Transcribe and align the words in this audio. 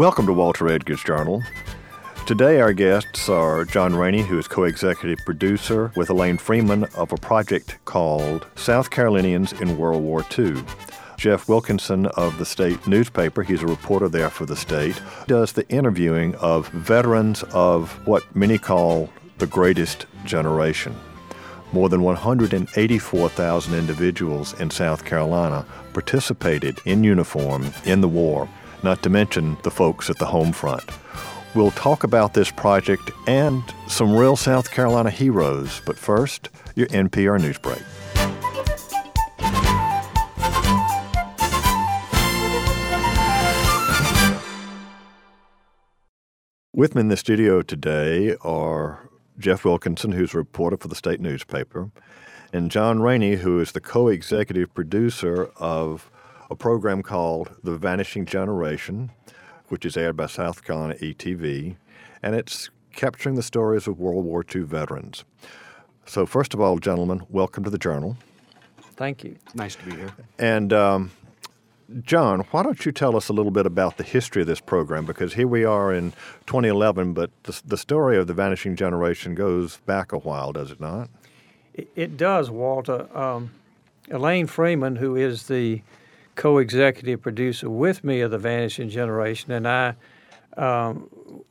Welcome 0.00 0.24
to 0.28 0.32
Walter 0.32 0.66
Edgar's 0.66 1.04
Journal. 1.04 1.42
Today, 2.24 2.58
our 2.58 2.72
guests 2.72 3.28
are 3.28 3.66
John 3.66 3.94
Rainey, 3.94 4.22
who 4.22 4.38
is 4.38 4.48
co 4.48 4.64
executive 4.64 5.18
producer 5.26 5.92
with 5.94 6.08
Elaine 6.08 6.38
Freeman 6.38 6.84
of 6.96 7.12
a 7.12 7.18
project 7.18 7.76
called 7.84 8.46
South 8.56 8.88
Carolinians 8.88 9.52
in 9.60 9.76
World 9.76 10.02
War 10.02 10.24
II. 10.38 10.64
Jeff 11.18 11.50
Wilkinson 11.50 12.06
of 12.06 12.38
the 12.38 12.46
state 12.46 12.86
newspaper, 12.86 13.42
he's 13.42 13.62
a 13.62 13.66
reporter 13.66 14.08
there 14.08 14.30
for 14.30 14.46
the 14.46 14.56
state, 14.56 14.98
does 15.26 15.52
the 15.52 15.68
interviewing 15.68 16.34
of 16.36 16.68
veterans 16.68 17.42
of 17.52 17.90
what 18.06 18.24
many 18.34 18.56
call 18.56 19.10
the 19.36 19.46
greatest 19.46 20.06
generation. 20.24 20.96
More 21.72 21.90
than 21.90 22.00
184,000 22.00 23.74
individuals 23.74 24.58
in 24.58 24.70
South 24.70 25.04
Carolina 25.04 25.66
participated 25.92 26.78
in 26.86 27.04
uniform 27.04 27.70
in 27.84 28.00
the 28.00 28.08
war, 28.08 28.48
not 28.82 29.02
to 29.02 29.10
mention 29.10 29.56
the 29.62 29.70
folks 29.70 30.10
at 30.10 30.18
the 30.18 30.26
home 30.26 30.52
front. 30.52 30.84
We'll 31.54 31.72
talk 31.72 32.04
about 32.04 32.34
this 32.34 32.50
project 32.50 33.10
and 33.26 33.62
some 33.88 34.14
real 34.14 34.36
South 34.36 34.70
Carolina 34.70 35.10
heroes, 35.10 35.82
but 35.84 35.98
first, 35.98 36.48
your 36.76 36.86
NPR 36.88 37.40
News 37.40 37.58
Break. 37.58 37.82
With 46.72 46.94
me 46.94 47.00
in 47.00 47.08
the 47.08 47.16
studio 47.16 47.62
today 47.62 48.36
are 48.42 49.10
Jeff 49.38 49.64
Wilkinson, 49.64 50.12
who's 50.12 50.34
a 50.34 50.38
reporter 50.38 50.76
for 50.76 50.88
the 50.88 50.94
state 50.94 51.20
newspaper, 51.20 51.90
and 52.52 52.70
John 52.70 53.00
Rainey, 53.00 53.36
who 53.36 53.60
is 53.60 53.72
the 53.72 53.80
co 53.80 54.08
executive 54.08 54.72
producer 54.72 55.50
of 55.56 56.09
a 56.50 56.56
program 56.56 57.02
called 57.02 57.54
The 57.62 57.76
Vanishing 57.76 58.26
Generation, 58.26 59.10
which 59.68 59.86
is 59.86 59.96
aired 59.96 60.16
by 60.16 60.26
South 60.26 60.64
Carolina 60.64 60.94
ETV, 60.94 61.76
and 62.22 62.34
it's 62.34 62.70
capturing 62.92 63.36
the 63.36 63.42
stories 63.42 63.86
of 63.86 64.00
World 64.00 64.24
War 64.24 64.44
II 64.54 64.62
veterans. 64.62 65.24
So, 66.06 66.26
first 66.26 66.52
of 66.52 66.60
all, 66.60 66.78
gentlemen, 66.78 67.22
welcome 67.30 67.62
to 67.62 67.70
the 67.70 67.78
Journal. 67.78 68.16
Thank 68.96 69.22
you. 69.22 69.36
Nice 69.54 69.76
to 69.76 69.84
be 69.84 69.92
here. 69.92 70.12
And 70.40 70.72
um, 70.72 71.12
John, 72.02 72.40
why 72.50 72.64
don't 72.64 72.84
you 72.84 72.90
tell 72.90 73.16
us 73.16 73.28
a 73.28 73.32
little 73.32 73.52
bit 73.52 73.64
about 73.64 73.96
the 73.96 74.02
history 74.02 74.42
of 74.42 74.48
this 74.48 74.60
program? 74.60 75.06
Because 75.06 75.34
here 75.34 75.46
we 75.46 75.64
are 75.64 75.94
in 75.94 76.10
2011, 76.46 77.14
but 77.14 77.30
the, 77.44 77.62
the 77.64 77.78
story 77.78 78.18
of 78.18 78.26
the 78.26 78.34
Vanishing 78.34 78.74
Generation 78.74 79.36
goes 79.36 79.76
back 79.86 80.12
a 80.12 80.18
while, 80.18 80.52
does 80.52 80.72
it 80.72 80.80
not? 80.80 81.08
It, 81.74 81.88
it 81.94 82.16
does, 82.16 82.50
Walter. 82.50 83.06
Um, 83.16 83.52
Elaine 84.10 84.48
Freeman, 84.48 84.96
who 84.96 85.14
is 85.14 85.46
the 85.46 85.82
co 86.40 86.56
executive 86.56 87.20
producer 87.20 87.68
with 87.68 88.02
me 88.02 88.22
of 88.22 88.30
The 88.30 88.38
Vanishing 88.38 88.88
Generation, 88.88 89.52
and 89.52 89.68
I, 89.68 89.94
um, 90.56 91.10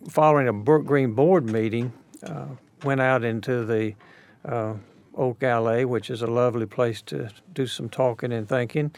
following 0.10 0.48
a 0.48 0.54
Brookgreen 0.54 1.14
board 1.14 1.46
meeting, 1.46 1.94
uh, 2.24 2.48
went 2.84 3.00
out 3.00 3.24
into 3.24 3.66
the 3.66 3.94
uh, 4.44 4.74
Oak 5.16 5.44
Alley, 5.44 5.86
which 5.86 6.10
is 6.10 6.24
a 6.24 6.28
lovely 6.28 6.66
place 6.66 7.04
to 7.04 7.30
do 7.54 7.68
some 7.68 7.88
talking 7.88 8.34
and 8.34 8.50
thinking. 8.50 8.90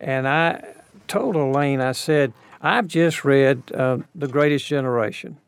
And 0.00 0.28
I 0.28 0.74
told 1.06 1.34
Elaine, 1.34 1.80
I 1.80 1.92
said, 1.92 2.34
I've 2.60 2.86
just 2.86 3.24
read 3.24 3.72
uh, 3.72 4.00
The 4.14 4.28
Greatest 4.28 4.66
Generation, 4.66 5.38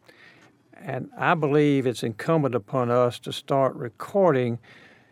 and 0.80 1.10
I 1.18 1.34
believe 1.34 1.86
it's 1.86 2.02
incumbent 2.02 2.54
upon 2.54 2.90
us 2.90 3.18
to 3.18 3.34
start 3.34 3.74
recording 3.74 4.60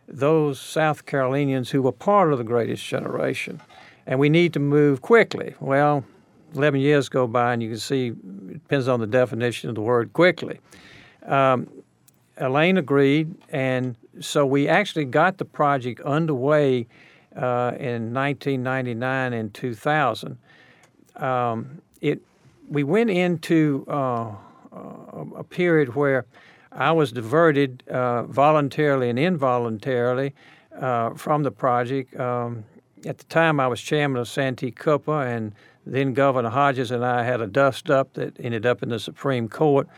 those 0.07 0.59
South 0.59 1.05
Carolinians 1.05 1.69
who 1.73 1.83
were 1.83 1.93
part 1.93 2.33
of 2.33 2.39
the 2.39 2.45
Greatest 2.45 2.87
Generation. 2.87 3.61
And 4.09 4.19
we 4.19 4.31
need 4.31 4.55
to 4.55 4.59
move 4.59 5.03
quickly. 5.03 5.55
Well, 5.61 6.03
11 6.55 6.81
years 6.81 7.09
go 7.11 7.27
by, 7.27 7.53
and 7.53 7.63
you 7.63 7.69
can 7.69 7.79
see 7.79 8.09
it 8.09 8.53
depends 8.55 8.89
on 8.89 9.01
the 9.01 9.07
definition 9.07 9.69
of 9.69 9.75
the 9.75 9.83
word 9.83 10.13
quickly. 10.15 10.61
Um, 11.27 11.69
Elaine 12.39 12.79
agreed, 12.79 13.35
and 13.51 13.97
so 14.21 14.47
we 14.47 14.67
actually 14.67 15.05
got 15.05 15.37
the 15.37 15.45
project 15.45 16.01
underway 16.01 16.87
uh, 17.37 17.73
in 17.79 18.15
1999 18.15 19.33
and 19.35 19.53
2000. 19.53 20.39
Um, 21.17 21.83
it 22.01 22.23
we 22.69 22.85
went 22.85 23.11
into 23.11 23.85
uh, 23.89 24.33
a 25.37 25.45
period 25.45 25.95
where 25.95 26.25
I 26.73 26.93
was 26.93 27.13
diverted 27.13 27.83
uh, 27.89 28.23
voluntarily 28.25 29.11
and 29.11 29.19
involuntarily 29.19 30.35
uh, 30.79 31.11
from 31.15 31.43
the 31.43 31.51
project. 31.51 32.19
Um, 32.19 32.65
at 33.07 33.19
the 33.19 33.25
time, 33.25 33.61
I 33.61 33.67
was 33.67 33.81
chairman 33.81 34.21
of 34.21 34.29
Santee 34.29 34.71
Cooper, 34.71 35.23
and 35.23 35.55
then 35.87 36.15
Governor 36.15 36.51
Hodges 36.51 36.91
and 36.91 37.05
I 37.05 37.23
had 37.23 37.41
a 37.41 37.47
dust 37.47 37.91
up 37.91 38.15
that 38.15 38.39
ended 38.41 38.67
up 38.67 38.83
in 38.83 38.89
the 38.91 39.01
Supreme 39.01 39.49
Court. 39.49 39.89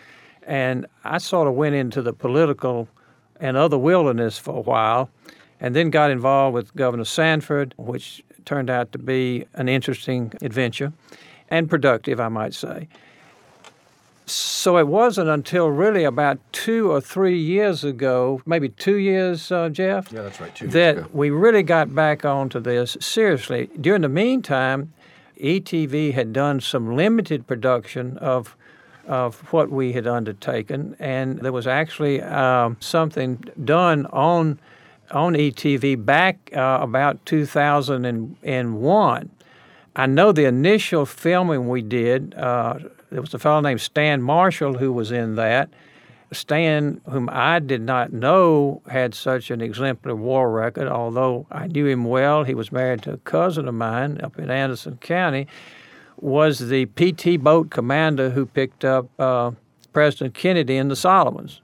And 0.42 0.86
I 1.04 1.18
sort 1.18 1.48
of 1.48 1.54
went 1.54 1.74
into 1.74 2.02
the 2.02 2.12
political 2.12 2.88
and 3.40 3.56
other 3.56 3.78
wilderness 3.78 4.38
for 4.38 4.56
a 4.56 4.60
while 4.60 5.10
and 5.60 5.76
then 5.76 5.90
got 5.90 6.10
involved 6.10 6.54
with 6.54 6.74
Governor 6.74 7.04
Sanford, 7.04 7.74
which 7.76 8.24
turned 8.44 8.70
out 8.70 8.92
to 8.92 8.98
be 8.98 9.46
an 9.54 9.68
interesting 9.68 10.32
adventure 10.40 10.92
and 11.48 11.68
productive, 11.68 12.20
I 12.20 12.28
might 12.28 12.54
say. 12.54 12.88
So 14.30 14.78
it 14.78 14.86
wasn't 14.86 15.28
until 15.28 15.68
really 15.68 16.04
about 16.04 16.38
two 16.52 16.90
or 16.90 17.00
three 17.00 17.38
years 17.38 17.84
ago, 17.84 18.40
maybe 18.46 18.68
two 18.68 18.96
years, 18.96 19.50
uh, 19.50 19.68
Jeff. 19.70 20.12
Yeah, 20.12 20.22
that's 20.22 20.40
right. 20.40 20.54
Two 20.54 20.68
that 20.68 20.98
ago. 20.98 21.08
we 21.12 21.30
really 21.30 21.62
got 21.62 21.94
back 21.94 22.24
onto 22.24 22.60
this 22.60 22.96
seriously. 23.00 23.68
During 23.80 24.02
the 24.02 24.08
meantime, 24.08 24.92
ETV 25.40 26.14
had 26.14 26.32
done 26.32 26.60
some 26.60 26.96
limited 26.96 27.46
production 27.46 28.18
of 28.18 28.56
of 29.06 29.40
what 29.52 29.70
we 29.70 29.92
had 29.92 30.06
undertaken, 30.06 30.94
and 31.00 31.40
there 31.40 31.52
was 31.52 31.66
actually 31.66 32.22
um, 32.22 32.76
something 32.80 33.42
done 33.64 34.06
on 34.06 34.58
on 35.10 35.34
ETV 35.34 36.04
back 36.04 36.38
uh, 36.54 36.78
about 36.80 37.24
2001. 37.26 39.30
I 39.96 40.06
know 40.06 40.30
the 40.30 40.44
initial 40.44 41.04
filming 41.04 41.68
we 41.68 41.82
did, 41.82 42.32
uh, 42.36 42.78
there 43.10 43.20
was 43.20 43.34
a 43.34 43.38
fellow 43.38 43.60
named 43.60 43.80
Stan 43.80 44.22
Marshall 44.22 44.78
who 44.78 44.92
was 44.92 45.10
in 45.10 45.34
that. 45.36 45.70
Stan, 46.32 47.00
whom 47.10 47.28
I 47.32 47.58
did 47.58 47.80
not 47.80 48.12
know, 48.12 48.82
had 48.88 49.14
such 49.14 49.50
an 49.50 49.60
exemplary 49.60 50.16
war 50.16 50.50
record, 50.50 50.86
although 50.86 51.46
I 51.50 51.66
knew 51.66 51.86
him 51.86 52.04
well. 52.04 52.44
He 52.44 52.54
was 52.54 52.70
married 52.70 53.02
to 53.02 53.14
a 53.14 53.16
cousin 53.18 53.66
of 53.66 53.74
mine 53.74 54.20
up 54.22 54.38
in 54.38 54.48
Anderson 54.48 54.96
County, 54.98 55.48
was 56.18 56.68
the 56.68 56.86
PT 56.86 57.42
boat 57.42 57.70
commander 57.70 58.30
who 58.30 58.46
picked 58.46 58.84
up 58.84 59.08
uh, 59.18 59.50
President 59.92 60.34
Kennedy 60.34 60.76
in 60.76 60.86
the 60.86 60.94
Solomons 60.94 61.60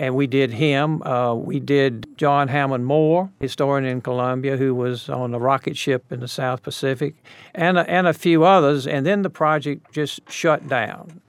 and 0.00 0.14
we 0.14 0.26
did 0.26 0.50
him. 0.50 1.02
Uh, 1.02 1.34
we 1.34 1.60
did 1.60 2.06
John 2.16 2.48
Hammond 2.48 2.86
Moore, 2.86 3.30
historian 3.38 3.84
in 3.84 4.00
Columbia, 4.00 4.56
who 4.56 4.74
was 4.74 5.10
on 5.10 5.34
a 5.34 5.38
rocket 5.38 5.76
ship 5.76 6.10
in 6.10 6.20
the 6.20 6.26
South 6.26 6.62
Pacific, 6.62 7.14
and 7.54 7.76
a, 7.76 7.88
and 7.88 8.06
a 8.06 8.14
few 8.14 8.44
others. 8.44 8.86
And 8.86 9.04
then 9.04 9.20
the 9.20 9.28
project 9.28 9.92
just 9.92 10.20
shut 10.30 10.66
down. 10.66 11.20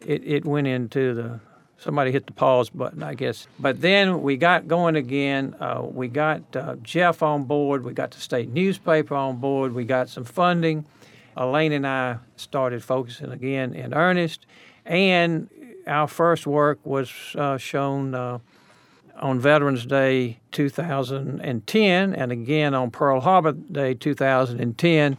It, 0.00 0.22
it 0.24 0.46
went 0.46 0.66
into 0.66 1.12
the 1.12 1.40
somebody 1.76 2.10
hit 2.10 2.26
the 2.26 2.32
pause 2.32 2.70
button, 2.70 3.02
I 3.02 3.12
guess. 3.12 3.48
But 3.60 3.82
then 3.82 4.22
we 4.22 4.38
got 4.38 4.66
going 4.66 4.96
again. 4.96 5.54
Uh, 5.60 5.82
we 5.82 6.08
got 6.08 6.56
uh, 6.56 6.76
Jeff 6.76 7.22
on 7.22 7.44
board. 7.44 7.84
We 7.84 7.92
got 7.92 8.12
the 8.12 8.20
state 8.20 8.48
newspaper 8.48 9.14
on 9.14 9.36
board. 9.36 9.74
We 9.74 9.84
got 9.84 10.08
some 10.08 10.24
funding. 10.24 10.86
Elaine 11.36 11.72
and 11.72 11.86
I 11.86 12.16
started 12.36 12.82
focusing 12.82 13.30
again 13.30 13.74
in 13.74 13.92
earnest. 13.92 14.46
And 14.86 15.50
our 15.86 16.08
first 16.08 16.46
work 16.46 16.78
was 16.84 17.10
uh, 17.36 17.56
shown 17.58 18.14
uh, 18.14 18.38
on 19.16 19.38
Veterans 19.40 19.86
Day 19.86 20.38
2010 20.52 22.14
and 22.14 22.32
again 22.32 22.74
on 22.74 22.90
Pearl 22.90 23.20
Harbor 23.20 23.52
Day 23.52 23.94
2010. 23.94 25.18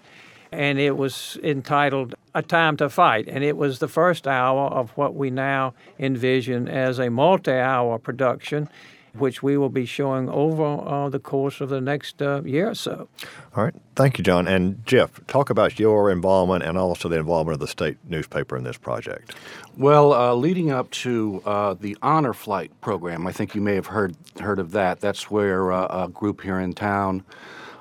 And 0.52 0.80
it 0.80 0.96
was 0.96 1.38
entitled 1.44 2.16
A 2.34 2.42
Time 2.42 2.78
to 2.78 2.90
Fight. 2.90 3.28
And 3.28 3.44
it 3.44 3.58
was 3.58 3.80
the 3.80 3.88
first 3.88 4.28
hour 4.28 4.68
of 4.68 4.92
what 4.92 5.14
we 5.14 5.30
now 5.30 5.74
envision 6.00 6.68
as 6.68 7.00
a 7.00 7.10
multi 7.10 7.52
hour 7.52 7.98
production 7.98 8.70
which 9.20 9.44
we 9.44 9.58
will 9.58 9.70
be 9.70 9.86
showing 9.86 10.30
over 10.30 10.64
uh, 10.64 11.10
the 11.10 11.20
course 11.20 11.62
of 11.62 11.70
the 11.70 11.82
next 11.82 12.22
uh, 12.22 12.42
year 12.44 12.70
or 12.70 12.76
so. 12.76 13.08
All 13.56 13.64
right. 13.64 13.74
Thank 13.96 14.18
you, 14.18 14.24
John. 14.24 14.48
And 14.48 14.86
Jeff, 14.86 15.26
talk 15.28 15.50
about 15.50 15.80
your 15.80 16.12
involvement 16.12 16.64
and 16.64 16.78
also 16.78 17.10
the 17.10 17.18
involvement 17.18 17.54
of 17.56 17.60
the 17.60 17.68
state 17.68 17.98
newspaper 18.08 18.56
in 18.56 18.64
this 18.64 18.78
project. 18.78 19.36
Well, 19.78 20.14
uh, 20.14 20.34
leading 20.34 20.72
up 20.72 20.90
to 20.92 21.42
uh, 21.46 21.74
the 21.74 21.98
Honor 22.02 22.34
Flight 22.34 22.72
program, 22.82 23.28
I 23.28 23.32
think 23.32 23.56
you 23.56 23.62
may 23.62 23.76
have 23.76 23.88
heard 23.88 24.16
heard 24.40 24.60
of 24.60 24.72
that. 24.72 25.00
That's 25.00 25.30
where 25.30 25.72
uh, 25.72 26.06
a 26.06 26.10
group 26.10 26.42
here 26.42 26.60
in 26.60 26.74
town 26.74 27.24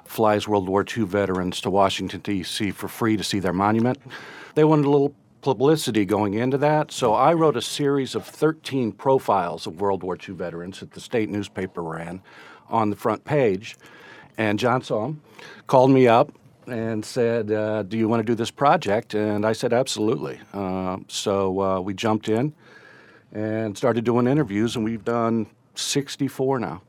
flies 0.04 0.46
World 0.46 0.68
War 0.68 0.84
II 0.84 1.04
veterans 1.04 1.60
to 1.62 1.70
Washington 1.70 2.20
D.C. 2.20 2.70
for 2.70 2.88
free 2.88 3.16
to 3.16 3.24
see 3.24 3.38
their 3.40 3.52
monument. 3.52 3.98
They 4.54 4.64
wanted 4.64 4.86
a 4.86 4.90
little 4.90 5.14
publicity 5.46 6.04
going 6.04 6.34
into 6.34 6.58
that. 6.58 6.90
So 6.90 7.14
I 7.14 7.32
wrote 7.32 7.56
a 7.56 7.62
series 7.62 8.16
of 8.16 8.26
13 8.26 8.90
profiles 8.90 9.64
of 9.68 9.80
World 9.80 10.02
War 10.02 10.18
II 10.28 10.34
veterans 10.34 10.80
that 10.80 10.90
the 10.90 11.00
state 11.00 11.28
newspaper 11.28 11.84
ran 11.84 12.20
on 12.68 12.90
the 12.90 12.96
front 12.96 13.24
page. 13.24 13.76
And 14.36 14.58
John 14.58 14.82
saw 14.82 15.02
them, 15.02 15.22
called 15.68 15.92
me 15.92 16.08
up, 16.08 16.32
and 16.66 17.04
said, 17.04 17.52
uh, 17.52 17.84
"Do 17.84 17.96
you 17.96 18.08
want 18.08 18.18
to 18.18 18.24
do 18.24 18.34
this 18.34 18.50
project?" 18.50 19.14
And 19.14 19.46
I 19.46 19.52
said, 19.52 19.72
"Absolutely." 19.72 20.40
Uh, 20.52 20.96
so 21.06 21.60
uh, 21.60 21.80
we 21.80 21.94
jumped 21.94 22.28
in 22.28 22.52
and 23.32 23.78
started 23.78 24.04
doing 24.04 24.26
interviews, 24.26 24.74
and 24.74 24.84
we've 24.84 25.04
done 25.04 25.46
64 25.76 26.58
now. 26.58 26.82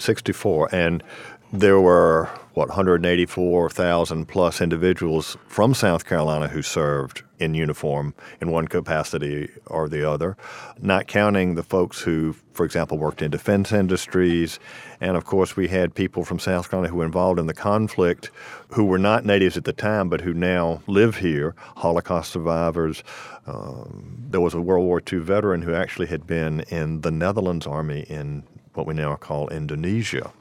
64, 0.00 0.74
and 0.74 1.04
there 1.52 1.80
were 1.80 2.28
what 2.54 2.68
184,000 2.68 4.26
plus 4.26 4.60
individuals 4.60 5.36
from 5.46 5.72
South 5.72 6.04
Carolina 6.04 6.48
who 6.48 6.62
served 6.62 7.22
in 7.38 7.54
uniform 7.54 8.14
in 8.40 8.50
one 8.50 8.68
capacity 8.68 9.50
or 9.66 9.88
the 9.88 10.08
other, 10.08 10.36
not 10.80 11.06
counting 11.06 11.54
the 11.54 11.62
folks 11.62 12.00
who, 12.00 12.34
for 12.52 12.64
example, 12.64 12.98
worked 12.98 13.22
in 13.22 13.30
defense 13.30 13.72
industries. 13.72 14.58
And 15.00 15.16
of 15.16 15.24
course, 15.24 15.56
we 15.56 15.68
had 15.68 15.94
people 15.94 16.24
from 16.24 16.38
South 16.38 16.70
Carolina 16.70 16.90
who 16.90 16.98
were 16.98 17.04
involved 17.04 17.38
in 17.38 17.46
the 17.46 17.54
conflict 17.54 18.30
who 18.70 18.84
were 18.84 18.98
not 18.98 19.24
natives 19.24 19.56
at 19.56 19.64
the 19.64 19.72
time 19.72 20.08
but 20.08 20.20
who 20.20 20.34
now 20.34 20.82
live 20.86 21.16
here, 21.16 21.54
Holocaust 21.76 22.32
survivors. 22.32 23.02
Um, 23.46 24.26
there 24.28 24.40
was 24.40 24.54
a 24.54 24.60
World 24.60 24.84
War 24.84 25.00
II 25.10 25.20
veteran 25.20 25.62
who 25.62 25.74
actually 25.74 26.08
had 26.08 26.26
been 26.26 26.60
in 26.68 27.00
the 27.00 27.10
Netherlands 27.10 27.66
Army 27.66 28.00
in 28.08 28.44
what 28.74 28.86
we 28.86 28.94
now 28.94 29.14
call 29.16 29.48
Indonesia 29.48 30.32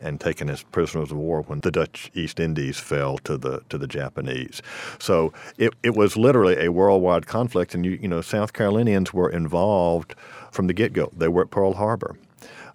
and 0.00 0.20
taken 0.20 0.50
as 0.50 0.62
prisoners 0.62 1.10
of 1.10 1.16
war 1.16 1.42
when 1.42 1.60
the 1.60 1.70
Dutch 1.70 2.10
East 2.14 2.40
Indies 2.40 2.78
fell 2.78 3.18
to 3.18 3.36
the 3.36 3.62
to 3.68 3.78
the 3.78 3.86
Japanese. 3.86 4.62
So 4.98 5.32
it, 5.58 5.72
it 5.82 5.94
was 5.94 6.16
literally 6.16 6.64
a 6.64 6.72
worldwide 6.72 7.26
conflict, 7.26 7.74
and 7.74 7.84
you 7.84 7.92
you 7.92 8.08
know 8.08 8.20
South 8.20 8.52
Carolinians 8.52 9.12
were 9.12 9.30
involved 9.30 10.14
from 10.50 10.66
the 10.66 10.72
get 10.72 10.92
go. 10.92 11.10
They 11.16 11.28
were 11.28 11.42
at 11.42 11.50
Pearl 11.50 11.74
Harbor. 11.74 12.16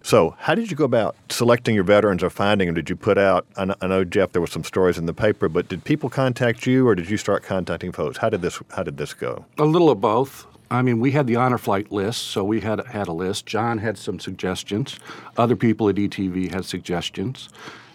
So, 0.02 0.34
how 0.38 0.54
did 0.54 0.70
you 0.70 0.76
go 0.76 0.84
about 0.84 1.14
selecting 1.28 1.74
your 1.74 1.84
veterans 1.84 2.22
or 2.22 2.30
finding 2.30 2.68
them? 2.68 2.74
Did 2.74 2.88
you 2.88 2.96
put 2.96 3.18
out? 3.18 3.46
I 3.56 3.66
know, 3.66 3.74
I 3.82 3.86
know, 3.86 4.02
Jeff, 4.02 4.32
there 4.32 4.40
were 4.40 4.46
some 4.46 4.64
stories 4.64 4.96
in 4.96 5.04
the 5.04 5.12
paper, 5.12 5.48
but 5.48 5.68
did 5.68 5.84
people 5.84 6.08
contact 6.08 6.66
you, 6.66 6.88
or 6.88 6.94
did 6.94 7.10
you 7.10 7.18
start 7.18 7.42
contacting 7.42 7.92
folks? 7.92 8.16
How 8.16 8.30
did 8.30 8.40
this 8.40 8.60
How 8.70 8.82
did 8.82 8.96
this 8.96 9.12
go? 9.12 9.44
A 9.58 9.64
little 9.64 9.90
of 9.90 10.00
both. 10.00 10.46
I 10.70 10.82
mean, 10.82 11.00
we 11.00 11.10
had 11.10 11.26
the 11.26 11.36
honor 11.36 11.58
flight 11.58 11.90
list, 11.90 12.28
so 12.28 12.44
we 12.44 12.60
had 12.60 12.86
had 12.86 13.08
a 13.08 13.12
list. 13.12 13.44
John 13.46 13.78
had 13.78 13.98
some 13.98 14.20
suggestions. 14.20 14.98
Other 15.36 15.56
people 15.56 15.88
at 15.88 15.96
ETV 15.96 16.52
had 16.52 16.64
suggestions. 16.64 17.48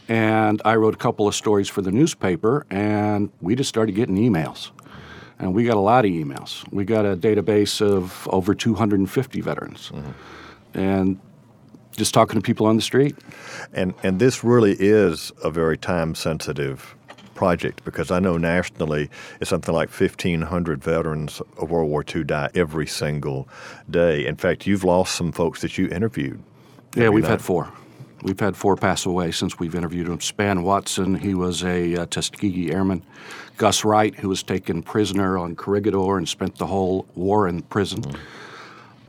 And 0.09 0.61
I 0.65 0.75
wrote 0.75 0.93
a 0.93 0.97
couple 0.97 1.27
of 1.27 1.33
stories 1.33 1.69
for 1.69 1.81
the 1.81 1.91
newspaper, 1.91 2.65
and 2.69 3.31
we 3.41 3.55
just 3.55 3.69
started 3.69 3.95
getting 3.95 4.17
emails. 4.17 4.71
And 5.39 5.53
we 5.53 5.65
got 5.65 5.77
a 5.77 5.81
lot 5.81 6.05
of 6.05 6.11
emails. 6.11 6.69
We 6.71 6.85
got 6.85 7.05
a 7.05 7.15
database 7.15 7.81
of 7.81 8.27
over 8.31 8.53
250 8.53 9.41
veterans. 9.41 9.91
Mm-hmm. 9.93 10.79
And 10.79 11.19
just 11.95 12.13
talking 12.13 12.35
to 12.35 12.41
people 12.41 12.65
on 12.65 12.75
the 12.75 12.81
street. 12.81 13.15
And 13.73 13.93
and 14.03 14.19
this 14.19 14.43
really 14.43 14.75
is 14.77 15.31
a 15.43 15.49
very 15.49 15.77
time 15.77 16.13
sensitive 16.13 16.95
project 17.35 17.83
because 17.85 18.09
I 18.09 18.19
know 18.19 18.37
nationally 18.37 19.09
it's 19.39 19.49
something 19.49 19.73
like 19.73 19.89
1,500 19.89 20.83
veterans 20.83 21.41
of 21.57 21.69
World 21.69 21.89
War 21.89 22.03
II 22.03 22.23
die 22.23 22.49
every 22.55 22.87
single 22.87 23.47
day. 23.89 24.25
In 24.25 24.35
fact, 24.35 24.65
you've 24.65 24.83
lost 24.83 25.15
some 25.15 25.31
folks 25.31 25.61
that 25.61 25.77
you 25.77 25.87
interviewed. 25.89 26.41
Yeah, 26.95 27.09
we've 27.09 27.23
night. 27.23 27.31
had 27.31 27.41
four. 27.41 27.71
We've 28.23 28.39
had 28.39 28.57
four 28.57 28.75
pass 28.75 29.05
away 29.05 29.31
since 29.31 29.59
we've 29.59 29.75
interviewed 29.75 30.07
them. 30.07 30.17
Spann 30.17 30.63
Watson, 30.63 31.13
he 31.15 31.35
was 31.35 31.63
a 31.63 31.95
uh, 31.95 32.05
Tuskegee 32.07 32.71
Airman. 32.71 33.03
Gus 33.57 33.85
Wright, 33.85 34.15
who 34.15 34.29
was 34.29 34.41
taken 34.41 34.81
prisoner 34.81 35.37
on 35.37 35.55
Corregidor 35.55 36.17
and 36.17 36.27
spent 36.27 36.57
the 36.57 36.65
whole 36.65 37.05
war 37.15 37.47
in 37.47 37.61
prison. 37.61 38.01
Mm-hmm. 38.01 38.21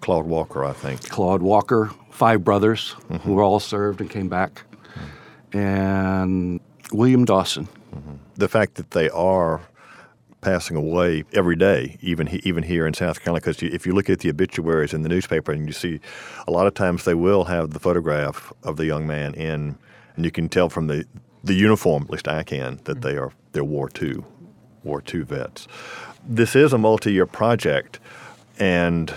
Claude 0.01 0.27
Walker, 0.27 0.65
I 0.65 0.73
think. 0.73 1.09
Claude 1.09 1.43
Walker, 1.43 1.91
five 2.11 2.45
brothers 2.45 2.95
mm-hmm. 3.09 3.17
who 3.17 3.41
all 3.41 3.59
served 3.59 4.01
and 4.01 4.11
came 4.11 4.29
back. 4.29 4.63
Mm-hmm. 5.53 5.59
And 5.59 6.61
William 6.93 7.25
Dawson, 7.25 7.69
Mm-hmm. 7.97 8.15
The 8.35 8.49
fact 8.49 8.75
that 8.75 8.91
they 8.93 9.09
are 9.11 9.61
passing 10.41 10.77
away 10.77 11.25
every 11.33 11.57
day, 11.57 11.97
even 12.01 12.29
even 12.45 12.63
here 12.63 12.87
in 12.87 12.95
South 12.95 13.21
Carolina. 13.21 13.41
Because 13.41 13.63
if 13.63 13.87
you 13.87 13.93
look 13.93 14.09
at 14.09 14.21
the 14.21 14.31
obituaries 14.31 14.95
in 14.95 15.03
the 15.03 15.09
newspaper, 15.09 15.53
and 15.53 15.67
you 15.67 15.73
see, 15.73 16.01
a 16.47 16.53
lot 16.53 16.67
of 16.67 16.75
times 16.75 17.05
they 17.05 17.15
will 17.15 17.45
have 17.45 17.71
the 17.71 17.81
photograph 17.81 18.53
of 18.63 18.77
the 18.77 18.87
young 18.87 19.07
man 19.07 19.35
in, 19.35 19.77
and 20.15 20.25
you 20.25 20.31
can 20.31 20.49
tell 20.49 20.69
from 20.69 20.87
the 20.87 21.05
the 21.43 21.55
uniform, 21.55 22.05
at 22.05 22.11
least 22.11 22.29
I 22.29 22.43
can, 22.43 22.81
that 22.85 23.03
they 23.03 23.17
are 23.17 23.33
they're 23.53 23.65
War 23.65 23.89
II, 24.01 24.25
War 24.85 25.03
II 25.13 25.23
vets. 25.23 25.67
This 26.25 26.55
is 26.57 26.73
a 26.73 26.79
multi-year 26.79 27.27
project, 27.27 27.99
and 28.59 29.13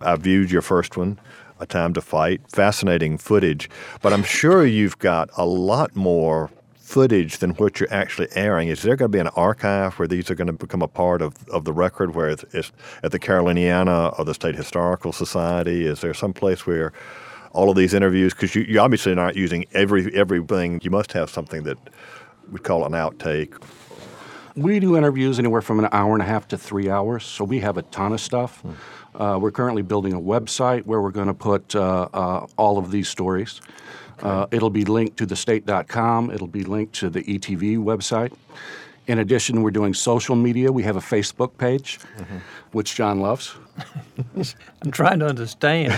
I 0.00 0.16
viewed 0.16 0.50
your 0.50 0.62
first 0.62 0.96
one. 0.96 1.18
A 1.60 1.66
Time 1.66 1.94
to 1.94 2.00
Fight. 2.00 2.40
Fascinating 2.50 3.16
footage. 3.16 3.70
But 4.02 4.12
I'm 4.12 4.24
sure 4.24 4.66
you've 4.66 4.98
got 4.98 5.30
a 5.36 5.46
lot 5.46 5.94
more 5.94 6.50
footage 6.94 7.38
than 7.38 7.50
what 7.54 7.80
you're 7.80 7.92
actually 7.92 8.28
airing. 8.36 8.68
Is 8.68 8.82
there 8.82 8.94
going 8.94 9.10
to 9.10 9.16
be 9.16 9.18
an 9.18 9.32
archive 9.34 9.98
where 9.98 10.06
these 10.06 10.30
are 10.30 10.36
going 10.36 10.46
to 10.46 10.52
become 10.52 10.80
a 10.80 10.86
part 10.86 11.22
of, 11.22 11.32
of 11.48 11.64
the 11.64 11.72
record, 11.72 12.14
where 12.14 12.28
it's, 12.28 12.44
it's 12.52 12.70
at 13.02 13.10
the 13.10 13.18
Caroliniana 13.18 14.16
or 14.16 14.24
the 14.24 14.32
State 14.32 14.54
Historical 14.54 15.12
Society? 15.12 15.86
Is 15.86 16.02
there 16.02 16.14
some 16.14 16.32
place 16.32 16.68
where 16.68 16.92
all 17.52 17.68
of 17.68 17.76
these 17.76 17.94
interviews, 17.94 18.32
because 18.32 18.54
you, 18.54 18.62
you 18.62 18.78
obviously 18.78 19.10
are 19.10 19.16
not 19.16 19.34
using 19.34 19.64
every 19.72 20.14
everything, 20.14 20.80
you 20.84 20.90
must 20.92 21.12
have 21.12 21.28
something 21.28 21.64
that 21.64 21.78
we 22.52 22.60
call 22.60 22.84
an 22.84 22.92
outtake. 22.92 23.60
We 24.54 24.78
do 24.78 24.96
interviews 24.96 25.40
anywhere 25.40 25.62
from 25.62 25.80
an 25.80 25.88
hour 25.90 26.12
and 26.12 26.22
a 26.22 26.26
half 26.26 26.46
to 26.48 26.56
three 26.56 26.88
hours, 26.88 27.24
so 27.24 27.42
we 27.44 27.58
have 27.58 27.76
a 27.76 27.82
ton 27.82 28.12
of 28.12 28.20
stuff. 28.20 28.60
Hmm. 28.60 29.20
Uh, 29.20 29.38
we're 29.38 29.50
currently 29.50 29.82
building 29.82 30.12
a 30.12 30.20
website 30.20 30.84
where 30.86 31.00
we're 31.00 31.10
going 31.10 31.26
to 31.26 31.34
put 31.34 31.74
uh, 31.74 32.08
uh, 32.12 32.46
all 32.56 32.78
of 32.78 32.92
these 32.92 33.08
stories. 33.08 33.60
Uh, 34.22 34.46
it'll 34.50 34.70
be 34.70 34.84
linked 34.84 35.16
to 35.18 35.26
thestate.com. 35.26 36.30
It'll 36.30 36.46
be 36.46 36.64
linked 36.64 36.94
to 36.96 37.10
the 37.10 37.22
ETV 37.22 37.78
website. 37.78 38.32
In 39.06 39.18
addition, 39.18 39.62
we're 39.62 39.70
doing 39.70 39.92
social 39.92 40.34
media. 40.34 40.72
We 40.72 40.82
have 40.84 40.96
a 40.96 41.00
Facebook 41.00 41.58
page, 41.58 41.98
mm-hmm. 42.16 42.38
which 42.72 42.94
John 42.94 43.20
loves. 43.20 43.54
I'm 44.82 44.90
trying 44.90 45.18
to 45.18 45.26
understand. 45.26 45.92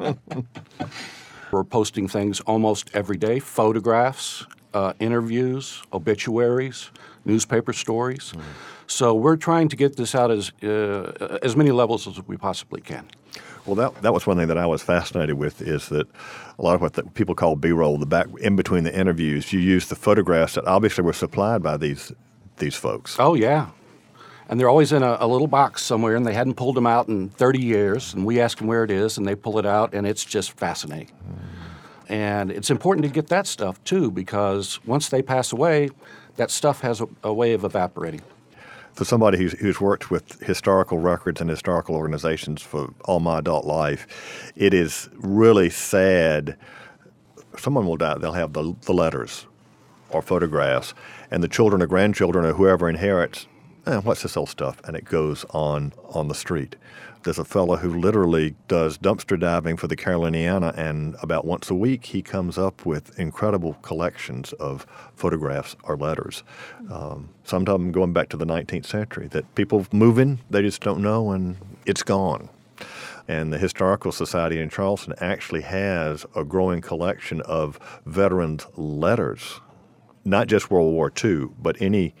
we're 1.52 1.64
posting 1.64 2.08
things 2.08 2.40
almost 2.40 2.90
every 2.94 3.16
day 3.16 3.38
photographs, 3.38 4.44
uh, 4.74 4.94
interviews, 4.98 5.82
obituaries, 5.92 6.90
newspaper 7.24 7.72
stories. 7.72 8.32
Mm-hmm. 8.32 8.40
So 8.88 9.14
we're 9.14 9.36
trying 9.36 9.68
to 9.68 9.76
get 9.76 9.96
this 9.96 10.14
out 10.14 10.30
as, 10.30 10.52
uh, 10.62 11.38
as 11.42 11.56
many 11.56 11.70
levels 11.70 12.08
as 12.08 12.20
we 12.26 12.36
possibly 12.36 12.80
can. 12.80 13.06
Well, 13.66 13.76
that 13.76 14.02
that 14.02 14.12
was 14.12 14.26
one 14.26 14.36
thing 14.36 14.48
that 14.48 14.58
I 14.58 14.66
was 14.66 14.82
fascinated 14.82 15.38
with 15.38 15.62
is 15.62 15.88
that 15.88 16.08
a 16.58 16.62
lot 16.62 16.74
of 16.74 16.80
what 16.80 16.94
the, 16.94 17.04
people 17.04 17.34
call 17.34 17.54
B-roll, 17.54 17.96
the 17.98 18.06
back 18.06 18.26
in 18.40 18.56
between 18.56 18.84
the 18.84 18.98
interviews, 18.98 19.52
you 19.52 19.60
use 19.60 19.86
the 19.88 19.94
photographs 19.94 20.54
that 20.54 20.66
obviously 20.66 21.04
were 21.04 21.12
supplied 21.12 21.62
by 21.62 21.76
these 21.76 22.12
these 22.56 22.74
folks. 22.74 23.16
Oh 23.18 23.34
yeah, 23.34 23.68
and 24.48 24.58
they're 24.58 24.68
always 24.68 24.92
in 24.92 25.02
a, 25.02 25.16
a, 25.20 25.26
little 25.26 25.46
box 25.46 25.82
somewhere, 25.82 26.16
and 26.16 26.26
they 26.26 26.34
hadn't 26.34 26.54
pulled 26.54 26.74
them 26.74 26.86
out 26.86 27.08
in 27.08 27.28
30 27.30 27.60
years. 27.60 28.14
And 28.14 28.26
we 28.26 28.40
ask 28.40 28.58
them 28.58 28.66
where 28.66 28.84
it 28.84 28.90
is, 28.90 29.16
and 29.16 29.26
they 29.26 29.34
pull 29.34 29.58
it 29.58 29.66
out, 29.66 29.94
and 29.94 30.06
it's 30.06 30.24
just 30.24 30.52
fascinating. 30.52 31.08
Mm. 31.08 31.62
And 32.08 32.50
it's 32.50 32.70
important 32.70 33.06
to 33.06 33.10
get 33.10 33.28
that 33.28 33.46
stuff 33.46 33.82
too, 33.84 34.10
because 34.10 34.80
once 34.84 35.08
they 35.08 35.22
pass 35.22 35.52
away, 35.52 35.88
that 36.36 36.50
stuff 36.50 36.80
has 36.80 37.00
a, 37.00 37.08
a 37.22 37.32
way 37.32 37.52
of 37.52 37.64
evaporating 37.64 38.20
for 38.94 39.04
somebody 39.04 39.38
who's, 39.38 39.52
who's 39.52 39.80
worked 39.80 40.10
with 40.10 40.40
historical 40.40 40.98
records 40.98 41.40
and 41.40 41.48
historical 41.48 41.94
organizations 41.94 42.62
for 42.62 42.92
all 43.04 43.20
my 43.20 43.38
adult 43.38 43.64
life, 43.64 44.52
it 44.56 44.74
is 44.74 45.08
really 45.14 45.70
sad. 45.70 46.56
Someone 47.56 47.86
will 47.86 47.96
die, 47.96 48.18
they'll 48.18 48.32
have 48.32 48.52
the, 48.52 48.74
the 48.82 48.92
letters 48.92 49.46
or 50.10 50.20
photographs, 50.20 50.92
and 51.30 51.42
the 51.42 51.48
children 51.48 51.82
or 51.82 51.86
grandchildren 51.86 52.44
or 52.44 52.52
whoever 52.52 52.88
inherits, 52.88 53.46
eh, 53.86 53.96
what's 53.98 54.22
this 54.22 54.36
old 54.36 54.50
stuff? 54.50 54.80
And 54.84 54.94
it 54.94 55.06
goes 55.06 55.46
on 55.50 55.92
on 56.10 56.28
the 56.28 56.34
street. 56.34 56.76
There's 57.24 57.38
a 57.38 57.44
fellow 57.44 57.76
who 57.76 58.00
literally 58.00 58.56
does 58.66 58.98
dumpster 58.98 59.38
diving 59.38 59.76
for 59.76 59.86
the 59.86 59.96
Caroliniana, 59.96 60.76
and 60.76 61.14
about 61.22 61.44
once 61.44 61.70
a 61.70 61.74
week 61.74 62.06
he 62.06 62.20
comes 62.20 62.58
up 62.58 62.84
with 62.84 63.16
incredible 63.16 63.74
collections 63.74 64.52
of 64.54 64.86
photographs 65.14 65.76
or 65.84 65.96
letters. 65.96 66.42
Um, 66.90 67.28
going 67.92 68.12
back 68.12 68.28
to 68.30 68.36
the 68.36 68.44
19th 68.44 68.86
century 68.86 69.28
that 69.28 69.54
people 69.54 69.86
moving, 69.92 70.40
they 70.50 70.62
just 70.62 70.82
don't 70.82 71.00
know, 71.00 71.30
and 71.30 71.56
it's 71.86 72.02
gone. 72.02 72.48
And 73.28 73.52
the 73.52 73.58
Historical 73.58 74.10
Society 74.10 74.58
in 74.58 74.68
Charleston 74.68 75.14
actually 75.20 75.62
has 75.62 76.26
a 76.34 76.42
growing 76.42 76.80
collection 76.80 77.40
of 77.42 77.78
veterans' 78.04 78.66
letters, 78.76 79.60
not 80.24 80.48
just 80.48 80.72
World 80.72 80.92
War 80.92 81.12
II, 81.24 81.50
but 81.60 81.80
any 81.80 82.16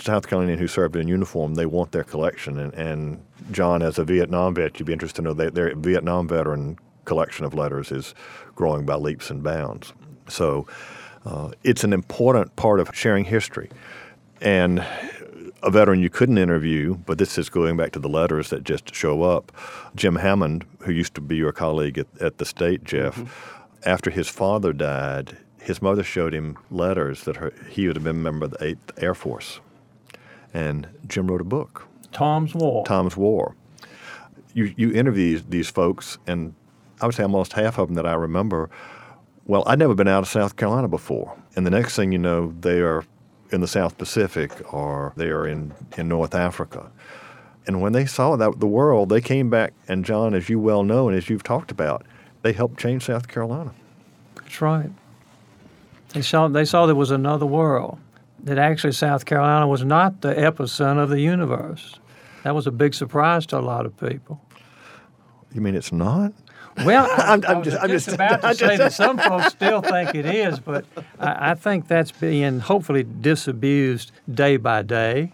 South 0.00 0.26
Carolinian 0.26 0.58
who 0.58 0.68
served 0.68 0.96
in 0.96 1.08
uniform, 1.08 1.54
they 1.54 1.66
want 1.66 1.92
their 1.92 2.04
collection. 2.04 2.58
And, 2.58 2.74
and 2.74 3.24
John, 3.50 3.82
as 3.82 3.98
a 3.98 4.04
Vietnam 4.04 4.54
vet, 4.54 4.78
you'd 4.78 4.86
be 4.86 4.92
interested 4.92 5.16
to 5.16 5.22
know 5.22 5.34
that 5.34 5.54
their 5.54 5.74
Vietnam 5.74 6.28
veteran 6.28 6.78
collection 7.04 7.44
of 7.44 7.54
letters 7.54 7.90
is 7.90 8.14
growing 8.54 8.86
by 8.86 8.94
leaps 8.94 9.30
and 9.30 9.42
bounds. 9.42 9.92
So 10.28 10.66
uh, 11.24 11.50
it's 11.64 11.84
an 11.84 11.92
important 11.92 12.54
part 12.56 12.80
of 12.80 12.90
sharing 12.94 13.24
history. 13.24 13.70
And 14.40 14.84
a 15.62 15.70
veteran 15.70 16.00
you 16.00 16.10
couldn't 16.10 16.38
interview, 16.38 16.94
but 16.94 17.18
this 17.18 17.36
is 17.36 17.50
going 17.50 17.76
back 17.76 17.92
to 17.92 17.98
the 17.98 18.08
letters 18.08 18.50
that 18.50 18.64
just 18.64 18.94
show 18.94 19.22
up. 19.22 19.52
Jim 19.94 20.16
Hammond, 20.16 20.64
who 20.80 20.92
used 20.92 21.14
to 21.16 21.20
be 21.20 21.36
your 21.36 21.52
colleague 21.52 21.98
at, 21.98 22.06
at 22.20 22.38
the 22.38 22.44
state, 22.44 22.84
Jeff, 22.84 23.16
mm-hmm. 23.16 23.88
after 23.88 24.10
his 24.10 24.28
father 24.28 24.72
died, 24.72 25.36
his 25.60 25.82
mother 25.82 26.02
showed 26.02 26.32
him 26.32 26.56
letters 26.70 27.24
that 27.24 27.36
her, 27.36 27.52
he 27.68 27.86
would 27.86 27.96
have 27.96 28.04
been 28.04 28.16
a 28.16 28.20
member 28.20 28.46
of 28.46 28.52
the 28.52 28.58
8th 28.58 29.02
Air 29.02 29.14
Force. 29.14 29.60
And 30.52 30.88
Jim 31.06 31.28
wrote 31.28 31.40
a 31.40 31.44
book, 31.44 31.86
Tom's 32.12 32.54
War. 32.54 32.84
Tom's 32.84 33.16
War. 33.16 33.54
You, 34.52 34.74
you 34.76 34.92
interview 34.92 35.34
these, 35.34 35.44
these 35.44 35.70
folks, 35.70 36.18
and 36.26 36.54
I 37.00 37.06
would 37.06 37.14
say 37.14 37.22
almost 37.22 37.52
half 37.52 37.78
of 37.78 37.88
them 37.88 37.94
that 37.94 38.06
I 38.06 38.14
remember. 38.14 38.68
Well, 39.46 39.62
I'd 39.66 39.78
never 39.78 39.94
been 39.94 40.08
out 40.08 40.22
of 40.22 40.28
South 40.28 40.56
Carolina 40.56 40.88
before. 40.88 41.36
And 41.56 41.66
the 41.66 41.70
next 41.70 41.96
thing 41.96 42.12
you 42.12 42.18
know, 42.18 42.54
they 42.60 42.80
are 42.80 43.04
in 43.50 43.60
the 43.60 43.68
South 43.68 43.98
Pacific 43.98 44.72
or 44.72 45.12
they 45.16 45.28
are 45.28 45.46
in, 45.46 45.72
in 45.96 46.08
North 46.08 46.34
Africa. 46.34 46.90
And 47.66 47.80
when 47.80 47.92
they 47.92 48.06
saw 48.06 48.36
that 48.36 48.58
the 48.58 48.66
world, 48.66 49.08
they 49.08 49.20
came 49.20 49.50
back, 49.50 49.72
and 49.86 50.04
John, 50.04 50.34
as 50.34 50.48
you 50.48 50.58
well 50.58 50.82
know 50.82 51.08
and 51.08 51.16
as 51.16 51.28
you've 51.28 51.42
talked 51.42 51.70
about, 51.70 52.04
they 52.42 52.52
helped 52.52 52.80
change 52.80 53.04
South 53.04 53.28
Carolina. 53.28 53.72
That's 54.36 54.60
right. 54.60 54.90
They 56.10 56.22
saw 56.22 56.48
they 56.48 56.64
saw 56.64 56.86
there 56.86 56.94
was 56.94 57.10
another 57.10 57.46
world. 57.46 57.98
That 58.44 58.58
actually 58.58 58.92
South 58.92 59.24
Carolina 59.26 59.66
was 59.68 59.84
not 59.84 60.22
the 60.22 60.34
epicenter 60.34 61.02
of 61.02 61.10
the 61.10 61.20
universe. 61.20 61.98
That 62.42 62.54
was 62.54 62.66
a 62.66 62.70
big 62.70 62.94
surprise 62.94 63.44
to 63.46 63.58
a 63.58 63.60
lot 63.60 63.84
of 63.86 63.96
people. 63.98 64.40
You 65.52 65.60
mean 65.60 65.74
it's 65.74 65.92
not? 65.92 66.32
Well, 66.84 67.04
I, 67.18 67.22
I'm- 67.32 67.42
I 67.46 67.52
I'm 67.54 67.62
just- 67.62 67.76
just, 67.76 67.82
I'm 67.84 67.90
just- 67.90 68.08
about 68.08 68.40
to 68.42 68.54
say 68.54 68.76
that 68.78 68.92
some 68.92 69.18
folks 69.18 69.48
still 69.48 69.82
think 69.82 70.14
it 70.14 70.24
is, 70.26 70.58
but 70.58 70.84
I, 71.18 71.50
I 71.50 71.54
think 71.54 71.86
that's 71.88 72.12
being 72.12 72.60
hopefully 72.60 73.04
disabused 73.20 74.12
day 74.32 74.56
by 74.56 74.82
day. 74.82 75.32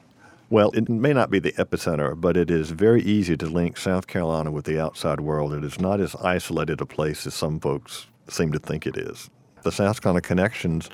Well, 0.48 0.70
it 0.75 0.88
may 0.88 1.12
not 1.12 1.30
be 1.30 1.38
the 1.40 1.52
epicenter, 1.52 2.18
but 2.20 2.36
it 2.36 2.50
is 2.50 2.70
very 2.70 3.02
easy 3.02 3.36
to 3.36 3.46
link 3.46 3.76
South 3.76 4.06
Carolina 4.06 4.50
with 4.52 4.64
the 4.64 4.80
outside 4.80 5.20
world. 5.20 5.52
It 5.52 5.64
is 5.64 5.80
not 5.80 6.00
as 6.00 6.14
isolated 6.16 6.80
a 6.80 6.86
place 6.86 7.26
as 7.26 7.34
some 7.34 7.58
folks 7.60 8.06
seem 8.28 8.52
to 8.52 8.58
think 8.60 8.86
it 8.86 8.96
is. 8.96 9.28
The 9.62 9.72
South 9.72 10.00
Carolina 10.00 10.20
connections 10.22 10.88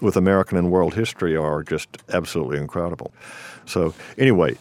with 0.00 0.16
American 0.16 0.56
and 0.58 0.70
world 0.70 0.94
history 0.94 1.36
are 1.36 1.62
just 1.62 1.88
absolutely 2.12 2.58
incredible. 2.58 3.12
So, 3.66 3.94
anyway, 4.18 4.56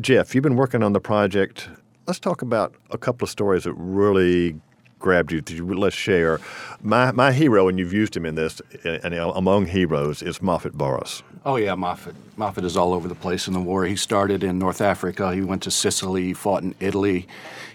Jeff, 0.00 0.34
you've 0.34 0.44
been 0.44 0.56
working 0.56 0.82
on 0.82 0.92
the 0.92 1.00
project. 1.00 1.68
Let's 2.06 2.20
talk 2.20 2.42
about 2.42 2.74
a 2.90 2.98
couple 2.98 3.24
of 3.24 3.30
stories 3.30 3.64
that 3.64 3.74
really 3.74 4.60
grabbed 4.98 5.32
you. 5.32 5.42
Let's 5.74 5.96
share. 5.96 6.40
My, 6.80 7.10
my 7.12 7.32
hero, 7.32 7.68
and 7.68 7.78
you've 7.78 7.92
used 7.92 8.16
him 8.16 8.24
in 8.24 8.36
this, 8.36 8.62
and 8.84 9.14
among 9.14 9.66
heroes, 9.66 10.22
is 10.22 10.40
Moffat 10.40 10.74
Burris. 10.74 11.22
Oh 11.44 11.56
yeah, 11.56 11.74
Moffat. 11.74 12.14
Moffat 12.36 12.64
is 12.64 12.76
all 12.76 12.94
over 12.94 13.08
the 13.08 13.16
place 13.16 13.48
in 13.48 13.52
the 13.52 13.60
war. 13.60 13.84
He 13.84 13.96
started 13.96 14.44
in 14.44 14.58
North 14.58 14.80
Africa. 14.80 15.34
He 15.34 15.42
went 15.42 15.62
to 15.64 15.70
Sicily. 15.70 16.22
He 16.26 16.34
fought 16.34 16.62
in 16.62 16.74
Italy. 16.78 17.26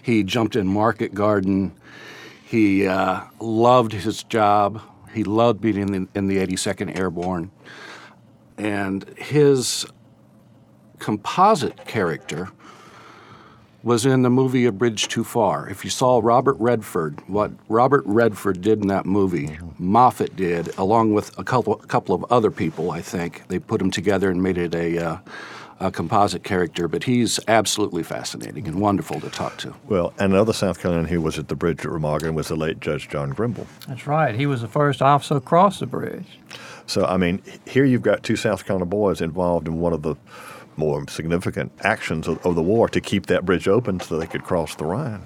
He 0.02 0.24
jumped 0.24 0.56
in 0.56 0.66
Market 0.66 1.14
Garden. 1.14 1.72
He 2.44 2.86
uh, 2.86 3.24
loved 3.40 3.92
his 3.92 4.22
job. 4.22 4.80
He 5.12 5.24
loved 5.24 5.60
being 5.60 5.76
in 5.76 5.92
the, 5.92 6.08
in 6.14 6.28
the 6.28 6.38
82nd 6.38 6.98
Airborne. 6.98 7.50
And 8.56 9.04
his 9.16 9.86
composite 10.98 11.86
character 11.86 12.50
was 13.82 14.04
in 14.04 14.22
the 14.22 14.30
movie 14.30 14.66
A 14.66 14.72
Bridge 14.72 15.06
Too 15.06 15.22
Far. 15.22 15.68
If 15.68 15.84
you 15.84 15.90
saw 15.90 16.20
Robert 16.22 16.56
Redford, 16.58 17.20
what 17.28 17.52
Robert 17.68 18.02
Redford 18.06 18.60
did 18.60 18.80
in 18.80 18.88
that 18.88 19.06
movie, 19.06 19.56
Moffat 19.78 20.34
did, 20.34 20.76
along 20.76 21.14
with 21.14 21.36
a 21.38 21.44
couple, 21.44 21.74
a 21.74 21.86
couple 21.86 22.14
of 22.14 22.24
other 22.30 22.50
people, 22.50 22.90
I 22.90 23.00
think. 23.00 23.46
They 23.48 23.58
put 23.60 23.78
them 23.78 23.90
together 23.90 24.30
and 24.30 24.42
made 24.42 24.58
it 24.58 24.74
a, 24.74 24.98
uh, 24.98 25.18
a 25.80 25.90
composite 25.92 26.42
character, 26.42 26.88
but 26.88 27.04
he's 27.04 27.38
absolutely 27.46 28.02
fascinating 28.02 28.66
and 28.66 28.80
wonderful 28.80 29.20
to 29.20 29.30
talk 29.30 29.56
to. 29.58 29.74
Well, 29.86 30.12
another 30.18 30.52
South 30.52 30.80
Carolinian 30.80 31.08
who 31.08 31.20
was 31.20 31.38
at 31.38 31.48
the 31.48 31.54
bridge 31.54 31.80
at 31.80 31.86
Remagen 31.86 32.34
was 32.34 32.48
the 32.48 32.56
late 32.56 32.80
Judge 32.80 33.08
John 33.08 33.32
Grimball. 33.32 33.66
That's 33.86 34.06
right. 34.06 34.34
He 34.34 34.46
was 34.46 34.60
the 34.60 34.68
first 34.68 35.00
officer 35.00 35.36
across 35.36 35.78
the 35.78 35.86
bridge. 35.86 36.38
So, 36.86 37.04
I 37.04 37.16
mean, 37.16 37.42
here 37.66 37.84
you've 37.84 38.02
got 38.02 38.22
two 38.22 38.34
South 38.36 38.64
Carolina 38.64 38.86
boys 38.86 39.20
involved 39.20 39.68
in 39.68 39.78
one 39.78 39.92
of 39.92 40.02
the 40.02 40.16
more 40.76 41.06
significant 41.08 41.70
actions 41.82 42.26
of, 42.26 42.44
of 42.46 42.54
the 42.54 42.62
war 42.62 42.88
to 42.88 43.00
keep 43.00 43.26
that 43.26 43.44
bridge 43.44 43.68
open 43.68 44.00
so 44.00 44.18
they 44.18 44.26
could 44.26 44.44
cross 44.44 44.74
the 44.74 44.84
Rhine. 44.84 45.22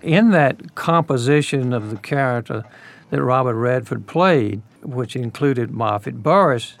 in 0.00 0.30
that 0.30 0.74
composition 0.74 1.72
of 1.72 1.90
the 1.90 1.96
character 1.96 2.64
that 3.10 3.22
Robert 3.22 3.54
Redford 3.54 4.06
played, 4.06 4.62
which 4.82 5.14
included 5.14 5.70
Moffat 5.70 6.22
Burris, 6.22 6.76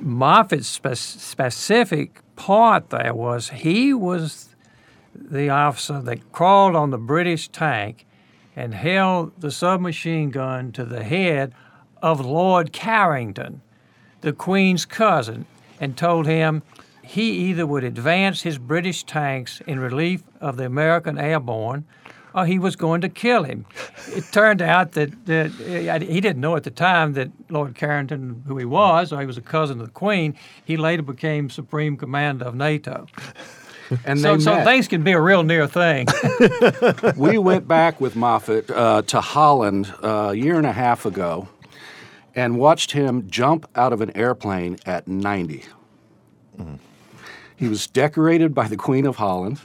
Moffat's 0.00 0.66
spe- 0.66 0.94
specific 0.94 2.20
part 2.38 2.90
there 2.90 3.12
was 3.12 3.48
he 3.48 3.92
was 3.92 4.54
the 5.12 5.50
officer 5.50 6.00
that 6.00 6.32
crawled 6.32 6.76
on 6.76 6.90
the 6.90 6.98
British 6.98 7.48
tank 7.48 8.06
and 8.54 8.72
held 8.72 9.38
the 9.40 9.50
submachine 9.50 10.30
gun 10.30 10.70
to 10.72 10.84
the 10.84 11.02
head 11.02 11.52
of 12.00 12.24
Lord 12.24 12.72
Carrington, 12.72 13.60
the 14.20 14.32
Queen's 14.32 14.84
cousin, 14.84 15.46
and 15.80 15.96
told 15.96 16.26
him 16.26 16.62
he 17.02 17.32
either 17.50 17.66
would 17.66 17.82
advance 17.82 18.42
his 18.42 18.56
British 18.56 19.02
tanks 19.02 19.60
in 19.66 19.80
relief 19.80 20.22
of 20.40 20.56
the 20.56 20.66
American 20.66 21.18
airborne 21.18 21.84
or 22.34 22.46
he 22.46 22.58
was 22.58 22.76
going 22.76 23.00
to 23.00 23.08
kill 23.08 23.44
him. 23.44 23.64
It 24.08 24.24
turned 24.32 24.62
out 24.62 24.92
that, 24.92 25.26
that 25.26 25.46
uh, 25.50 26.00
he 26.04 26.20
didn't 26.20 26.40
know 26.40 26.56
at 26.56 26.64
the 26.64 26.70
time 26.70 27.14
that 27.14 27.30
Lord 27.48 27.74
Carrington, 27.74 28.42
who 28.46 28.56
he 28.58 28.64
was, 28.64 29.12
or 29.12 29.20
he 29.20 29.26
was 29.26 29.38
a 29.38 29.42
cousin 29.42 29.80
of 29.80 29.86
the 29.86 29.92
Queen, 29.92 30.36
he 30.64 30.76
later 30.76 31.02
became 31.02 31.50
Supreme 31.50 31.96
Commander 31.96 32.44
of 32.44 32.54
NATO. 32.54 33.06
And 34.04 34.20
So, 34.20 34.36
they 34.36 34.42
so 34.42 34.54
met. 34.54 34.64
things 34.64 34.86
can 34.88 35.02
be 35.02 35.12
a 35.12 35.20
real 35.20 35.42
near 35.42 35.66
thing. 35.66 36.06
we 37.16 37.38
went 37.38 37.66
back 37.66 38.00
with 38.00 38.14
Moffat 38.16 38.70
uh, 38.70 39.02
to 39.02 39.20
Holland 39.20 39.92
uh, 40.02 40.28
a 40.30 40.34
year 40.34 40.56
and 40.58 40.66
a 40.66 40.72
half 40.72 41.06
ago 41.06 41.48
and 42.34 42.58
watched 42.58 42.92
him 42.92 43.28
jump 43.30 43.66
out 43.74 43.92
of 43.92 44.00
an 44.00 44.14
airplane 44.16 44.76
at 44.84 45.08
90. 45.08 45.64
He 47.56 47.66
was 47.66 47.86
decorated 47.86 48.54
by 48.54 48.68
the 48.68 48.76
Queen 48.76 49.06
of 49.06 49.16
Holland, 49.16 49.60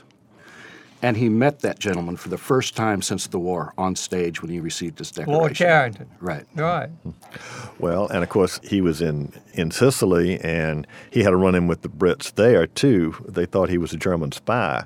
and 1.04 1.18
he 1.18 1.28
met 1.28 1.60
that 1.60 1.80
gentleman 1.80 2.16
for 2.16 2.30
the 2.30 2.38
first 2.38 2.78
time 2.78 3.02
since 3.02 3.28
the 3.28 3.38
war 3.38 3.74
on 3.78 3.94
stage 3.94 4.42
when 4.42 4.50
he 4.50 4.62
received 4.62 4.98
his 5.00 5.12
decoration. 5.12 5.34
Lord 5.34 5.54
Carrington. 5.54 6.10
Right. 6.22 6.46
Right. 6.56 6.90
Well, 7.78 8.08
and 8.08 8.24
of 8.24 8.30
course, 8.30 8.62
he 8.64 8.80
was 8.80 9.02
in, 9.02 9.34
in 9.54 9.70
Sicily 9.70 10.40
and 10.40 10.88
he 11.12 11.24
had 11.24 11.34
a 11.34 11.36
run 11.36 11.56
in 11.56 11.68
with 11.68 11.82
the 11.82 11.90
Brits 11.90 12.34
there, 12.34 12.66
too. 12.66 13.16
They 13.28 13.46
thought 13.46 13.70
he 13.70 13.78
was 13.78 13.92
a 13.92 13.98
German 13.98 14.32
spy. 14.32 14.86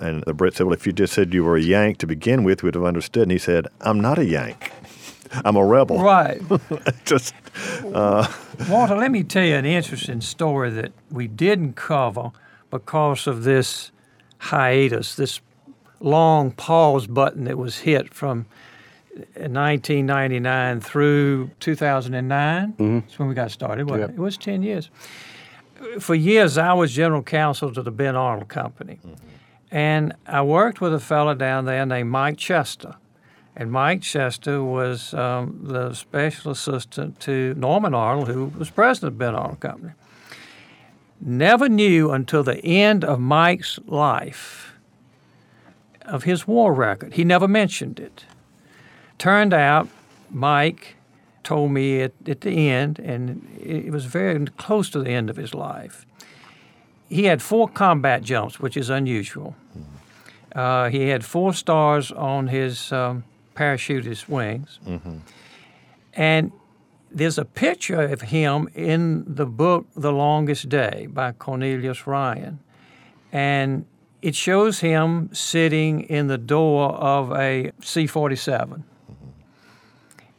And 0.00 0.24
the 0.24 0.34
Brits 0.34 0.54
said, 0.54 0.66
Well, 0.66 0.74
if 0.74 0.86
you 0.86 0.92
just 0.92 1.12
said 1.12 1.34
you 1.34 1.44
were 1.44 1.56
a 1.56 1.62
Yank 1.62 1.98
to 1.98 2.06
begin 2.06 2.44
with, 2.44 2.62
we'd 2.62 2.74
have 2.74 2.84
understood. 2.84 3.24
And 3.24 3.32
he 3.32 3.38
said, 3.38 3.68
I'm 3.82 4.00
not 4.00 4.18
a 4.18 4.24
Yank. 4.24 4.72
I'm 5.44 5.56
a 5.56 5.64
rebel. 5.64 6.02
Right. 6.02 6.40
just 7.04 7.34
uh, 7.94 8.26
Walter, 8.68 8.96
let 8.96 9.10
me 9.10 9.22
tell 9.22 9.44
you 9.44 9.54
an 9.54 9.66
interesting 9.66 10.22
story 10.22 10.70
that 10.70 10.92
we 11.10 11.28
didn't 11.28 11.74
cover 11.74 12.32
because 12.70 13.26
of 13.26 13.44
this 13.44 13.91
hiatus, 14.42 15.14
this 15.14 15.40
long 16.00 16.50
pause 16.50 17.06
button 17.06 17.44
that 17.44 17.56
was 17.56 17.78
hit 17.78 18.12
from 18.12 18.46
1999 19.36 20.80
through 20.80 21.50
2009. 21.60 22.74
That's 23.06 23.18
when 23.18 23.28
we 23.28 23.34
got 23.34 23.50
started. 23.50 23.84
wasn't 23.88 24.00
Yep. 24.02 24.10
it? 24.10 24.14
it 24.16 24.20
was 24.20 24.36
10 24.36 24.62
years. 24.62 24.90
For 25.98 26.14
years, 26.14 26.58
I 26.58 26.72
was 26.74 26.92
general 26.92 27.22
counsel 27.22 27.72
to 27.72 27.82
the 27.82 27.90
Ben 27.90 28.16
Arnold 28.16 28.48
Company. 28.48 28.98
And 29.70 30.12
I 30.26 30.42
worked 30.42 30.80
with 30.80 30.94
a 30.94 31.00
fellow 31.00 31.34
down 31.34 31.64
there 31.64 31.84
named 31.86 32.10
Mike 32.10 32.36
Chester. 32.36 32.96
And 33.56 33.70
Mike 33.70 34.02
Chester 34.02 34.62
was 34.62 35.12
um, 35.14 35.60
the 35.62 35.92
special 35.94 36.52
assistant 36.52 37.20
to 37.20 37.54
Norman 37.56 37.94
Arnold, 37.94 38.28
who 38.28 38.46
was 38.58 38.70
president 38.70 39.12
of 39.14 39.18
Ben 39.18 39.34
Arnold 39.34 39.60
Company. 39.60 39.92
Never 41.24 41.68
knew 41.68 42.10
until 42.10 42.42
the 42.42 42.64
end 42.64 43.04
of 43.04 43.20
Mike's 43.20 43.78
life 43.86 44.74
of 46.04 46.24
his 46.24 46.48
war 46.48 46.74
record. 46.74 47.14
He 47.14 47.22
never 47.22 47.46
mentioned 47.46 48.00
it. 48.00 48.24
Turned 49.18 49.54
out, 49.54 49.88
Mike 50.30 50.96
told 51.44 51.70
me 51.70 52.00
at, 52.00 52.12
at 52.26 52.40
the 52.40 52.68
end, 52.68 52.98
and 52.98 53.46
it 53.60 53.92
was 53.92 54.04
very 54.04 54.44
close 54.56 54.90
to 54.90 54.98
the 54.98 55.10
end 55.10 55.30
of 55.30 55.36
his 55.36 55.54
life. 55.54 56.06
He 57.08 57.24
had 57.26 57.40
four 57.40 57.68
combat 57.68 58.22
jumps, 58.22 58.58
which 58.58 58.76
is 58.76 58.90
unusual. 58.90 59.54
Uh, 60.56 60.88
he 60.88 61.08
had 61.08 61.24
four 61.24 61.54
stars 61.54 62.10
on 62.10 62.48
his 62.48 62.90
um, 62.92 63.22
parachutist 63.54 64.28
wings. 64.28 64.80
And 66.14 66.52
there's 67.14 67.38
a 67.38 67.44
picture 67.44 68.00
of 68.02 68.22
him 68.22 68.68
in 68.74 69.24
the 69.26 69.46
book 69.46 69.86
The 69.94 70.12
Longest 70.12 70.68
Day 70.68 71.06
by 71.10 71.32
Cornelius 71.32 72.06
Ryan. 72.06 72.58
And 73.30 73.86
it 74.20 74.34
shows 74.34 74.80
him 74.80 75.30
sitting 75.32 76.02
in 76.02 76.28
the 76.28 76.38
door 76.38 76.92
of 76.92 77.32
a 77.32 77.72
C 77.82 78.06
47. 78.06 78.84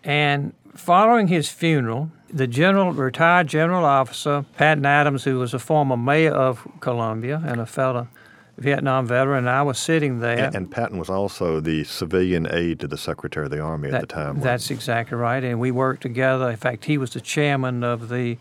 And 0.03 0.53
following 0.73 1.27
his 1.27 1.49
funeral, 1.49 2.11
the 2.29 2.47
general, 2.47 2.91
retired 2.91 3.47
general 3.47 3.85
officer, 3.85 4.45
Patton 4.57 4.85
Adams, 4.85 5.23
who 5.23 5.39
was 5.39 5.53
a 5.53 5.59
former 5.59 5.97
mayor 5.97 6.31
of 6.31 6.67
Columbia 6.79 7.41
and 7.45 7.61
a 7.61 7.65
fellow 7.65 8.07
Vietnam 8.57 9.07
veteran, 9.07 9.39
and 9.39 9.49
I 9.49 9.63
was 9.63 9.79
sitting 9.79 10.19
there. 10.19 10.45
And, 10.45 10.55
and, 10.55 10.71
Patton 10.71 10.99
was 10.99 11.09
also 11.09 11.59
the 11.59 11.83
civilian 11.83 12.47
aide 12.51 12.79
to 12.81 12.87
the 12.87 12.97
Secretary 12.97 13.45
of 13.45 13.51
the 13.51 13.59
Army 13.59 13.89
that, 13.89 14.03
at 14.03 14.09
the 14.09 14.13
time. 14.13 14.39
That's 14.41 14.69
exactly 14.69 15.17
right, 15.17 15.43
and 15.43 15.59
we 15.59 15.71
worked 15.71 16.01
together. 16.01 16.49
In 16.49 16.57
fact, 16.57 16.85
he 16.85 16.97
was 16.97 17.11
the 17.11 17.21
chairman 17.21 17.83
of 17.83 18.09
the 18.09 18.37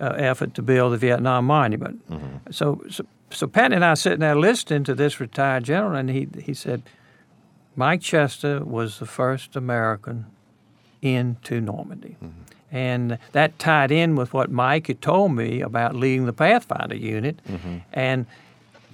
uh, 0.00 0.14
effort 0.16 0.54
to 0.54 0.62
build 0.62 0.94
the 0.94 0.96
Vietnam 0.96 1.44
Monument. 1.44 2.08
Mm-hmm. 2.08 2.52
So, 2.52 2.82
so, 2.88 3.04
so 3.30 3.46
Patton 3.46 3.74
and 3.74 3.84
I 3.84 3.94
sitting 3.94 4.20
there 4.20 4.34
listening 4.34 4.84
to 4.84 4.94
this 4.94 5.20
retired 5.20 5.64
general, 5.64 5.94
and 5.94 6.08
he 6.08 6.26
he 6.42 6.54
said, 6.54 6.82
Mike 7.76 8.00
Chester 8.00 8.64
was 8.64 8.98
the 8.98 9.06
first 9.06 9.56
American 9.56 10.26
into 11.02 11.60
Normandy. 11.60 12.16
Mm-hmm. 12.22 12.42
And 12.72 13.18
that 13.32 13.58
tied 13.58 13.90
in 13.90 14.14
with 14.16 14.32
what 14.32 14.50
Mike 14.50 14.86
had 14.86 15.02
told 15.02 15.32
me 15.32 15.60
about 15.60 15.94
leading 15.96 16.26
the 16.26 16.32
Pathfinder 16.32 16.94
unit. 16.94 17.40
Mm-hmm. 17.48 17.78
And 17.92 18.26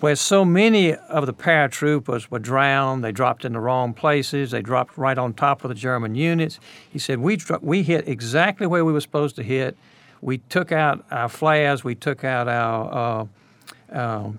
where 0.00 0.15
so 0.15 0.45
many 0.45 0.95
of 0.95 1.26
the 1.26 1.33
paratroopers 1.33 2.31
were 2.31 2.38
drowned, 2.38 3.03
they 3.03 3.12
dropped 3.12 3.45
in 3.45 3.55
the 3.55 3.61
wrong 3.61 3.95
places, 3.95 4.50
they 4.50 4.61
dropped 4.61 4.99
right 4.99 5.17
on 5.17 5.33
top 5.33 5.65
of 5.65 5.69
the 5.69 5.75
German 5.75 6.15
units. 6.15 6.61
He 6.91 6.99
said, 6.99 7.19
We, 7.19 7.38
we 7.62 7.83
hit 7.83 8.07
exactly 8.07 8.67
where 8.67 8.85
we 8.85 8.93
were 8.93 9.00
supposed 9.00 9.37
to 9.37 9.43
hit. 9.43 9.76
We 10.21 10.38
took 10.38 10.73
out 10.73 11.05
our 11.11 11.29
flares, 11.29 11.85
we 11.85 11.95
took 11.95 12.25
out 12.25 12.49
our 12.49 13.29
uh, 13.93 13.95
uh, 13.95 14.31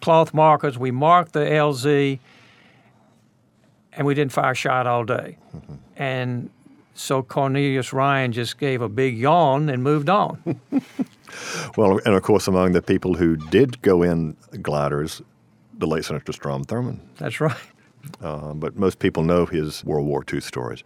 cloth 0.00 0.32
markers, 0.32 0.78
we 0.78 0.90
marked 0.90 1.32
the 1.32 1.40
LZ, 1.40 2.18
and 3.92 4.06
we 4.06 4.14
didn't 4.14 4.32
fire 4.32 4.52
a 4.52 4.54
shot 4.54 4.86
all 4.86 5.04
day. 5.04 5.36
Mm-hmm. 5.54 5.74
And 5.96 6.50
so 6.94 7.22
Cornelius 7.22 7.92
Ryan 7.92 8.32
just 8.32 8.58
gave 8.58 8.80
a 8.80 8.88
big 8.88 9.18
yawn 9.18 9.68
and 9.68 9.82
moved 9.82 10.08
on. 10.08 10.60
well, 11.76 12.00
and 12.04 12.14
of 12.14 12.22
course, 12.22 12.48
among 12.48 12.72
the 12.72 12.82
people 12.82 13.14
who 13.14 13.36
did 13.36 13.80
go 13.82 14.02
in 14.02 14.36
gliders, 14.62 15.22
the 15.78 15.86
late 15.86 16.04
Senator 16.04 16.32
Strom 16.32 16.64
Thurmond. 16.64 17.00
That's 17.18 17.40
right. 17.40 17.56
Uh, 18.20 18.52
but 18.52 18.76
most 18.76 18.98
people 18.98 19.22
know 19.22 19.46
his 19.46 19.84
World 19.84 20.06
War 20.06 20.22
II 20.30 20.40
stories. 20.40 20.84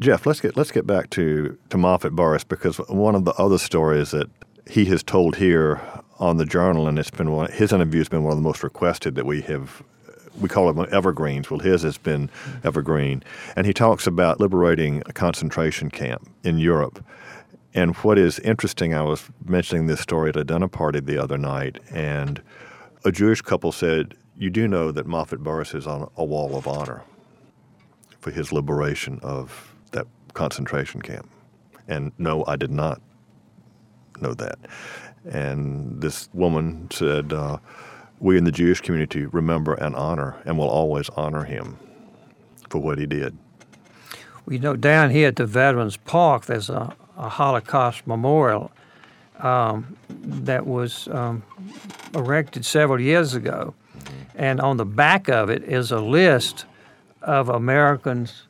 Jeff, 0.00 0.26
let's 0.26 0.40
get 0.40 0.56
let's 0.56 0.70
get 0.70 0.86
back 0.86 1.10
to 1.10 1.56
to 1.70 1.76
Moffett 1.76 2.12
Burris 2.12 2.44
because 2.44 2.78
one 2.88 3.14
of 3.14 3.24
the 3.24 3.32
other 3.34 3.58
stories 3.58 4.10
that 4.10 4.28
he 4.68 4.86
has 4.86 5.02
told 5.02 5.36
here 5.36 5.80
on 6.18 6.38
the 6.38 6.44
journal, 6.44 6.88
and 6.88 6.98
it's 6.98 7.10
been 7.10 7.30
one 7.30 7.50
his 7.52 7.72
interview 7.72 8.00
has 8.00 8.08
been 8.08 8.22
one 8.22 8.32
of 8.32 8.38
the 8.38 8.42
most 8.42 8.62
requested 8.62 9.14
that 9.14 9.26
we 9.26 9.42
have 9.42 9.82
we 10.40 10.48
call 10.48 10.72
them 10.72 10.86
evergreens. 10.90 11.50
Well, 11.50 11.60
his 11.60 11.82
has 11.82 11.98
been 11.98 12.30
evergreen. 12.62 13.22
And 13.54 13.66
he 13.66 13.72
talks 13.72 14.06
about 14.06 14.40
liberating 14.40 15.02
a 15.06 15.12
concentration 15.12 15.90
camp 15.90 16.28
in 16.44 16.58
Europe. 16.58 17.04
And 17.76 17.94
what 17.96 18.18
is 18.18 18.38
interesting, 18.38 18.94
I 18.94 19.02
was 19.02 19.24
mentioning 19.44 19.86
this 19.86 20.00
story 20.00 20.30
at 20.30 20.36
a 20.36 20.44
dinner 20.44 20.66
party 20.66 20.98
the 20.98 21.22
other 21.22 21.36
night, 21.36 21.78
and 21.90 22.40
a 23.04 23.12
Jewish 23.12 23.42
couple 23.42 23.70
said, 23.70 24.14
You 24.34 24.48
do 24.48 24.66
know 24.66 24.90
that 24.90 25.06
Moffat 25.06 25.40
Burris 25.40 25.74
is 25.74 25.86
on 25.86 26.10
a 26.16 26.24
wall 26.24 26.56
of 26.56 26.66
honor 26.66 27.02
for 28.18 28.30
his 28.30 28.50
liberation 28.50 29.20
of 29.22 29.74
that 29.92 30.06
concentration 30.32 31.02
camp. 31.02 31.28
And 31.86 32.12
no, 32.16 32.46
I 32.46 32.56
did 32.56 32.70
not 32.70 33.02
know 34.22 34.32
that. 34.32 34.58
And 35.30 36.00
this 36.00 36.30
woman 36.32 36.88
said, 36.90 37.34
uh, 37.34 37.58
we 38.20 38.38
in 38.38 38.44
the 38.44 38.52
Jewish 38.52 38.80
community 38.80 39.26
remember 39.26 39.74
and 39.74 39.94
honor 39.94 40.40
and 40.46 40.56
will 40.56 40.70
always 40.70 41.10
honor 41.10 41.44
him 41.44 41.78
for 42.70 42.78
what 42.78 42.98
he 42.98 43.04
did. 43.04 43.36
We 44.46 44.58
know 44.58 44.76
down 44.76 45.10
here 45.10 45.28
at 45.28 45.36
the 45.36 45.44
Veterans 45.44 45.98
Park, 45.98 46.46
there's 46.46 46.70
a, 46.70 46.96
a 47.16 47.28
Holocaust 47.28 48.06
memorial 48.06 48.70
um, 49.38 49.96
that 50.08 50.66
was 50.66 51.08
um, 51.08 51.42
erected 52.14 52.64
several 52.64 53.00
years 53.00 53.34
ago. 53.34 53.74
Mm-hmm. 53.98 54.12
And 54.36 54.60
on 54.60 54.76
the 54.76 54.84
back 54.84 55.28
of 55.28 55.50
it 55.50 55.62
is 55.64 55.90
a 55.90 56.00
list 56.00 56.64
of 57.22 57.48
Americans 57.48 58.42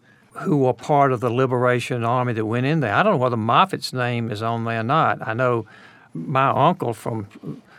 who 0.43 0.59
were 0.59 0.75
part 0.75 1.13
of 1.13 1.21
the 1.21 1.31
Liberation 1.31 2.05
Army 2.05 2.33
that 2.35 2.45
went 2.45 2.67
in 2.67 2.81
there. 2.81 2.95
I 2.95 3.02
don't 3.02 3.15
know 3.15 3.19
whether 3.19 3.37
Moffett's 3.37 3.93
name 3.93 4.31
is 4.31 4.43
on 4.43 4.65
there 4.65 4.81
or 4.81 4.83
not. 4.83 5.26
I 5.26 5.33
know 5.35 5.67
my 6.13 6.49
uncle 6.49 6.93
from 6.93 7.26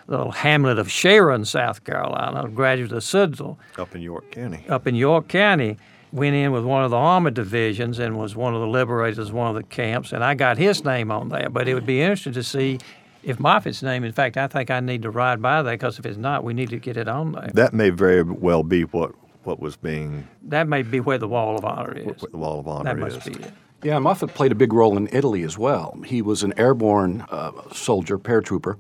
the 0.08 0.18
little 0.18 0.32
hamlet 0.32 0.80
of 0.80 0.90
Sharon, 0.90 1.46
South 1.46 1.84
Carolina, 1.84 2.46
a 2.46 2.50
graduate 2.50 2.92
of. 2.92 3.60
Up 3.78 3.94
in 3.94 4.02
York 4.02 4.32
County. 4.32 4.66
Up 4.70 4.88
in 4.88 4.96
York 4.96 5.28
County. 5.28 5.78
Went 6.14 6.36
in 6.36 6.52
with 6.52 6.64
one 6.64 6.84
of 6.84 6.92
the 6.92 6.98
armored 6.98 7.34
divisions 7.34 8.00
and 8.00 8.18
was 8.18 8.36
one 8.36 8.54
of 8.54 8.62
the 8.62 8.68
liberators, 8.68 9.32
one 9.32 9.50
of 9.50 9.56
the 9.56 9.64
camps, 9.64 10.14
and 10.14 10.24
I 10.24 10.36
got 10.36 10.58
his 10.58 10.86
name 10.86 11.12
on 11.12 11.30
there. 11.30 11.50
But 11.50 11.68
it 11.68 11.74
would 11.74 11.86
be 11.86 12.02
interesting 12.02 12.34
to 12.34 12.44
see 12.44 12.80
if 13.24 13.40
Moffett's 13.40 13.84
name, 13.84 14.06
in 14.06 14.14
fact, 14.14 14.38
I 14.38 14.48
think 14.48 14.72
I 14.72 14.80
need 14.80 15.02
to 15.02 15.10
ride 15.10 15.42
by 15.42 15.62
there 15.62 15.74
because 15.74 16.00
if 16.00 16.06
it's 16.06 16.18
not, 16.18 16.46
we 16.46 16.54
need 16.54 16.70
to 16.70 16.78
get 16.80 16.96
it 16.96 17.10
on 17.10 17.34
there. 17.34 17.50
That 17.54 17.74
may 17.74 17.90
very 17.90 18.24
well 18.24 18.64
be 18.64 18.84
what 18.84 19.14
what 19.44 19.60
was 19.60 19.76
being. 19.78 20.28
That 20.44 20.68
may 20.68 20.82
be 20.82 21.00
where 21.00 21.18
the 21.18 21.28
Wall 21.28 21.58
of 21.58 21.66
Honor 21.66 21.94
is. 21.94 22.06
Where 22.06 22.32
the 22.32 22.38
Wall 22.38 22.60
of 22.60 22.68
Honor 22.68 22.96
that 22.96 23.08
is. 23.08 23.14
That 23.16 23.26
must 23.26 23.40
be 23.40 23.46
it. 23.46 23.54
Yeah, 23.84 24.00
Moffett 24.00 24.34
played 24.34 24.52
a 24.52 24.56
big 24.56 24.74
role 24.74 24.98
in 24.98 25.08
Italy 25.12 25.44
as 25.44 25.58
well. 25.58 25.98
He 26.06 26.22
was 26.22 26.42
an 26.44 26.54
airborne 26.58 27.26
uh, 27.30 27.52
soldier, 27.72 28.18
paratrooper, 28.18 28.76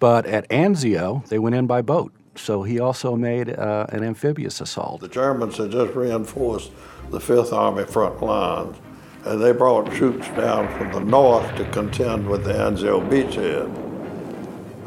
but 0.00 0.26
at 0.26 0.48
Anzio, 0.48 1.26
they 1.28 1.38
went 1.38 1.54
in 1.54 1.66
by 1.66 1.82
boat. 1.82 2.12
So 2.38 2.62
he 2.62 2.80
also 2.80 3.16
made 3.16 3.50
uh, 3.50 3.86
an 3.90 4.04
amphibious 4.04 4.60
assault. 4.60 5.00
The 5.00 5.08
Germans 5.08 5.56
had 5.56 5.72
just 5.72 5.94
reinforced 5.94 6.70
the 7.10 7.20
Fifth 7.20 7.52
Army 7.52 7.84
front 7.84 8.22
lines, 8.22 8.76
and 9.24 9.42
they 9.42 9.52
brought 9.52 9.90
troops 9.92 10.28
down 10.28 10.68
from 10.78 10.92
the 10.92 11.00
north 11.00 11.54
to 11.56 11.64
contend 11.70 12.28
with 12.28 12.44
the 12.44 12.52
Anzio 12.52 13.06
beachhead. 13.08 13.68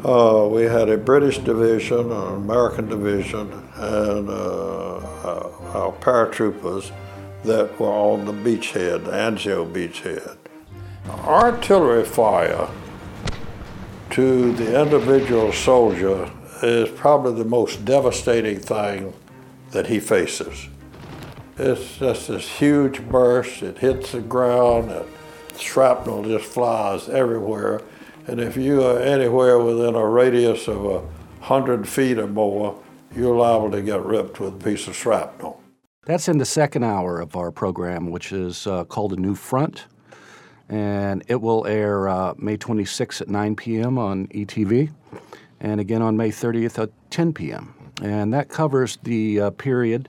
Uh, 0.04 0.48
we 0.48 0.62
had 0.62 0.88
a 0.88 0.96
British 0.96 1.38
division, 1.38 2.10
an 2.10 2.34
American 2.34 2.88
division, 2.88 3.52
and 3.76 4.28
uh, 4.28 4.96
uh 4.96 5.48
our 5.74 5.92
paratroopers 6.00 6.90
that 7.44 7.78
were 7.78 7.86
on 7.86 8.24
the 8.24 8.32
beachhead, 8.32 9.04
the 9.04 9.12
Anzio 9.12 9.70
beachhead. 9.70 10.36
Artillery 11.24 12.04
fire 12.04 12.68
to 14.10 14.52
the 14.52 14.82
individual 14.82 15.52
soldier 15.52 16.30
is 16.62 16.88
probably 16.90 17.34
the 17.34 17.48
most 17.48 17.84
devastating 17.84 18.58
thing 18.58 19.12
that 19.70 19.86
he 19.86 20.00
faces. 20.00 20.68
It's 21.58 21.98
just 21.98 22.28
this 22.28 22.48
huge 22.48 23.06
burst, 23.08 23.62
it 23.62 23.78
hits 23.78 24.12
the 24.12 24.20
ground, 24.20 24.90
and 24.90 25.06
shrapnel 25.58 26.24
just 26.24 26.46
flies 26.46 27.08
everywhere. 27.08 27.82
And 28.26 28.40
if 28.40 28.56
you 28.56 28.82
are 28.84 28.98
anywhere 28.98 29.58
within 29.58 29.94
a 29.94 30.06
radius 30.06 30.68
of 30.68 30.84
a 30.84 31.02
hundred 31.44 31.88
feet 31.88 32.18
or 32.18 32.28
more, 32.28 32.80
you're 33.14 33.36
liable 33.36 33.70
to 33.72 33.82
get 33.82 34.04
ripped 34.04 34.40
with 34.40 34.54
a 34.54 34.64
piece 34.64 34.86
of 34.88 34.96
shrapnel. 34.96 35.60
That's 36.04 36.28
in 36.28 36.38
the 36.38 36.44
second 36.44 36.84
hour 36.84 37.20
of 37.20 37.36
our 37.36 37.50
program, 37.50 38.10
which 38.10 38.32
is 38.32 38.66
uh, 38.66 38.84
called 38.84 39.12
A 39.12 39.16
New 39.16 39.34
Front 39.34 39.86
and 40.72 41.22
it 41.28 41.40
will 41.40 41.66
air 41.66 42.08
uh, 42.08 42.32
May 42.38 42.56
26th 42.56 43.20
at 43.20 43.28
9 43.28 43.56
p.m. 43.56 43.98
on 43.98 44.26
ETV, 44.28 44.90
and 45.62 45.80
again 45.80 46.02
on 46.02 46.16
May 46.16 46.30
30th 46.30 46.82
at 46.82 46.90
10 47.10 47.32
p.m. 47.32 47.72
And 48.02 48.34
that 48.34 48.48
covers 48.48 48.98
the 49.04 49.40
uh, 49.40 49.50
period 49.50 50.08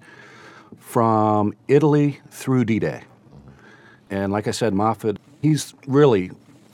from 0.80 1.54
Italy 1.68 2.20
through 2.30 2.66
D-Day. 2.66 3.04
And 4.10 4.34
like 4.34 4.48
I 4.48 4.52
said, 4.52 4.74
Moffett, 4.74 5.18
he's 5.42 5.74
really 5.88 6.32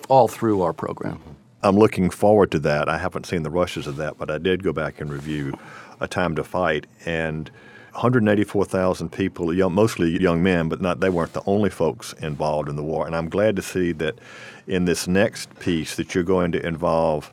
all 0.08 0.28
through 0.28 0.62
our 0.62 0.74
program. 0.74 1.22
I'm 1.62 1.78
looking 1.78 2.10
forward 2.10 2.52
to 2.52 2.60
that. 2.60 2.88
I 2.88 2.98
haven't 2.98 3.26
seen 3.26 3.44
the 3.44 3.50
rushes 3.50 3.86
of 3.86 3.98
that, 3.98 4.18
but 4.18 4.32
I 4.32 4.38
did 4.38 4.63
go 4.63 4.72
back 4.72 5.02
and 5.02 5.12
review 5.12 5.54
A 6.00 6.08
Time 6.08 6.36
to 6.36 6.44
Fight, 6.44 6.88
and 7.06 7.52
184,000 7.92 9.12
people, 9.12 9.54
young, 9.54 9.74
mostly 9.74 10.22
young 10.22 10.42
men, 10.42 10.70
but 10.70 10.80
not 10.80 11.02
they 11.02 11.10
weren't 11.10 11.34
the 11.34 11.44
only 11.46 11.70
folks 11.70 12.13
involved 12.13 12.70
in 12.70 12.78
the 12.78 12.84
war. 12.84 13.06
And 13.06 13.15
I'm 13.15 13.28
glad 13.28 13.58
to 13.58 13.62
see 13.62 13.92
that 13.94 14.20
in 14.68 14.86
this 14.86 15.06
next 15.08 15.60
piece 15.60 15.96
that 15.98 16.15
you're 16.15 16.24
going 16.24 16.54
to 16.54 16.65
involve 16.65 17.32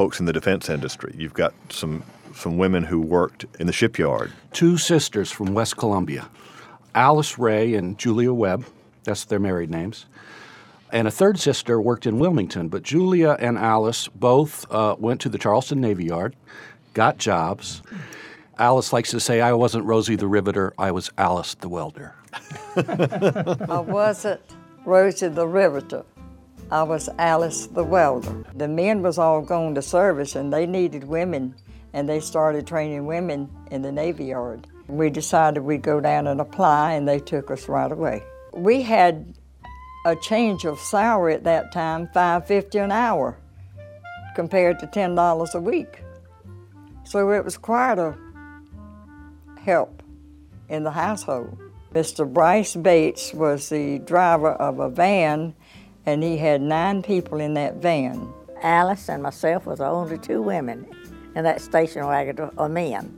folks 0.00 0.18
in 0.18 0.24
the 0.24 0.32
defense 0.32 0.70
industry. 0.70 1.14
You've 1.18 1.34
got 1.34 1.52
some 1.68 2.02
some 2.34 2.56
women 2.56 2.84
who 2.84 3.02
worked 3.02 3.44
in 3.58 3.66
the 3.66 3.72
shipyard. 3.74 4.32
Two 4.50 4.78
sisters 4.78 5.30
from 5.30 5.52
West 5.52 5.76
Columbia, 5.76 6.26
Alice 6.94 7.38
Ray 7.38 7.74
and 7.74 7.98
Julia 7.98 8.32
Webb. 8.32 8.64
That's 9.04 9.26
their 9.26 9.38
married 9.38 9.68
names. 9.68 10.06
And 10.90 11.06
a 11.06 11.10
third 11.10 11.38
sister 11.38 11.78
worked 11.78 12.06
in 12.06 12.18
Wilmington, 12.18 12.68
but 12.68 12.82
Julia 12.82 13.36
and 13.38 13.58
Alice 13.58 14.08
both 14.08 14.64
uh, 14.72 14.96
went 14.98 15.20
to 15.20 15.28
the 15.28 15.36
Charleston 15.36 15.82
Navy 15.82 16.06
Yard, 16.06 16.34
got 16.94 17.18
jobs. 17.18 17.82
Alice 18.56 18.94
likes 18.94 19.10
to 19.10 19.20
say, 19.20 19.42
I 19.42 19.52
wasn't 19.52 19.84
Rosie 19.84 20.16
the 20.16 20.28
Riveter, 20.28 20.72
I 20.78 20.92
was 20.92 21.10
Alice 21.18 21.56
the 21.56 21.68
Welder. 21.68 22.14
I 22.74 23.84
wasn't 23.86 24.40
Rosie 24.86 25.28
the 25.28 25.46
Riveter. 25.46 26.06
I 26.72 26.84
was 26.84 27.08
Alice 27.18 27.66
the 27.66 27.82
Welder. 27.82 28.44
The 28.54 28.68
men 28.68 29.02
was 29.02 29.18
all 29.18 29.42
going 29.42 29.74
to 29.74 29.82
service 29.82 30.36
and 30.36 30.52
they 30.52 30.66
needed 30.66 31.02
women 31.02 31.56
and 31.92 32.08
they 32.08 32.20
started 32.20 32.64
training 32.64 33.06
women 33.06 33.50
in 33.72 33.82
the 33.82 33.90
Navy 33.90 34.26
Yard. 34.26 34.68
We 34.86 35.10
decided 35.10 35.64
we'd 35.64 35.82
go 35.82 36.00
down 36.00 36.28
and 36.28 36.40
apply 36.40 36.92
and 36.92 37.08
they 37.08 37.18
took 37.18 37.50
us 37.50 37.68
right 37.68 37.90
away. 37.90 38.22
We 38.52 38.82
had 38.82 39.34
a 40.06 40.14
change 40.14 40.64
of 40.64 40.78
salary 40.78 41.34
at 41.34 41.42
that 41.42 41.72
time, 41.72 42.06
$5.50 42.14 42.84
an 42.84 42.92
hour 42.92 43.36
compared 44.36 44.78
to 44.78 44.86
$10 44.86 45.54
a 45.54 45.60
week. 45.60 46.04
So 47.02 47.32
it 47.32 47.44
was 47.44 47.58
quite 47.58 47.98
a 47.98 48.16
help 49.58 50.04
in 50.68 50.84
the 50.84 50.92
household. 50.92 51.58
Mr. 51.92 52.32
Bryce 52.32 52.76
Bates 52.76 53.34
was 53.34 53.68
the 53.68 53.98
driver 53.98 54.52
of 54.52 54.78
a 54.78 54.88
van, 54.88 55.56
and 56.10 56.24
he 56.24 56.36
had 56.36 56.60
nine 56.60 57.02
people 57.02 57.38
in 57.38 57.54
that 57.54 57.76
van. 57.76 58.32
Alice 58.62 59.08
and 59.08 59.22
myself 59.22 59.64
was 59.64 59.78
the 59.78 59.86
only 59.86 60.18
two 60.18 60.42
women 60.42 60.84
in 61.36 61.44
that 61.44 61.60
station 61.60 62.04
wagon, 62.04 62.50
or 62.56 62.68
men. 62.68 63.16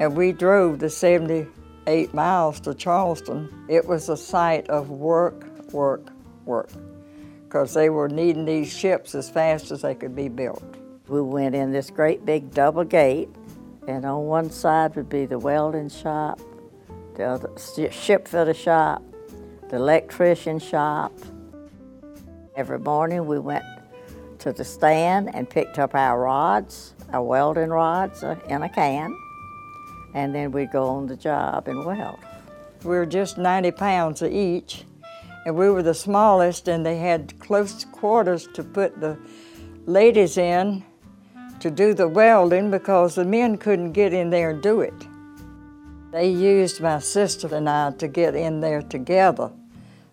And 0.00 0.16
we 0.16 0.32
drove 0.32 0.78
the 0.78 0.88
78 0.88 2.14
miles 2.14 2.60
to 2.60 2.74
Charleston. 2.74 3.66
It 3.68 3.86
was 3.86 4.08
a 4.08 4.16
sight 4.16 4.70
of 4.70 4.88
work, 4.88 5.44
work, 5.70 6.08
work, 6.46 6.70
because 7.44 7.74
they 7.74 7.90
were 7.90 8.08
needing 8.08 8.46
these 8.46 8.72
ships 8.72 9.14
as 9.14 9.28
fast 9.28 9.70
as 9.70 9.82
they 9.82 9.94
could 9.94 10.16
be 10.16 10.28
built. 10.28 10.64
We 11.06 11.20
went 11.20 11.54
in 11.54 11.72
this 11.72 11.90
great 11.90 12.24
big 12.24 12.54
double 12.54 12.84
gate, 12.84 13.28
and 13.86 14.06
on 14.06 14.24
one 14.24 14.50
side 14.50 14.96
would 14.96 15.10
be 15.10 15.26
the 15.26 15.38
welding 15.38 15.90
shop, 15.90 16.40
the 17.16 17.24
other 17.24 17.50
ship 17.90 18.26
fitter 18.26 18.54
shop, 18.54 19.02
the 19.68 19.76
electrician 19.76 20.58
shop. 20.58 21.12
Every 22.56 22.78
morning 22.78 23.26
we 23.26 23.40
went 23.40 23.64
to 24.38 24.52
the 24.52 24.64
stand 24.64 25.34
and 25.34 25.50
picked 25.50 25.80
up 25.80 25.92
our 25.92 26.20
rods, 26.20 26.94
our 27.12 27.20
welding 27.20 27.70
rods 27.70 28.22
uh, 28.22 28.36
in 28.48 28.62
a 28.62 28.68
can, 28.68 29.18
and 30.14 30.32
then 30.32 30.52
we'd 30.52 30.70
go 30.70 30.86
on 30.86 31.08
the 31.08 31.16
job 31.16 31.66
and 31.66 31.84
weld. 31.84 32.20
We 32.84 32.90
were 32.90 33.06
just 33.06 33.38
90 33.38 33.72
pounds 33.72 34.22
each, 34.22 34.84
and 35.44 35.56
we 35.56 35.68
were 35.68 35.82
the 35.82 35.94
smallest, 35.94 36.68
and 36.68 36.86
they 36.86 36.98
had 36.98 37.36
close 37.40 37.84
quarters 37.86 38.46
to 38.54 38.62
put 38.62 39.00
the 39.00 39.18
ladies 39.86 40.38
in 40.38 40.84
to 41.58 41.72
do 41.72 41.92
the 41.92 42.06
welding 42.06 42.70
because 42.70 43.16
the 43.16 43.24
men 43.24 43.58
couldn't 43.58 43.92
get 43.92 44.12
in 44.12 44.30
there 44.30 44.50
and 44.50 44.62
do 44.62 44.80
it. 44.80 44.94
They 46.12 46.30
used 46.30 46.80
my 46.80 47.00
sister 47.00 47.52
and 47.52 47.68
I 47.68 47.90
to 47.92 48.06
get 48.06 48.36
in 48.36 48.60
there 48.60 48.82
together. 48.82 49.50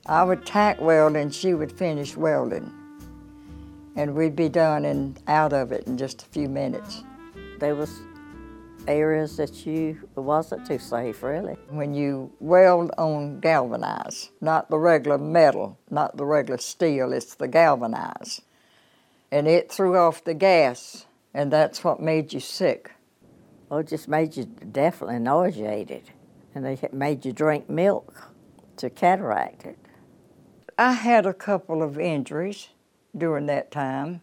I 0.06 0.24
would 0.24 0.46
tack 0.46 0.82
weld 0.82 1.16
and 1.16 1.34
she 1.34 1.54
would 1.54 1.72
finish 1.72 2.18
welding. 2.18 2.72
And 3.96 4.16
we'd 4.16 4.36
be 4.36 4.50
done 4.50 4.86
and 4.86 5.20
out 5.28 5.54
of 5.54 5.72
it 5.72 5.86
in 5.86 5.98
just 5.98 6.24
a 6.24 6.26
few 6.26 6.50
minutes. 6.50 7.04
There 7.60 7.76
was 7.76 8.02
areas 8.88 9.38
that 9.38 9.66
you 9.66 10.10
wasn't 10.16 10.66
too 10.66 10.80
safe 10.80 11.22
really. 11.22 11.54
When 11.70 11.94
you 11.94 12.32
weld 12.40 12.92
on 12.98 13.40
galvanized, 13.40 14.30
not 14.42 14.70
the 14.70 14.80
regular 14.80 15.18
metal, 15.18 15.78
not 15.90 16.18
the 16.18 16.26
regular 16.26 16.58
steel, 16.58 17.14
it's 17.14 17.36
the 17.36 17.48
galvanized. 17.48 18.42
And 19.32 19.48
it 19.48 19.72
threw 19.72 19.98
off 19.98 20.24
the 20.24 20.34
gas, 20.34 21.06
and 21.34 21.52
that's 21.52 21.84
what 21.84 22.02
made 22.02 22.34
you 22.34 22.40
sick. 22.40 22.92
Well, 23.70 23.80
it 23.80 23.88
just 23.88 24.08
made 24.08 24.36
you 24.36 24.46
definitely 24.46 25.20
nauseated, 25.20 26.10
and 26.54 26.66
they 26.66 26.78
made 26.92 27.24
you 27.24 27.32
drink 27.32 27.70
milk 27.70 28.30
to 28.78 28.90
cataract 28.90 29.66
it. 29.66 29.78
I 30.82 30.94
had 30.94 31.28
a 31.28 31.34
couple 31.36 31.84
of 31.84 32.00
injuries 32.00 32.70
during 33.15 33.46
that 33.46 33.70
time, 33.70 34.22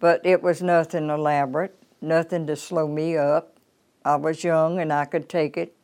but 0.00 0.24
it 0.24 0.42
was 0.42 0.62
nothing 0.62 1.10
elaborate, 1.10 1.76
nothing 2.00 2.46
to 2.46 2.56
slow 2.56 2.88
me 2.88 3.18
up. 3.18 3.58
I 4.06 4.16
was 4.16 4.42
young 4.42 4.80
and 4.80 4.90
I 4.90 5.04
could 5.04 5.28
take 5.28 5.58
it. 5.58 5.76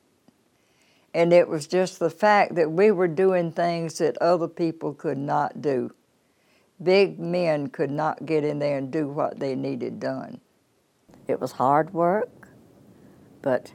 And 1.12 1.34
it 1.34 1.46
was 1.46 1.66
just 1.66 1.98
the 1.98 2.08
fact 2.08 2.54
that 2.54 2.72
we 2.72 2.90
were 2.90 3.06
doing 3.06 3.52
things 3.52 3.98
that 3.98 4.16
other 4.16 4.48
people 4.48 4.94
could 4.94 5.18
not 5.18 5.60
do. 5.60 5.90
Big 6.82 7.20
men 7.20 7.66
could 7.66 7.90
not 7.90 8.24
get 8.24 8.44
in 8.44 8.60
there 8.60 8.78
and 8.78 8.90
do 8.90 9.08
what 9.08 9.38
they 9.38 9.54
needed 9.54 10.00
done. 10.00 10.40
It 11.26 11.38
was 11.38 11.52
hard 11.52 11.92
work, 11.92 12.48
but 13.42 13.74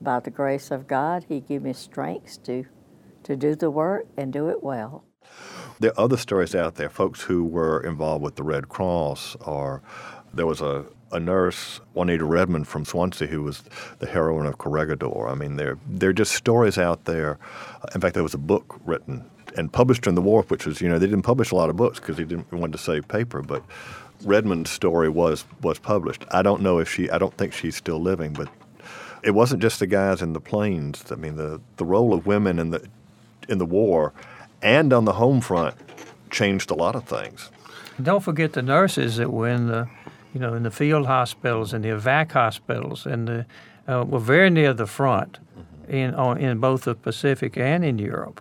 by 0.00 0.20
the 0.20 0.30
grace 0.30 0.70
of 0.70 0.86
God, 0.86 1.24
He 1.28 1.40
gave 1.40 1.62
me 1.62 1.72
strength 1.72 2.40
to, 2.44 2.66
to 3.30 3.36
do 3.36 3.54
the 3.54 3.70
work 3.70 4.06
and 4.16 4.32
do 4.32 4.48
it 4.48 4.62
well. 4.62 5.04
There 5.78 5.92
are 5.92 6.04
other 6.04 6.16
stories 6.16 6.54
out 6.54 6.74
there, 6.74 6.90
folks 6.90 7.22
who 7.22 7.44
were 7.44 7.80
involved 7.80 8.24
with 8.24 8.34
the 8.34 8.42
Red 8.42 8.68
Cross, 8.68 9.36
or 9.36 9.82
there 10.34 10.46
was 10.46 10.60
a, 10.60 10.84
a 11.12 11.20
nurse, 11.20 11.80
Juanita 11.94 12.24
Redmond 12.24 12.66
from 12.66 12.84
Swansea, 12.84 13.28
who 13.28 13.42
was 13.42 13.62
the 14.00 14.06
heroine 14.06 14.46
of 14.46 14.58
Corregidor. 14.58 15.28
I 15.28 15.34
mean, 15.34 15.56
there, 15.56 15.78
there 15.86 16.10
are 16.10 16.12
just 16.12 16.32
stories 16.32 16.76
out 16.76 17.04
there. 17.04 17.38
In 17.94 18.00
fact, 18.00 18.14
there 18.14 18.24
was 18.24 18.34
a 18.34 18.38
book 18.38 18.80
written 18.84 19.24
and 19.56 19.72
published 19.72 20.06
in 20.06 20.16
the 20.16 20.22
war, 20.22 20.42
which 20.48 20.66
was, 20.66 20.80
you 20.80 20.88
know, 20.88 20.98
they 20.98 21.06
didn't 21.06 21.22
publish 21.22 21.52
a 21.52 21.56
lot 21.56 21.70
of 21.70 21.76
books 21.76 22.00
because 22.00 22.16
they 22.16 22.24
didn't 22.24 22.52
want 22.52 22.72
to 22.72 22.78
save 22.78 23.06
paper, 23.06 23.42
but 23.42 23.64
Redmond's 24.24 24.70
story 24.70 25.08
was 25.08 25.44
was 25.62 25.78
published. 25.78 26.24
I 26.30 26.42
don't 26.42 26.60
know 26.60 26.78
if 26.78 26.92
she. 26.92 27.08
I 27.08 27.18
don't 27.18 27.36
think 27.38 27.54
she's 27.54 27.74
still 27.74 28.00
living, 28.00 28.32
but 28.34 28.48
it 29.22 29.30
wasn't 29.30 29.62
just 29.62 29.80
the 29.80 29.86
guys 29.86 30.20
in 30.20 30.34
the 30.34 30.40
planes. 30.40 31.10
I 31.10 31.14
mean, 31.14 31.36
the 31.36 31.60
the 31.76 31.84
role 31.84 32.12
of 32.12 32.26
women 32.26 32.58
in 32.58 32.70
the 32.70 32.86
in 33.48 33.58
the 33.58 33.66
war 33.66 34.12
and 34.62 34.92
on 34.92 35.04
the 35.04 35.14
home 35.14 35.40
front 35.40 35.74
changed 36.30 36.70
a 36.70 36.74
lot 36.74 36.94
of 36.94 37.04
things. 37.04 37.50
Don't 38.02 38.22
forget 38.22 38.52
the 38.52 38.62
nurses 38.62 39.16
that 39.16 39.30
were 39.30 39.48
in 39.48 39.66
the, 39.66 39.88
you 40.32 40.40
know, 40.40 40.54
in 40.54 40.62
the 40.62 40.70
field 40.70 41.06
hospitals 41.06 41.72
and 41.72 41.84
the 41.84 41.88
evac 41.88 42.32
hospitals, 42.32 43.06
and 43.06 43.28
the, 43.28 43.46
uh, 43.88 44.04
were 44.04 44.20
very 44.20 44.50
near 44.50 44.72
the 44.72 44.86
front, 44.86 45.38
in 45.88 46.14
on, 46.14 46.38
in 46.38 46.58
both 46.58 46.82
the 46.82 46.94
Pacific 46.94 47.56
and 47.56 47.84
in 47.84 47.98
Europe. 47.98 48.40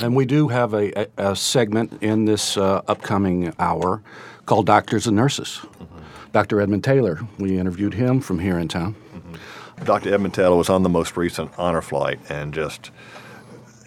And 0.00 0.16
we 0.16 0.24
do 0.24 0.48
have 0.48 0.74
a, 0.74 0.98
a, 0.98 1.30
a 1.30 1.36
segment 1.36 2.02
in 2.02 2.24
this 2.24 2.56
uh, 2.56 2.82
upcoming 2.88 3.52
hour 3.58 4.02
called 4.46 4.66
Doctors 4.66 5.06
and 5.06 5.16
Nurses. 5.16 5.60
Mm-hmm. 5.62 5.98
Dr. 6.32 6.60
Edmund 6.60 6.84
Taylor, 6.84 7.20
we 7.38 7.58
interviewed 7.58 7.94
him 7.94 8.20
from 8.20 8.38
here 8.38 8.58
in 8.58 8.68
town. 8.68 8.94
Mm-hmm. 9.14 9.84
Dr. 9.84 10.12
Edmund 10.14 10.34
Taylor 10.34 10.56
was 10.56 10.68
on 10.68 10.82
the 10.82 10.88
most 10.88 11.16
recent 11.16 11.50
honor 11.58 11.82
flight 11.82 12.18
and 12.28 12.52
just, 12.52 12.90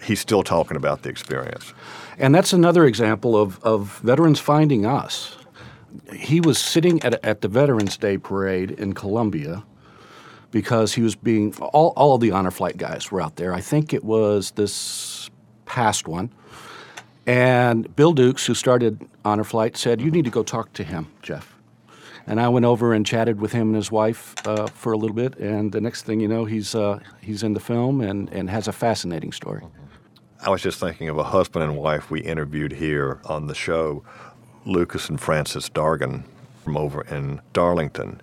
he's 0.03 0.19
still 0.19 0.43
talking 0.43 0.77
about 0.77 1.03
the 1.03 1.09
experience. 1.09 1.73
And 2.17 2.33
that's 2.33 2.53
another 2.53 2.85
example 2.85 3.35
of, 3.35 3.61
of 3.63 3.99
veterans 3.99 4.39
finding 4.39 4.85
us. 4.85 5.37
He 6.13 6.41
was 6.41 6.59
sitting 6.59 7.01
at, 7.03 7.23
at 7.23 7.41
the 7.41 7.47
Veterans 7.47 7.97
Day 7.97 8.17
parade 8.17 8.71
in 8.71 8.93
Columbia 8.93 9.63
because 10.51 10.93
he 10.93 11.01
was 11.01 11.15
being, 11.15 11.55
all, 11.57 11.93
all 11.95 12.15
of 12.15 12.21
the 12.21 12.31
honor 12.31 12.51
flight 12.51 12.77
guys 12.77 13.11
were 13.11 13.21
out 13.21 13.37
there. 13.37 13.53
I 13.53 13.61
think 13.61 13.93
it 13.93 14.03
was 14.03 14.51
this 14.51 15.29
past 15.65 16.07
one 16.07 16.31
and 17.25 17.93
Bill 17.95 18.13
Dukes, 18.13 18.45
who 18.45 18.53
started 18.53 19.07
Honor 19.23 19.45
Flight, 19.45 19.77
said, 19.77 20.01
You 20.01 20.11
need 20.11 20.25
to 20.25 20.31
go 20.31 20.43
talk 20.43 20.73
to 20.73 20.83
him, 20.83 21.07
Jeff. 21.21 21.55
And 22.27 22.39
I 22.39 22.49
went 22.49 22.65
over 22.65 22.93
and 22.93 23.05
chatted 23.05 23.39
with 23.39 23.51
him 23.51 23.67
and 23.67 23.75
his 23.75 23.91
wife 23.91 24.35
uh, 24.45 24.67
for 24.67 24.93
a 24.93 24.97
little 24.97 25.15
bit. 25.15 25.37
And 25.37 25.71
the 25.71 25.81
next 25.81 26.03
thing 26.03 26.19
you 26.19 26.27
know, 26.27 26.45
he's, 26.45 26.73
uh, 26.73 26.99
he's 27.21 27.43
in 27.43 27.53
the 27.53 27.59
film 27.59 28.01
and, 28.01 28.29
and 28.31 28.49
has 28.49 28.67
a 28.67 28.71
fascinating 28.71 29.31
story. 29.31 29.63
I 30.43 30.49
was 30.49 30.61
just 30.61 30.79
thinking 30.79 31.09
of 31.09 31.17
a 31.17 31.23
husband 31.23 31.63
and 31.63 31.77
wife 31.77 32.11
we 32.11 32.21
interviewed 32.21 32.73
here 32.73 33.19
on 33.25 33.47
the 33.47 33.55
show, 33.55 34.03
Lucas 34.65 35.09
and 35.09 35.19
Frances 35.19 35.69
Dargan 35.69 36.23
from 36.63 36.77
over 36.77 37.01
in 37.03 37.41
Darlington. 37.53 38.21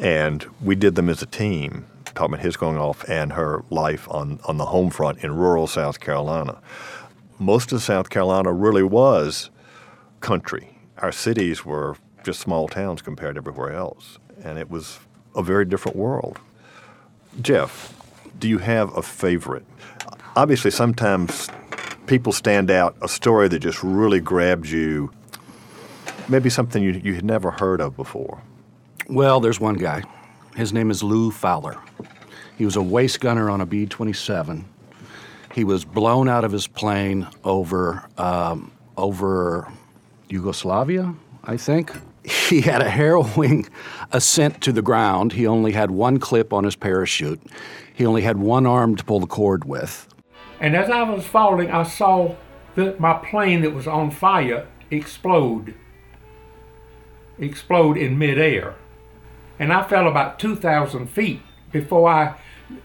And 0.00 0.44
we 0.62 0.74
did 0.74 0.94
them 0.94 1.08
as 1.08 1.22
a 1.22 1.26
team, 1.26 1.86
talking 2.06 2.34
about 2.34 2.44
his 2.44 2.56
going 2.56 2.78
off 2.78 3.08
and 3.08 3.32
her 3.34 3.64
life 3.70 4.08
on, 4.10 4.40
on 4.46 4.56
the 4.56 4.66
home 4.66 4.90
front 4.90 5.22
in 5.22 5.34
rural 5.34 5.66
South 5.66 6.00
Carolina 6.00 6.60
most 7.38 7.72
of 7.72 7.82
South 7.82 8.10
Carolina 8.10 8.52
really 8.52 8.82
was 8.82 9.50
country. 10.20 10.68
Our 10.98 11.12
cities 11.12 11.64
were 11.64 11.96
just 12.24 12.40
small 12.40 12.68
towns 12.68 13.00
compared 13.00 13.36
to 13.36 13.40
everywhere 13.40 13.72
else, 13.72 14.18
and 14.42 14.58
it 14.58 14.68
was 14.68 14.98
a 15.36 15.42
very 15.42 15.64
different 15.64 15.96
world. 15.96 16.40
Jeff, 17.40 17.94
do 18.38 18.48
you 18.48 18.58
have 18.58 18.96
a 18.96 19.02
favorite? 19.02 19.64
Obviously, 20.38 20.70
sometimes 20.70 21.48
people 22.06 22.32
stand 22.32 22.70
out, 22.70 22.96
a 23.02 23.08
story 23.08 23.48
that 23.48 23.58
just 23.58 23.82
really 23.82 24.20
grabbed 24.20 24.68
you, 24.68 25.10
maybe 26.28 26.48
something 26.48 26.82
you, 26.82 26.92
you 26.92 27.14
had 27.14 27.24
never 27.24 27.50
heard 27.50 27.80
of 27.80 27.96
before. 27.96 28.40
Well, 29.08 29.40
there's 29.40 29.60
one 29.60 29.74
guy. 29.74 30.04
His 30.54 30.72
name 30.72 30.90
is 30.90 31.02
Lou 31.02 31.30
Fowler. 31.30 31.78
He 32.56 32.64
was 32.64 32.76
a 32.76 32.82
waist 32.82 33.20
gunner 33.20 33.50
on 33.50 33.60
a 33.60 33.66
B 33.66 33.86
27 33.86 34.64
he 35.58 35.64
was 35.64 35.84
blown 35.84 36.28
out 36.28 36.44
of 36.44 36.52
his 36.52 36.68
plane 36.68 37.26
over 37.42 38.04
um, 38.16 38.70
over 38.96 39.66
Yugoslavia, 40.28 41.14
I 41.44 41.56
think. 41.56 41.92
He 42.48 42.60
had 42.60 42.82
a 42.82 42.90
harrowing 42.90 43.66
ascent 44.12 44.60
to 44.62 44.72
the 44.72 44.82
ground. 44.82 45.32
He 45.32 45.46
only 45.46 45.72
had 45.72 45.90
one 45.90 46.18
clip 46.18 46.52
on 46.52 46.64
his 46.64 46.76
parachute. 46.76 47.40
He 47.94 48.04
only 48.04 48.20
had 48.20 48.36
one 48.36 48.66
arm 48.66 48.96
to 48.96 49.04
pull 49.04 49.20
the 49.20 49.26
cord 49.26 49.64
with. 49.64 50.07
And 50.60 50.74
as 50.74 50.90
I 50.90 51.02
was 51.02 51.24
falling, 51.26 51.70
I 51.70 51.84
saw 51.84 52.34
my 52.76 53.14
plane 53.14 53.62
that 53.62 53.74
was 53.74 53.86
on 53.86 54.10
fire 54.10 54.66
explode. 54.90 55.74
Explode 57.38 57.96
in 57.96 58.18
midair. 58.18 58.74
And 59.58 59.72
I 59.72 59.86
fell 59.86 60.08
about 60.08 60.38
2,000 60.38 61.08
feet 61.08 61.40
before 61.72 62.08
I 62.08 62.34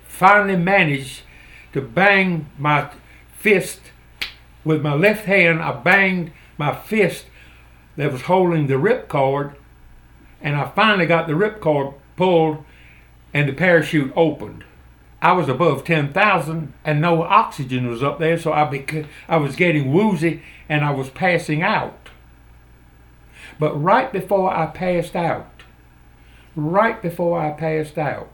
finally 0.07 0.55
managed 0.55 1.21
to 1.73 1.81
bang 1.81 2.49
my 2.57 2.89
fist 3.37 3.81
with 4.63 4.81
my 4.81 4.93
left 4.93 5.25
hand. 5.25 5.61
I 5.61 5.73
banged 5.73 6.31
my 6.57 6.75
fist 6.75 7.25
that 7.95 8.11
was 8.11 8.23
holding 8.23 8.67
the 8.67 8.75
ripcord, 8.75 9.55
and 10.41 10.55
I 10.55 10.69
finally 10.69 11.05
got 11.05 11.27
the 11.27 11.33
ripcord 11.33 11.95
pulled 12.15 12.63
and 13.33 13.49
the 13.49 13.53
parachute 13.53 14.13
opened. 14.15 14.63
I 15.23 15.31
was 15.31 15.47
above 15.47 15.85
10,000 15.85 16.73
and 16.83 16.99
no 16.99 17.23
oxygen 17.23 17.87
was 17.87 18.03
up 18.03 18.19
there, 18.19 18.37
so 18.37 18.51
I, 18.51 18.65
beca- 18.65 19.07
I 19.29 19.37
was 19.37 19.55
getting 19.55 19.93
woozy 19.93 20.43
and 20.67 20.83
I 20.83 20.91
was 20.91 21.09
passing 21.09 21.63
out. 21.63 22.09
But 23.57 23.81
right 23.81 24.11
before 24.11 24.53
I 24.53 24.65
passed 24.65 25.15
out, 25.15 25.63
right 26.57 27.01
before 27.01 27.39
I 27.39 27.51
passed 27.51 27.97
out, 27.97 28.31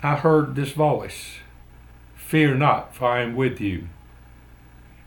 I 0.00 0.14
heard 0.14 0.54
this 0.54 0.70
voice 0.72 1.38
Fear 2.14 2.54
not, 2.54 2.94
for 2.94 3.06
I 3.06 3.22
am 3.22 3.34
with 3.34 3.60
you. 3.60 3.88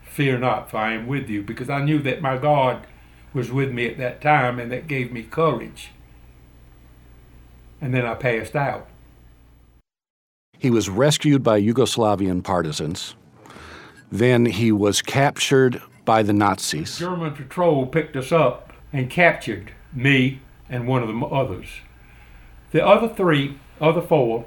Fear 0.02 0.38
not, 0.38 0.70
for 0.70 0.76
I 0.76 0.92
am 0.92 1.06
with 1.06 1.30
you, 1.30 1.42
because 1.42 1.70
I 1.70 1.82
knew 1.82 1.98
that 2.00 2.20
my 2.20 2.36
God 2.36 2.86
was 3.32 3.50
with 3.50 3.72
me 3.72 3.86
at 3.86 3.96
that 3.96 4.20
time 4.20 4.60
and 4.60 4.70
that 4.70 4.86
gave 4.86 5.10
me 5.10 5.22
courage. 5.22 5.92
And 7.80 7.92
then 7.94 8.06
I 8.06 8.14
passed 8.14 8.56
out. 8.56 8.88
He 10.58 10.70
was 10.70 10.88
rescued 10.88 11.42
by 11.42 11.60
Yugoslavian 11.60 12.42
partisans. 12.42 13.14
Then 14.10 14.46
he 14.46 14.72
was 14.72 15.02
captured 15.02 15.82
by 16.04 16.22
the 16.22 16.32
Nazis. 16.32 16.98
German 16.98 17.34
patrol 17.34 17.86
picked 17.86 18.16
us 18.16 18.32
up 18.32 18.72
and 18.92 19.10
captured 19.10 19.72
me 19.92 20.40
and 20.68 20.86
one 20.86 21.02
of 21.02 21.08
the 21.08 21.26
others. 21.26 21.68
The 22.70 22.84
other 22.86 23.08
three, 23.08 23.58
other 23.80 24.00
four, 24.00 24.46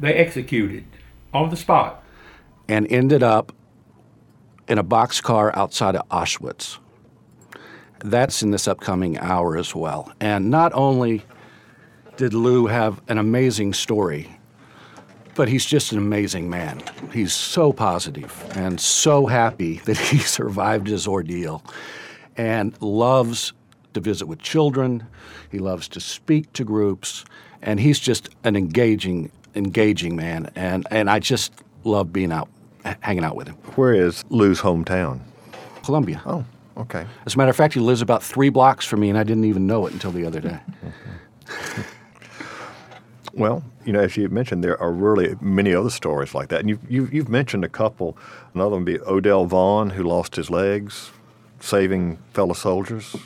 they 0.00 0.14
executed 0.14 0.84
on 1.32 1.50
the 1.50 1.56
spot. 1.56 2.02
and 2.68 2.86
ended 2.92 3.22
up 3.22 3.52
in 4.68 4.76
a 4.78 4.84
boxcar 4.84 5.56
outside 5.56 5.96
of 5.96 6.06
Auschwitz. 6.10 6.78
That's 8.00 8.42
in 8.42 8.50
this 8.50 8.68
upcoming 8.68 9.16
hour 9.18 9.56
as 9.56 9.74
well. 9.74 10.12
And 10.20 10.50
not 10.50 10.72
only 10.74 11.22
did 12.18 12.34
Lou 12.34 12.66
have 12.66 13.00
an 13.06 13.16
amazing 13.16 13.72
story, 13.72 14.28
but 15.36 15.48
he's 15.48 15.64
just 15.64 15.92
an 15.92 15.98
amazing 15.98 16.50
man. 16.50 16.82
He's 17.12 17.32
so 17.32 17.72
positive 17.72 18.44
and 18.56 18.80
so 18.80 19.26
happy 19.26 19.78
that 19.84 19.96
he 19.96 20.18
survived 20.18 20.88
his 20.88 21.06
ordeal 21.06 21.62
and 22.36 22.80
loves 22.82 23.52
to 23.94 24.00
visit 24.00 24.26
with 24.26 24.40
children. 24.40 25.06
He 25.50 25.60
loves 25.60 25.86
to 25.88 26.00
speak 26.00 26.52
to 26.54 26.64
groups, 26.64 27.24
and 27.62 27.78
he's 27.78 28.00
just 28.00 28.30
an 28.42 28.56
engaging, 28.56 29.30
engaging 29.54 30.16
man. 30.16 30.50
And, 30.56 30.88
and 30.90 31.08
I 31.08 31.20
just 31.20 31.52
love 31.84 32.12
being 32.12 32.32
out, 32.32 32.48
hanging 33.00 33.22
out 33.22 33.36
with 33.36 33.46
him. 33.46 33.54
Where 33.76 33.94
is 33.94 34.24
Lou's 34.28 34.60
hometown? 34.60 35.20
Columbia. 35.84 36.20
Oh, 36.26 36.44
okay. 36.78 37.06
As 37.26 37.36
a 37.36 37.38
matter 37.38 37.50
of 37.50 37.56
fact, 37.56 37.74
he 37.74 37.80
lives 37.80 38.02
about 38.02 38.24
three 38.24 38.48
blocks 38.48 38.84
from 38.84 38.98
me, 38.98 39.08
and 39.08 39.16
I 39.16 39.22
didn't 39.22 39.44
even 39.44 39.68
know 39.68 39.86
it 39.86 39.92
until 39.92 40.10
the 40.10 40.26
other 40.26 40.40
day. 40.40 40.58
Well, 43.34 43.62
you 43.84 43.92
know, 43.92 44.00
as 44.00 44.16
you 44.16 44.28
mentioned, 44.28 44.64
there 44.64 44.80
are 44.80 44.90
really 44.90 45.36
many 45.40 45.74
other 45.74 45.90
stories 45.90 46.34
like 46.34 46.48
that. 46.48 46.60
And 46.60 46.68
you've, 46.68 46.90
you've, 46.90 47.12
you've 47.12 47.28
mentioned 47.28 47.64
a 47.64 47.68
couple. 47.68 48.16
Another 48.54 48.70
one 48.70 48.84
would 48.84 48.92
be 48.92 49.00
Odell 49.00 49.46
Vaughn, 49.46 49.90
who 49.90 50.02
lost 50.02 50.36
his 50.36 50.50
legs 50.50 51.10
saving 51.60 52.18
fellow 52.32 52.54
soldiers. 52.54 53.16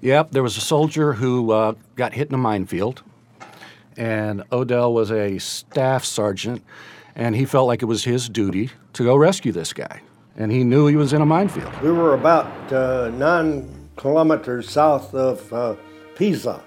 Yep, 0.00 0.30
there 0.30 0.42
was 0.42 0.56
a 0.56 0.60
soldier 0.60 1.12
who 1.12 1.52
uh, 1.52 1.74
got 1.94 2.14
hit 2.14 2.28
in 2.28 2.34
a 2.34 2.38
minefield, 2.38 3.02
and 3.96 4.42
Odell 4.50 4.94
was 4.94 5.10
a 5.12 5.38
staff 5.38 6.04
sergeant, 6.04 6.62
and 7.14 7.36
he 7.36 7.44
felt 7.44 7.66
like 7.66 7.82
it 7.82 7.86
was 7.86 8.04
his 8.04 8.28
duty 8.28 8.70
to 8.94 9.04
go 9.04 9.14
rescue 9.14 9.52
this 9.52 9.72
guy. 9.72 10.00
And 10.36 10.50
he 10.50 10.64
knew 10.64 10.86
he 10.86 10.96
was 10.96 11.12
in 11.12 11.20
a 11.20 11.26
minefield. 11.26 11.70
We 11.82 11.92
were 11.92 12.14
about 12.14 12.72
uh, 12.72 13.10
nine 13.10 13.90
kilometers 13.96 14.70
south 14.70 15.14
of 15.14 15.52
uh, 15.52 15.74
Pisa. 16.14 16.62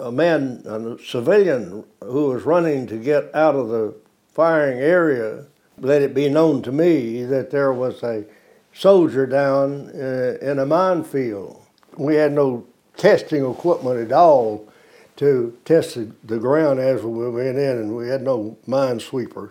A 0.00 0.12
man, 0.12 0.62
a 0.64 0.96
civilian 1.02 1.84
who 2.02 2.30
was 2.30 2.44
running 2.44 2.86
to 2.86 2.96
get 2.96 3.34
out 3.34 3.56
of 3.56 3.68
the 3.68 3.94
firing 4.32 4.78
area, 4.78 5.46
let 5.78 6.02
it 6.02 6.14
be 6.14 6.28
known 6.28 6.62
to 6.62 6.72
me 6.72 7.24
that 7.24 7.50
there 7.50 7.72
was 7.72 8.02
a 8.02 8.24
soldier 8.72 9.26
down 9.26 9.90
uh, 9.94 10.38
in 10.40 10.58
a 10.58 10.66
minefield. 10.66 11.60
We 11.96 12.14
had 12.14 12.32
no 12.32 12.64
testing 12.96 13.48
equipment 13.48 13.98
at 14.00 14.12
all 14.12 14.68
to 15.16 15.56
test 15.64 15.98
the, 16.24 16.38
ground 16.38 16.78
as 16.78 17.02
we 17.02 17.28
went 17.28 17.58
in, 17.58 17.78
and 17.78 17.96
we 17.96 18.08
had 18.08 18.22
no 18.22 18.56
minesweeper. 18.68 19.50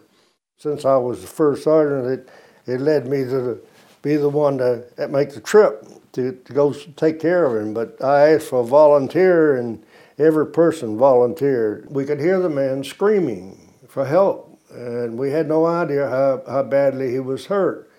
Since 0.58 0.86
I 0.86 0.96
was 0.96 1.22
the 1.22 1.28
first 1.28 1.64
sergeant, 1.64 2.08
it, 2.08 2.30
it 2.72 2.80
led 2.80 3.08
me 3.08 3.26
to 3.26 3.42
the, 3.42 3.62
be 4.02 4.16
the 4.16 4.30
one 4.30 4.58
to 4.60 4.86
make 5.10 5.34
the 5.34 5.42
trip 5.42 5.86
to, 6.14 6.32
to 6.32 6.54
go 6.54 6.72
take 6.72 7.20
care 7.20 7.46
of 7.46 7.62
him. 7.62 7.74
But 7.74 8.02
I 8.02 8.34
asked 8.34 8.48
for 8.48 8.62
a 8.62 8.66
volunteer, 8.66 9.58
and 9.58 9.84
every 10.17 10.47
person 10.47 10.97
volunteered. 10.97 11.88
We 11.89 12.06
could 12.06 12.19
hear 12.19 12.39
the 12.39 12.49
man 12.49 12.84
screaming 12.84 13.73
for 13.88 14.06
help, 14.06 14.60
and 14.71 15.17
we 15.17 15.32
had 15.32 15.47
no 15.47 15.65
idea 15.65 16.10
how, 16.10 16.43
how 16.47 16.63
badly 16.63 17.12
he 17.12 17.19
was 17.19 17.45
hurt. 17.45 17.89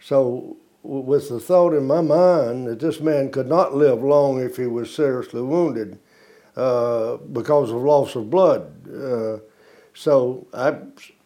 So, 0.00 0.56
with 0.82 1.28
the 1.28 1.40
thought 1.40 1.74
in 1.74 1.86
my 1.86 2.00
mind 2.00 2.66
that 2.68 2.80
this 2.80 3.00
man 3.00 3.30
could 3.30 3.48
not 3.48 3.74
live 3.74 4.02
long 4.02 4.40
if 4.40 4.56
he 4.56 4.66
was 4.66 4.94
seriously 4.94 5.42
wounded 5.42 5.98
uh, 6.56 7.16
because 7.16 7.70
of 7.70 7.82
loss 7.82 8.14
of 8.14 8.30
blood. 8.30 8.72
Uh, 8.88 9.38
so 9.94 10.46
I, 10.54 10.76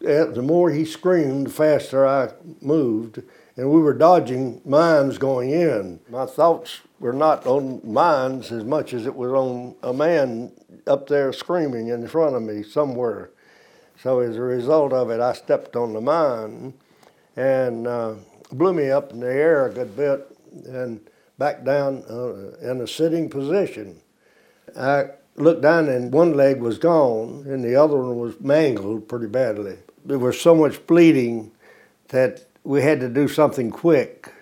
the 0.00 0.42
more 0.42 0.70
he 0.70 0.84
screamed, 0.84 1.48
the 1.48 1.50
faster 1.50 2.06
I 2.06 2.30
moved, 2.60 3.22
and 3.61 3.70
we 3.70 3.79
were 3.79 3.92
dodging 3.92 4.62
mines 4.64 5.18
going 5.18 5.51
in. 5.51 6.01
My 6.09 6.25
thoughts 6.25 6.81
were 6.99 7.12
not 7.12 7.46
on 7.46 7.83
mines 7.85 8.51
as 8.51 8.64
much 8.64 8.94
as 8.94 9.05
it 9.05 9.14
was 9.14 9.33
on 9.33 9.75
a 9.83 9.92
man 9.92 10.51
up 10.87 11.09
there 11.09 11.31
screaming 11.31 11.88
in 11.88 12.09
front 12.09 12.35
of 12.35 12.42
me 12.42 12.62
somewhere. 12.62 13.33
So 14.03 14.20
as 14.20 14.38
a 14.38 14.40
result 14.40 14.94
of 14.94 15.11
it, 15.11 15.20
I 15.20 15.35
stepped 15.35 15.77
on 15.77 15.92
the 15.92 16.01
mine 16.01 16.73
and 17.37 17.87
uh, 17.87 18.14
blew 18.51 18.73
me 18.73 18.88
up 18.90 19.11
in 19.11 19.20
the 19.20 19.27
air 19.27 19.66
a 19.66 19.75
good 19.75 19.94
bit 19.94 20.35
and 20.64 20.99
back 21.37 21.62
down 21.62 22.03
uh, 22.09 22.57
in 22.66 22.81
a 22.81 22.87
sitting 22.87 23.29
position. 23.29 24.01
I 24.75 25.11
looked 25.37 25.61
down 25.61 25.90
and 25.90 26.11
one 26.11 26.33
leg 26.33 26.62
was 26.62 26.79
gone 26.79 27.44
and 27.46 27.62
the 27.62 27.77
other 27.77 27.99
one 27.99 28.16
was 28.16 28.40
mangled 28.40 29.07
pretty 29.07 29.27
badly. 29.27 29.77
There 30.07 30.18
was 30.18 30.40
so 30.40 30.55
much 30.55 30.87
bleeding 30.87 31.53
that 32.09 32.46
we 32.64 32.83
had 32.83 33.01
to 33.01 33.09
do 33.09 33.29
something 33.29 33.70
quick. 33.70 34.33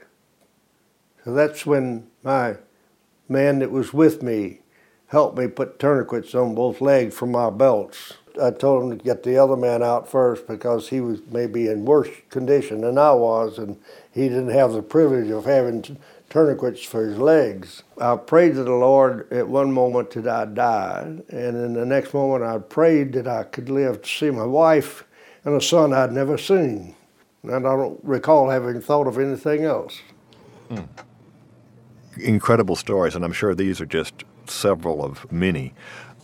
So 1.24 1.32
that's 1.34 1.64
when 1.64 2.08
my 2.22 2.56
man 3.28 3.58
that 3.60 3.70
was 3.70 3.92
with 3.92 4.22
me 4.22 4.60
helped 5.08 5.38
me 5.38 5.46
put 5.46 5.78
tourniquets 5.78 6.34
on 6.34 6.54
both 6.54 6.80
legs 6.80 7.14
from 7.14 7.32
my 7.32 7.50
belts. 7.50 8.14
I 8.40 8.50
told 8.50 8.84
him 8.84 8.98
to 8.98 9.04
get 9.04 9.22
the 9.22 9.36
other 9.36 9.56
man 9.56 9.82
out 9.82 10.08
first 10.08 10.46
because 10.46 10.88
he 10.88 11.00
was 11.00 11.20
maybe 11.30 11.68
in 11.68 11.84
worse 11.84 12.08
condition 12.30 12.82
than 12.82 12.98
I 12.98 13.12
was, 13.12 13.58
and 13.58 13.78
he 14.12 14.28
didn't 14.28 14.50
have 14.50 14.72
the 14.72 14.82
privilege 14.82 15.30
of 15.30 15.44
having 15.44 15.98
tourniquets 16.30 16.84
for 16.84 17.06
his 17.06 17.18
legs. 17.18 17.82
I 18.00 18.16
prayed 18.16 18.54
to 18.54 18.64
the 18.64 18.72
Lord 18.72 19.32
at 19.32 19.48
one 19.48 19.72
moment 19.72 20.10
that 20.10 20.28
I 20.28 20.44
died, 20.44 21.24
and 21.30 21.56
in 21.56 21.72
the 21.74 21.86
next 21.86 22.14
moment 22.14 22.44
I 22.44 22.58
prayed 22.58 23.14
that 23.14 23.26
I 23.26 23.44
could 23.44 23.70
live 23.70 24.02
to 24.02 24.08
see 24.08 24.30
my 24.30 24.44
wife 24.44 25.04
and 25.44 25.54
a 25.54 25.60
son 25.60 25.92
I'd 25.92 26.12
never 26.12 26.36
seen. 26.36 26.94
And 27.42 27.66
I 27.66 27.76
don't 27.76 28.00
recall 28.02 28.50
having 28.50 28.80
thought 28.80 29.06
of 29.06 29.18
anything 29.18 29.64
else. 29.64 30.00
Hmm. 30.68 30.82
incredible 32.18 32.76
stories, 32.76 33.14
and 33.14 33.24
I'm 33.24 33.32
sure 33.32 33.54
these 33.54 33.80
are 33.80 33.86
just 33.86 34.24
several 34.46 35.02
of 35.02 35.30
many. 35.32 35.72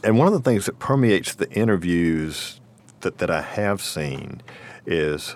And 0.02 0.18
one 0.18 0.26
of 0.26 0.34
the 0.34 0.40
things 0.40 0.66
that 0.66 0.78
permeates 0.78 1.34
the 1.34 1.50
interviews 1.52 2.60
that, 3.00 3.18
that 3.18 3.30
I 3.30 3.40
have 3.40 3.80
seen 3.80 4.42
is 4.84 5.34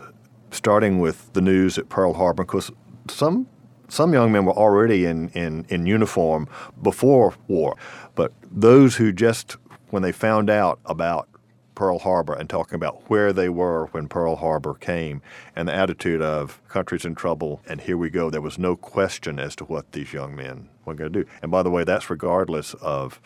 starting 0.51 0.99
with 0.99 1.33
the 1.33 1.41
news 1.41 1.79
at 1.79 1.89
Pearl 1.89 2.15
Harbor, 2.15 2.45
because 2.45 2.71
some 3.09 3.47
some 3.89 4.13
young 4.13 4.31
men 4.31 4.45
were 4.45 4.53
already 4.53 5.07
in, 5.07 5.31
in, 5.31 5.65
in 5.71 5.87
uniform 5.87 6.47
before 6.83 7.35
war, 7.47 7.75
but 8.15 8.33
those 8.51 8.97
who 8.97 9.13
just 9.13 9.57
when 9.89 10.03
they 10.03 10.13
found 10.13 10.51
out 10.51 10.79
about 10.85 11.28
Pearl 11.79 12.01
Harbor 12.01 12.35
and 12.35 12.51
talking 12.51 12.75
about 12.75 13.09
where 13.09 13.33
they 13.33 13.49
were 13.49 13.87
when 13.93 14.09
Pearl 14.09 14.35
Harbor 14.35 14.75
came 14.75 15.23
and 15.55 15.69
the 15.69 15.73
attitude 15.73 16.21
of 16.21 16.61
country's 16.67 17.05
in 17.05 17.15
trouble 17.15 17.61
and 17.69 17.81
here 17.81 17.97
we 17.97 18.11
go. 18.11 18.31
There 18.31 18.41
was 18.41 18.59
no 18.59 18.75
question 18.75 19.39
as 19.39 19.55
to 19.55 19.65
what 19.65 19.93
these 19.93 20.13
young 20.13 20.35
men 20.35 20.71
were 20.85 20.95
going 20.95 21.13
to 21.13 21.23
do. 21.23 21.31
And 21.41 21.53
by 21.53 21.63
the 21.63 21.71
way, 21.71 21.85
that's 21.85 22.11
regardless 22.11 22.75
of 22.75 23.21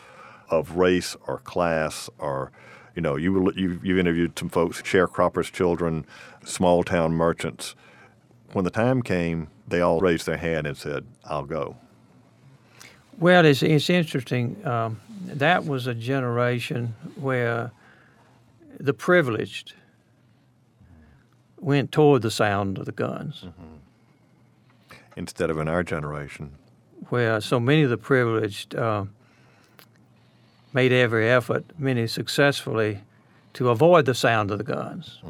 of 0.51 0.75
race 0.75 1.15
or 1.25 1.39
class 1.39 2.11
or 2.19 2.51
you 2.95 3.01
know 3.01 3.15
you 3.15 3.33
were, 3.33 3.53
you 3.53 3.79
you 3.81 3.97
interviewed 3.97 4.37
some 4.37 4.49
folks, 4.49 4.83
sharecroppers' 4.83 5.51
children, 5.51 6.05
small 6.45 6.83
town 6.83 7.13
merchants. 7.13 7.73
When 8.51 8.65
the 8.65 8.69
time 8.69 9.01
came, 9.01 9.47
they 9.67 9.81
all 9.81 9.99
raised 9.99 10.27
their 10.27 10.37
hand 10.37 10.67
and 10.67 10.77
said, 10.77 11.07
"I'll 11.25 11.45
go." 11.45 11.77
Well, 13.17 13.45
it's, 13.45 13.63
it's 13.63 13.89
interesting. 13.89 14.63
Um, 14.63 15.01
that 15.25 15.65
was 15.65 15.87
a 15.87 15.95
generation 15.95 16.93
where 17.15 17.71
the 18.83 18.93
privileged 18.93 19.73
went 21.59 21.91
toward 21.91 22.21
the 22.21 22.29
sound 22.29 22.77
of 22.77 22.85
the 22.85 22.91
guns, 22.91 23.45
Instead 25.15 25.49
of 25.49 25.57
in 25.57 25.67
our 25.67 25.83
generation, 25.83 26.51
where 27.09 27.39
so 27.39 27.59
many 27.59 27.83
of 27.83 27.89
the 27.89 27.97
privileged 27.97 28.75
uh, 28.75 29.05
made 30.73 30.91
every 30.91 31.29
effort, 31.29 31.63
many 31.77 32.07
successfully, 32.07 32.99
to 33.53 33.69
avoid 33.69 34.05
the 34.05 34.15
sound 34.15 34.51
of 34.51 34.57
the 34.57 34.63
guns. 34.63 35.21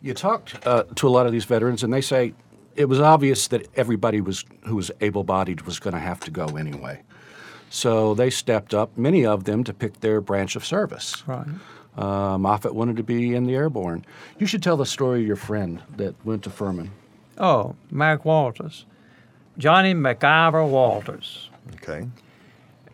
You 0.00 0.14
talked 0.14 0.64
uh, 0.66 0.84
to 0.94 1.08
a 1.08 1.10
lot 1.10 1.26
of 1.26 1.32
these 1.32 1.44
veterans, 1.44 1.82
and 1.82 1.92
they 1.92 2.00
say 2.00 2.32
it 2.76 2.86
was 2.86 3.00
obvious 3.00 3.48
that 3.48 3.66
everybody 3.76 4.20
was 4.20 4.44
who 4.64 4.76
was 4.76 4.90
able-bodied 5.00 5.62
was 5.62 5.78
going 5.78 5.94
to 5.94 6.00
have 6.00 6.20
to 6.20 6.30
go 6.30 6.56
anyway. 6.56 7.02
So 7.68 8.14
they 8.14 8.30
stepped 8.30 8.72
up, 8.72 8.96
many 8.96 9.26
of 9.26 9.44
them, 9.44 9.64
to 9.64 9.74
pick 9.74 10.00
their 10.00 10.20
branch 10.20 10.56
of 10.56 10.64
service. 10.64 11.22
Right. 11.26 11.46
Uh, 12.00 12.38
Moffat 12.38 12.74
wanted 12.74 12.96
to 12.96 13.02
be 13.02 13.34
in 13.34 13.44
the 13.44 13.54
airborne. 13.54 14.06
You 14.38 14.46
should 14.46 14.62
tell 14.62 14.78
the 14.78 14.86
story 14.86 15.20
of 15.20 15.26
your 15.26 15.36
friend 15.36 15.82
that 15.98 16.14
went 16.24 16.42
to 16.44 16.50
Furman. 16.50 16.90
Oh, 17.36 17.76
Mac 17.90 18.24
Walters. 18.24 18.86
Johnnie 19.58 19.92
McKeiver 19.92 20.66
Walters 20.66 21.50
Okay. 21.74 22.08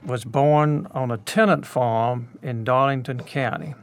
was 0.05 0.25
born 0.25 0.88
on 0.90 1.12
a 1.12 1.19
tenant 1.19 1.66
farm 1.66 2.29
in 2.42 2.64
Darlington 2.64 3.21
County. 3.23 3.75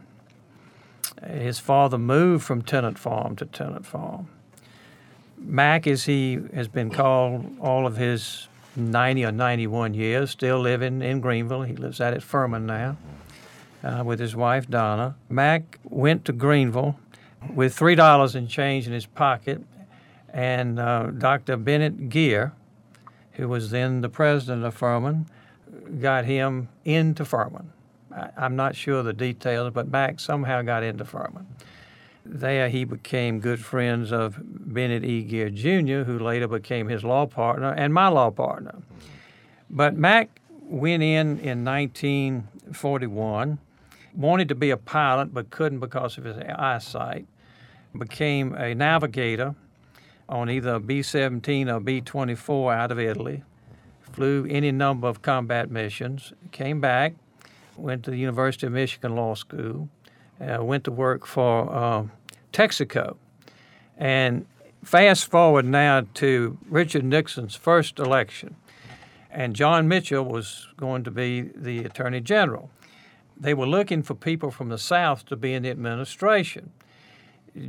His 1.25 1.57
father 1.57 1.97
moved 1.97 2.43
from 2.43 2.61
tenant 2.61 2.99
farm 2.99 3.37
to 3.37 3.45
tenant 3.45 3.85
farm. 3.85 4.27
Mac, 5.37 5.87
as 5.87 6.03
he 6.03 6.39
has 6.53 6.67
been 6.67 6.89
called 6.89 7.55
all 7.61 7.87
of 7.87 7.95
his 7.95 8.49
90 8.75 9.23
or 9.25 9.31
91 9.31 9.93
years, 9.93 10.31
still 10.31 10.59
living 10.59 11.01
in 11.01 11.21
Greenville. 11.21 11.61
He 11.61 11.75
lives 11.75 12.01
out 12.01 12.13
at 12.13 12.23
Furman 12.23 12.65
now 12.65 12.97
uh, 13.83 14.03
with 14.05 14.19
his 14.19 14.35
wife 14.35 14.69
Donna. 14.69 15.15
Mac 15.29 15.79
went 15.83 16.25
to 16.25 16.33
Greenville 16.33 16.97
with 17.53 17.77
$3 17.77 18.35
in 18.35 18.47
change 18.47 18.87
in 18.87 18.93
his 18.93 19.05
pocket, 19.05 19.61
and 20.29 20.79
uh, 20.79 21.11
Dr. 21.17 21.57
Bennette 21.57 22.09
Geer, 22.09 22.53
who 23.33 23.47
was 23.47 23.71
then 23.71 24.01
the 24.01 24.09
president 24.09 24.63
of 24.63 24.73
Furman, 24.73 25.27
got 25.99 26.25
him 26.25 26.69
into 26.85 27.25
Furman. 27.25 27.71
I, 28.15 28.29
I'm 28.37 28.55
not 28.55 28.75
sure 28.75 29.03
the 29.03 29.13
details, 29.13 29.71
but 29.73 29.89
Mac 29.89 30.19
somehow 30.19 30.61
got 30.61 30.83
into 30.83 31.05
Furman. 31.05 31.47
There, 32.25 32.69
he 32.69 32.85
became 32.85 33.41
good 33.41 33.59
friends 33.59 34.13
of 34.13 34.39
Bennett 34.41 35.03
E. 35.03 35.23
Gear 35.23 35.49
Jr., 35.49 36.03
who 36.03 36.17
later 36.19 36.47
became 36.47 36.87
his 36.87 37.03
law 37.03 37.25
partner 37.25 37.73
and 37.73 37.93
my 37.93 38.07
law 38.07 38.31
partner. 38.31 38.81
But 39.69 39.97
Mac 39.97 40.39
went 40.61 41.03
in 41.03 41.39
in 41.39 41.65
1941, 41.65 43.59
wanted 44.15 44.49
to 44.49 44.55
be 44.55 44.69
a 44.69 44.77
pilot 44.77 45.33
but 45.33 45.49
couldn't 45.49 45.79
because 45.79 46.17
of 46.17 46.23
his 46.23 46.37
eyesight, 46.37 47.25
became 47.97 48.53
a 48.55 48.73
navigator 48.73 49.55
on 50.29 50.49
either 50.49 50.75
a 50.75 50.79
B 50.79 51.01
17 51.01 51.69
or 51.69 51.79
B 51.79 52.01
24 52.01 52.73
out 52.73 52.91
of 52.91 52.99
Italy, 52.99 53.43
flew 54.01 54.45
any 54.49 54.71
number 54.71 55.07
of 55.07 55.21
combat 55.21 55.69
missions, 55.69 56.33
came 56.51 56.79
back, 56.79 57.13
went 57.77 58.03
to 58.03 58.11
the 58.11 58.17
University 58.17 58.67
of 58.67 58.73
Michigan 58.73 59.15
Law 59.15 59.35
School, 59.35 59.89
uh, 60.39 60.63
went 60.63 60.83
to 60.85 60.91
work 60.91 61.25
for 61.25 61.71
uh, 61.73 62.03
Texaco. 62.51 63.17
And 63.97 64.45
fast 64.83 65.29
forward 65.29 65.65
now 65.65 66.05
to 66.15 66.57
Richard 66.69 67.03
Nixon's 67.03 67.55
first 67.55 67.99
election, 67.99 68.55
and 69.29 69.55
John 69.55 69.87
Mitchell 69.87 70.23
was 70.23 70.67
going 70.77 71.03
to 71.03 71.11
be 71.11 71.41
the 71.41 71.79
Attorney 71.79 72.21
General. 72.21 72.69
They 73.39 73.53
were 73.53 73.67
looking 73.67 74.03
for 74.03 74.15
people 74.15 74.51
from 74.51 74.69
the 74.69 74.77
South 74.77 75.25
to 75.25 75.35
be 75.35 75.53
in 75.53 75.63
the 75.63 75.69
administration. 75.69 76.71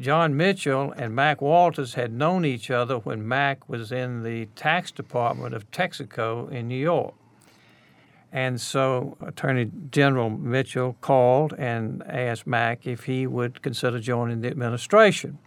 John 0.01 0.37
Mitchell 0.37 0.93
and 0.97 1.15
Mac 1.15 1.43
Walters 1.43 1.95
had 1.95 2.13
known 2.13 2.45
each 2.45 2.71
other 2.71 2.97
when 2.99 3.27
Mac 3.27 3.69
was 3.69 3.93
in 3.93 4.23
the 4.23 4.47
tax 4.57 4.91
department 4.91 5.55
of 5.55 5.71
Texaco 5.71 6.51
in 6.51 6.69
New 6.69 6.79
York. 6.79 7.15
And 8.33 8.61
so 8.61 9.17
Attorney 9.25 9.71
General 9.91 10.31
Mitchell 10.31 10.97
called 11.01 11.55
and 11.57 12.03
asked 12.09 12.47
Mac 12.47 12.87
if 12.87 13.05
he 13.05 13.27
would 13.27 13.63
consider 13.63 14.01
joining 14.01 14.41
the 14.41 14.49
administration. 14.49 15.39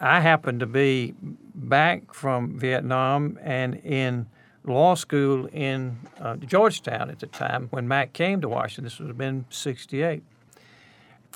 I 0.00 0.20
happened 0.20 0.60
to 0.60 0.66
be 0.66 1.14
back 1.54 2.12
from 2.12 2.58
Vietnam 2.58 3.38
and 3.42 3.76
in 3.76 4.26
law 4.64 4.94
school 4.94 5.46
in 5.46 5.98
uh, 6.20 6.36
Georgetown 6.36 7.10
at 7.10 7.18
the 7.18 7.26
time 7.26 7.68
when 7.70 7.86
Mac 7.86 8.12
came 8.12 8.40
to 8.40 8.48
Washington. 8.48 8.84
This 8.84 8.98
would 8.98 9.08
have 9.08 9.18
been 9.18 9.44
68. 9.50 10.22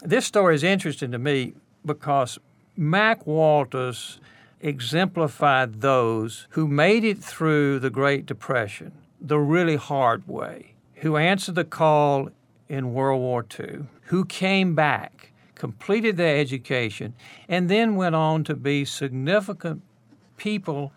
This 0.03 0.27
story 0.27 0.55
is 0.55 0.63
interesting 0.63 1.11
to 1.13 1.19
me 1.19 1.55
because 1.85 2.39
Mac 2.77 3.27
Walters 3.27 4.21
exemplified 4.61 5.81
those 5.81 6.47
who 6.51 6.67
made 6.67 7.05
it 7.05 7.19
through 7.19 7.79
the 7.79 7.91
Great 7.91 8.27
Depression 8.27 8.93
the 9.21 9.39
really 9.39 9.77
hard 9.77 10.27
way, 10.29 10.75
who 10.97 11.17
answered 11.17 11.57
the 11.57 11.65
call 11.65 12.31
in 12.69 12.93
World 12.93 13.21
War 13.21 13.45
II, 13.59 13.87
who 14.05 14.25
came 14.25 14.75
back, 14.75 15.33
completed 15.55 16.17
their 16.17 16.39
education, 16.39 17.15
and 17.49 17.69
then 17.69 17.97
went 17.97 18.15
on 18.15 18.45
to 18.45 18.55
be 18.55 18.85
significant 18.85 19.83
people 20.37 20.93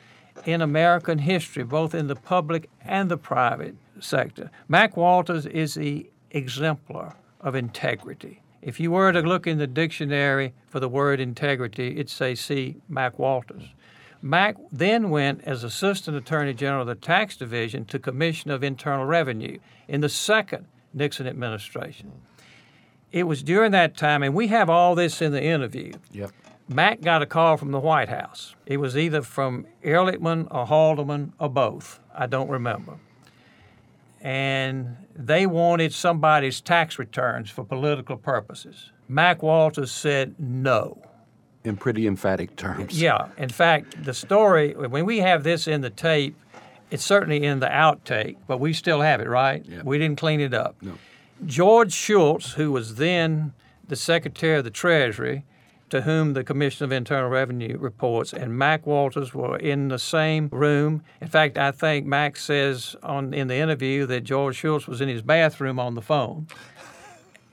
in 0.45 0.61
American 0.61 1.19
history, 1.19 1.63
both 1.63 1.93
in 1.93 2.07
the 2.07 2.15
public 2.15 2.69
and 2.83 3.09
the 3.09 3.17
private 3.17 3.75
sector. 3.99 4.49
Mac 4.67 4.97
Walters 4.97 5.45
is 5.45 5.75
the 5.75 6.09
exemplar 6.31 7.15
of 7.41 7.55
integrity. 7.55 8.41
If 8.61 8.79
you 8.79 8.91
were 8.91 9.11
to 9.11 9.21
look 9.21 9.47
in 9.47 9.57
the 9.57 9.67
dictionary 9.67 10.53
for 10.67 10.79
the 10.79 10.89
word 10.89 11.19
integrity, 11.19 11.93
it'd 11.93 12.09
say 12.09 12.35
see 12.35 12.77
Mac 12.87 13.17
Walters. 13.17 13.63
Mac 14.21 14.55
then 14.71 15.09
went 15.09 15.41
as 15.45 15.63
Assistant 15.63 16.15
Attorney 16.15 16.53
General 16.53 16.81
of 16.81 16.87
the 16.87 16.95
Tax 16.95 17.35
Division 17.35 17.85
to 17.85 17.97
Commission 17.97 18.51
of 18.51 18.63
Internal 18.63 19.05
Revenue 19.05 19.57
in 19.87 20.01
the 20.01 20.09
second 20.09 20.67
Nixon 20.93 21.25
administration. 21.25 22.11
It 23.11 23.23
was 23.23 23.41
during 23.41 23.71
that 23.71 23.97
time, 23.97 24.21
and 24.23 24.35
we 24.35 24.47
have 24.47 24.69
all 24.69 24.93
this 24.93 25.21
in 25.21 25.31
the 25.31 25.43
interview. 25.43 25.93
Yep. 26.11 26.31
Mac 26.71 27.01
got 27.01 27.21
a 27.21 27.25
call 27.25 27.57
from 27.57 27.71
the 27.71 27.79
White 27.79 28.09
House. 28.09 28.55
It 28.65 28.77
was 28.77 28.97
either 28.97 29.21
from 29.21 29.67
Ehrlichman 29.83 30.47
or 30.49 30.65
Haldeman 30.65 31.33
or 31.39 31.49
both. 31.49 31.99
I 32.15 32.27
don't 32.27 32.49
remember. 32.49 32.97
And 34.21 34.95
they 35.15 35.45
wanted 35.45 35.93
somebody's 35.93 36.61
tax 36.61 36.97
returns 36.97 37.49
for 37.49 37.65
political 37.65 38.15
purposes. 38.17 38.91
Mac 39.07 39.43
Walters 39.43 39.91
said 39.91 40.35
no. 40.39 41.01
In 41.63 41.75
pretty 41.75 42.07
emphatic 42.07 42.55
terms. 42.55 42.99
Yeah. 42.99 43.27
In 43.37 43.49
fact, 43.49 44.03
the 44.03 44.13
story, 44.13 44.73
when 44.73 45.05
we 45.05 45.19
have 45.19 45.43
this 45.43 45.67
in 45.67 45.81
the 45.81 45.89
tape, 45.89 46.35
it's 46.89 47.03
certainly 47.03 47.43
in 47.43 47.59
the 47.59 47.67
outtake, 47.67 48.37
but 48.47 48.59
we 48.59 48.73
still 48.73 49.01
have 49.01 49.21
it, 49.21 49.27
right? 49.27 49.65
Yeah. 49.65 49.81
We 49.83 49.97
didn't 49.97 50.17
clean 50.17 50.39
it 50.39 50.53
up. 50.53 50.75
No. 50.81 50.93
George 51.45 51.93
Shultz, 51.93 52.53
who 52.53 52.71
was 52.71 52.95
then 52.95 53.53
the 53.87 53.95
Secretary 53.95 54.57
of 54.57 54.63
the 54.63 54.71
Treasury, 54.71 55.43
to 55.91 56.01
whom 56.01 56.33
the 56.33 56.43
Commission 56.43 56.85
of 56.85 56.91
Internal 56.93 57.29
Revenue 57.29 57.77
reports, 57.77 58.33
and 58.33 58.57
Mac 58.57 58.87
Walters 58.87 59.33
were 59.33 59.57
in 59.57 59.89
the 59.89 59.99
same 59.99 60.47
room. 60.51 61.03
In 61.19 61.27
fact, 61.27 61.57
I 61.57 61.71
think 61.71 62.05
Mac 62.05 62.37
says 62.37 62.95
on 63.03 63.33
in 63.33 63.47
the 63.47 63.57
interview 63.57 64.05
that 64.07 64.21
George 64.21 64.55
Shultz 64.55 64.87
was 64.87 65.01
in 65.01 65.09
his 65.09 65.21
bathroom 65.21 65.79
on 65.79 65.95
the 65.95 66.01
phone 66.01 66.47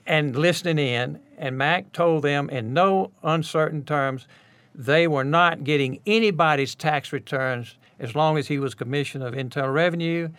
and 0.07 0.35
listening 0.35 0.79
in, 0.79 1.19
and 1.37 1.57
Mac 1.57 1.91
told 1.91 2.23
them 2.23 2.49
in 2.49 2.73
no 2.73 3.11
uncertain 3.23 3.83
terms 3.83 4.25
they 4.73 5.05
were 5.05 5.25
not 5.25 5.65
getting 5.65 5.99
anybody's 6.07 6.73
tax 6.73 7.11
returns 7.11 7.75
as 7.99 8.15
long 8.15 8.37
as 8.37 8.47
he 8.47 8.57
was 8.57 8.73
Commissioner 8.73 9.27
of 9.27 9.33
Internal 9.33 9.71
Revenue, 9.71 10.29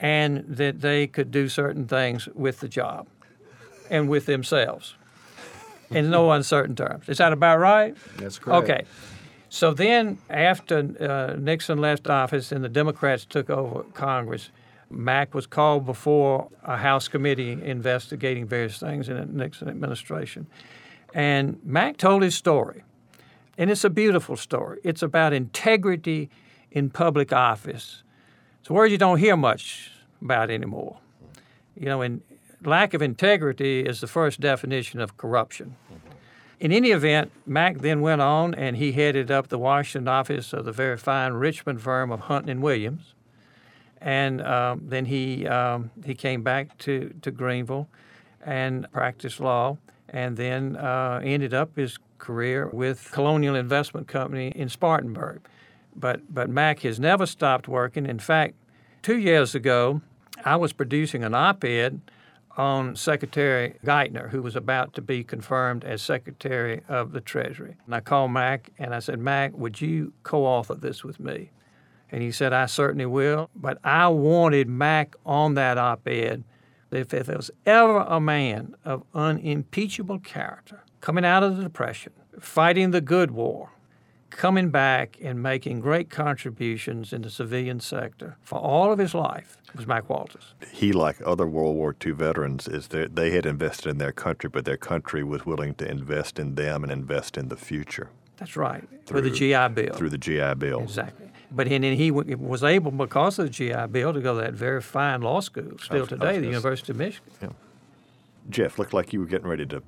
and 0.00 0.42
that 0.48 0.80
they 0.80 1.06
could 1.06 1.30
do 1.30 1.48
certain 1.50 1.86
things 1.86 2.28
with 2.34 2.60
the 2.60 2.68
job 2.68 3.06
and 3.90 4.08
with 4.08 4.24
themselves 4.24 4.95
in 5.90 6.10
no 6.10 6.30
uncertain 6.38 6.76
terms. 6.76 7.08
Is 7.08 7.18
that 7.18 7.32
about 7.32 7.58
right? 7.58 7.96
That's 8.16 8.38
correct. 8.38 8.64
Okay. 8.64 8.84
So 9.48 9.72
then, 9.72 10.18
after 10.28 10.78
uh, 11.00 11.36
Nixon 11.38 11.78
left 11.78 12.08
office 12.08 12.52
and 12.52 12.64
the 12.64 12.68
Democrats 12.68 13.24
took 13.24 13.48
over 13.48 13.84
Congress, 13.94 14.50
Mac 14.90 15.34
was 15.34 15.46
called 15.46 15.86
before 15.86 16.48
a 16.62 16.76
House 16.76 17.08
committee 17.08 17.52
investigating 17.52 18.46
various 18.46 18.78
things 18.78 19.08
in 19.08 19.16
the 19.16 19.26
Nixon 19.26 19.68
administration. 19.68 20.46
And 21.14 21.58
Mac 21.64 21.96
told 21.96 22.22
his 22.22 22.34
story. 22.34 22.82
And 23.58 23.70
it's 23.70 23.84
a 23.84 23.90
beautiful 23.90 24.36
story. 24.36 24.80
It's 24.84 25.02
about 25.02 25.32
integrity 25.32 26.28
in 26.70 26.90
public 26.90 27.32
office. 27.32 28.02
It's 28.60 28.68
a 28.68 28.72
word 28.72 28.90
you 28.90 28.98
don't 28.98 29.18
hear 29.18 29.36
much 29.36 29.90
about 30.20 30.50
anymore. 30.50 30.98
You 31.74 31.86
know, 31.86 32.02
and 32.02 32.20
lack 32.66 32.94
of 32.94 33.02
integrity 33.02 33.80
is 33.80 34.00
the 34.00 34.06
first 34.06 34.40
definition 34.40 35.00
of 35.00 35.16
corruption. 35.16 35.76
In 36.58 36.72
any 36.72 36.90
event, 36.90 37.30
Mac 37.44 37.78
then 37.78 38.00
went 38.00 38.22
on 38.22 38.54
and 38.54 38.76
he 38.76 38.92
headed 38.92 39.30
up 39.30 39.48
the 39.48 39.58
Washington 39.58 40.08
office 40.08 40.52
of 40.52 40.64
the 40.64 40.72
very 40.72 40.96
fine 40.96 41.34
Richmond 41.34 41.82
firm 41.82 42.10
of 42.10 42.20
Hunt 42.20 42.48
and 42.48 42.62
Williams. 42.62 43.14
And 44.00 44.40
um, 44.42 44.82
then 44.84 45.04
he, 45.06 45.46
um, 45.46 45.90
he 46.04 46.14
came 46.14 46.42
back 46.42 46.76
to, 46.78 47.14
to 47.22 47.30
Greenville 47.30 47.88
and 48.44 48.90
practiced 48.90 49.40
law 49.40 49.76
and 50.08 50.36
then 50.36 50.76
uh, 50.76 51.20
ended 51.22 51.52
up 51.52 51.76
his 51.76 51.98
career 52.18 52.68
with 52.68 53.10
Colonial 53.12 53.54
Investment 53.54 54.08
Company 54.08 54.48
in 54.54 54.68
Spartanburg. 54.68 55.40
But, 55.94 56.32
but 56.32 56.48
Mac 56.48 56.80
has 56.80 56.98
never 56.98 57.26
stopped 57.26 57.68
working. 57.68 58.06
In 58.06 58.18
fact, 58.18 58.54
two 59.02 59.18
years 59.18 59.54
ago, 59.54 60.00
I 60.44 60.56
was 60.56 60.72
producing 60.72 61.24
an 61.24 61.34
op 61.34 61.64
ed 61.64 62.00
on 62.56 62.96
Secretary 62.96 63.74
Geithner, 63.84 64.30
who 64.30 64.42
was 64.42 64.56
about 64.56 64.94
to 64.94 65.02
be 65.02 65.22
confirmed 65.22 65.84
as 65.84 66.00
Secretary 66.00 66.82
of 66.88 67.12
the 67.12 67.20
Treasury. 67.20 67.76
And 67.84 67.94
I 67.94 68.00
called 68.00 68.30
Mac 68.30 68.70
and 68.78 68.94
I 68.94 68.98
said, 68.98 69.18
Mac, 69.18 69.56
would 69.56 69.80
you 69.80 70.12
co 70.22 70.44
author 70.44 70.74
this 70.74 71.04
with 71.04 71.20
me? 71.20 71.50
And 72.10 72.22
he 72.22 72.30
said, 72.30 72.52
I 72.52 72.66
certainly 72.66 73.06
will. 73.06 73.50
But 73.54 73.78
I 73.84 74.08
wanted 74.08 74.68
Mac 74.68 75.16
on 75.24 75.54
that 75.54 75.76
op 75.76 76.06
ed. 76.08 76.44
If, 76.90 77.12
if 77.12 77.26
there 77.26 77.36
was 77.36 77.50
ever 77.66 77.98
a 77.98 78.20
man 78.20 78.74
of 78.84 79.02
unimpeachable 79.12 80.20
character 80.20 80.84
coming 81.00 81.24
out 81.24 81.42
of 81.42 81.56
the 81.56 81.64
Depression, 81.64 82.12
fighting 82.40 82.92
the 82.92 83.00
good 83.00 83.32
war, 83.32 83.72
coming 84.30 84.70
back 84.70 85.18
and 85.22 85.42
making 85.42 85.80
great 85.80 86.10
contributions 86.10 87.12
in 87.12 87.22
the 87.22 87.30
civilian 87.30 87.80
sector 87.80 88.36
for 88.42 88.58
all 88.58 88.92
of 88.92 88.98
his 88.98 89.14
life 89.14 89.58
was 89.74 89.86
Mac 89.86 90.08
Walters. 90.08 90.54
He, 90.72 90.92
like 90.92 91.16
other 91.24 91.46
World 91.46 91.76
War 91.76 91.94
II 92.04 92.12
veterans, 92.12 92.68
is 92.68 92.88
that 92.88 93.16
they 93.16 93.30
had 93.30 93.46
invested 93.46 93.90
in 93.90 93.98
their 93.98 94.12
country, 94.12 94.50
but 94.50 94.64
their 94.64 94.76
country 94.76 95.22
was 95.22 95.46
willing 95.46 95.74
to 95.74 95.90
invest 95.90 96.38
in 96.38 96.54
them 96.54 96.82
and 96.82 96.92
invest 96.92 97.36
in 97.36 97.48
the 97.48 97.56
future. 97.56 98.10
That's 98.36 98.56
right, 98.56 98.86
through, 99.06 99.22
the 99.22 99.30
GI 99.30 99.68
Bill. 99.68 99.94
Through 99.94 100.10
the 100.10 100.18
GI 100.18 100.54
Bill. 100.54 100.82
Exactly. 100.82 101.30
But 101.50 101.68
and 101.68 101.84
he 101.84 102.10
was 102.10 102.64
able, 102.64 102.90
because 102.90 103.38
of 103.38 103.46
the 103.46 103.50
GI 103.50 103.86
Bill, 103.90 104.12
to 104.12 104.20
go 104.20 104.34
to 104.34 104.40
that 104.42 104.54
very 104.54 104.82
fine 104.82 105.22
law 105.22 105.40
school 105.40 105.78
still 105.78 106.00
was, 106.00 106.08
today, 106.08 106.38
the 106.38 106.46
University 106.46 106.92
of 106.92 106.98
Michigan. 106.98 107.32
Yeah. 107.40 107.48
Jeff, 108.50 108.78
looked 108.78 108.92
like 108.92 109.12
you 109.12 109.20
were 109.20 109.26
getting 109.26 109.48
ready 109.48 109.64
to 109.66 109.82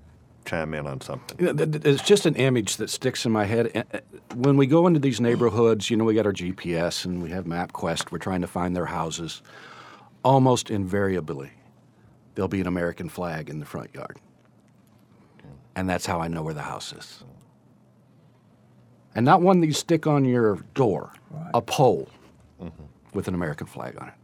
chime 0.48 0.74
in 0.74 0.86
on 0.86 1.00
something. 1.00 1.36
It's 1.40 2.02
just 2.02 2.26
an 2.26 2.34
image 2.36 2.76
that 2.76 2.88
sticks 2.88 3.26
in 3.26 3.32
my 3.32 3.44
head. 3.44 4.02
When 4.34 4.56
we 4.56 4.66
go 4.66 4.86
into 4.86 4.98
these 4.98 5.20
neighborhoods, 5.20 5.90
you 5.90 5.96
know, 5.96 6.04
we 6.04 6.14
got 6.14 6.26
our 6.26 6.32
GPS 6.32 7.04
and 7.04 7.22
we 7.22 7.30
have 7.30 7.44
MapQuest. 7.44 8.10
We're 8.10 8.18
trying 8.18 8.40
to 8.40 8.46
find 8.46 8.74
their 8.74 8.86
houses. 8.86 9.42
Almost 10.24 10.70
invariably, 10.70 11.50
there'll 12.34 12.48
be 12.48 12.60
an 12.60 12.66
American 12.66 13.08
flag 13.08 13.50
in 13.50 13.58
the 13.58 13.66
front 13.66 13.94
yard. 13.94 14.18
And 15.76 15.88
that's 15.88 16.06
how 16.06 16.20
I 16.20 16.28
know 16.28 16.42
where 16.42 16.54
the 16.54 16.62
house 16.62 16.92
is. 16.92 17.22
And 19.14 19.24
not 19.24 19.42
one 19.42 19.60
that 19.60 19.66
you 19.66 19.72
stick 19.72 20.06
on 20.06 20.24
your 20.24 20.56
door, 20.74 21.12
right. 21.30 21.50
a 21.54 21.62
pole 21.62 22.08
mm-hmm. 22.60 22.84
with 23.12 23.28
an 23.28 23.34
American 23.34 23.66
flag 23.66 23.96
on 24.00 24.08
it. 24.08 24.14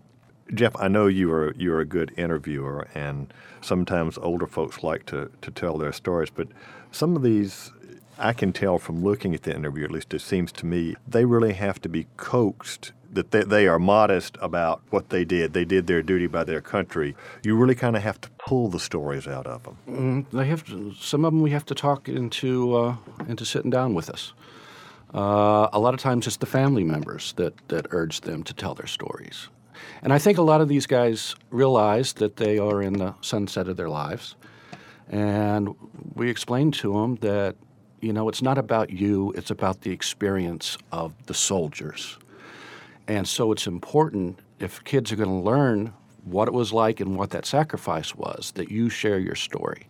Jeff, 0.54 0.74
I 0.78 0.88
know 0.88 1.06
you 1.06 1.32
are 1.32 1.54
you're 1.56 1.80
a 1.80 1.86
good 1.86 2.12
interviewer, 2.16 2.86
and 2.94 3.32
sometimes 3.64 4.18
older 4.18 4.46
folks 4.46 4.82
like 4.82 5.06
to, 5.06 5.30
to 5.40 5.50
tell 5.50 5.78
their 5.78 5.92
stories. 5.92 6.30
But 6.30 6.48
some 6.90 7.16
of 7.16 7.22
these, 7.22 7.72
I 8.18 8.32
can 8.32 8.52
tell 8.52 8.78
from 8.78 9.02
looking 9.02 9.34
at 9.34 9.42
the 9.42 9.54
interview, 9.54 9.84
at 9.84 9.90
least 9.90 10.14
it 10.14 10.20
seems 10.20 10.52
to 10.52 10.66
me, 10.66 10.94
they 11.08 11.24
really 11.24 11.54
have 11.54 11.80
to 11.82 11.88
be 11.88 12.06
coaxed. 12.16 12.92
That 13.12 13.30
they, 13.30 13.44
they 13.44 13.68
are 13.68 13.78
modest 13.78 14.36
about 14.40 14.82
what 14.90 15.10
they 15.10 15.24
did. 15.24 15.52
They 15.52 15.64
did 15.64 15.86
their 15.86 16.02
duty 16.02 16.26
by 16.26 16.42
their 16.42 16.60
country. 16.60 17.14
You 17.44 17.56
really 17.56 17.76
kind 17.76 17.96
of 17.96 18.02
have 18.02 18.20
to 18.22 18.28
pull 18.38 18.68
the 18.68 18.80
stories 18.80 19.28
out 19.28 19.46
of 19.46 19.62
them. 19.62 19.76
Mm, 19.88 20.30
they 20.32 20.46
have 20.46 20.64
to, 20.66 20.92
some 20.94 21.24
of 21.24 21.32
them 21.32 21.40
we 21.40 21.50
have 21.50 21.64
to 21.66 21.76
talk 21.76 22.08
into 22.08 22.76
uh, 22.76 22.96
into 23.28 23.44
sitting 23.44 23.70
down 23.70 23.94
with 23.94 24.10
us. 24.10 24.32
Uh, 25.14 25.68
a 25.72 25.78
lot 25.78 25.94
of 25.94 26.00
times 26.00 26.26
it's 26.26 26.38
the 26.38 26.46
family 26.46 26.82
members 26.82 27.34
that, 27.34 27.54
that 27.68 27.86
urge 27.90 28.22
them 28.22 28.42
to 28.42 28.52
tell 28.52 28.74
their 28.74 28.88
stories. 28.88 29.48
And 30.02 30.12
I 30.12 30.18
think 30.18 30.38
a 30.38 30.42
lot 30.42 30.60
of 30.60 30.68
these 30.68 30.86
guys 30.86 31.34
realize 31.50 32.14
that 32.14 32.36
they 32.36 32.58
are 32.58 32.82
in 32.82 32.94
the 32.94 33.14
sunset 33.20 33.68
of 33.68 33.76
their 33.76 33.88
lives. 33.88 34.36
And 35.08 35.74
we 36.14 36.30
explained 36.30 36.74
to 36.74 36.92
them 36.92 37.16
that, 37.16 37.56
you 38.00 38.12
know, 38.12 38.28
it's 38.28 38.42
not 38.42 38.58
about 38.58 38.90
you, 38.90 39.32
it's 39.36 39.50
about 39.50 39.82
the 39.82 39.90
experience 39.90 40.78
of 40.92 41.14
the 41.26 41.34
soldiers. 41.34 42.18
And 43.06 43.28
so 43.28 43.52
it's 43.52 43.66
important 43.66 44.38
if 44.60 44.82
kids 44.84 45.12
are 45.12 45.16
going 45.16 45.28
to 45.28 45.50
learn 45.50 45.92
what 46.24 46.48
it 46.48 46.54
was 46.54 46.72
like 46.72 47.00
and 47.00 47.16
what 47.16 47.30
that 47.30 47.44
sacrifice 47.44 48.14
was, 48.14 48.52
that 48.54 48.70
you 48.70 48.88
share 48.88 49.18
your 49.18 49.34
story. 49.34 49.86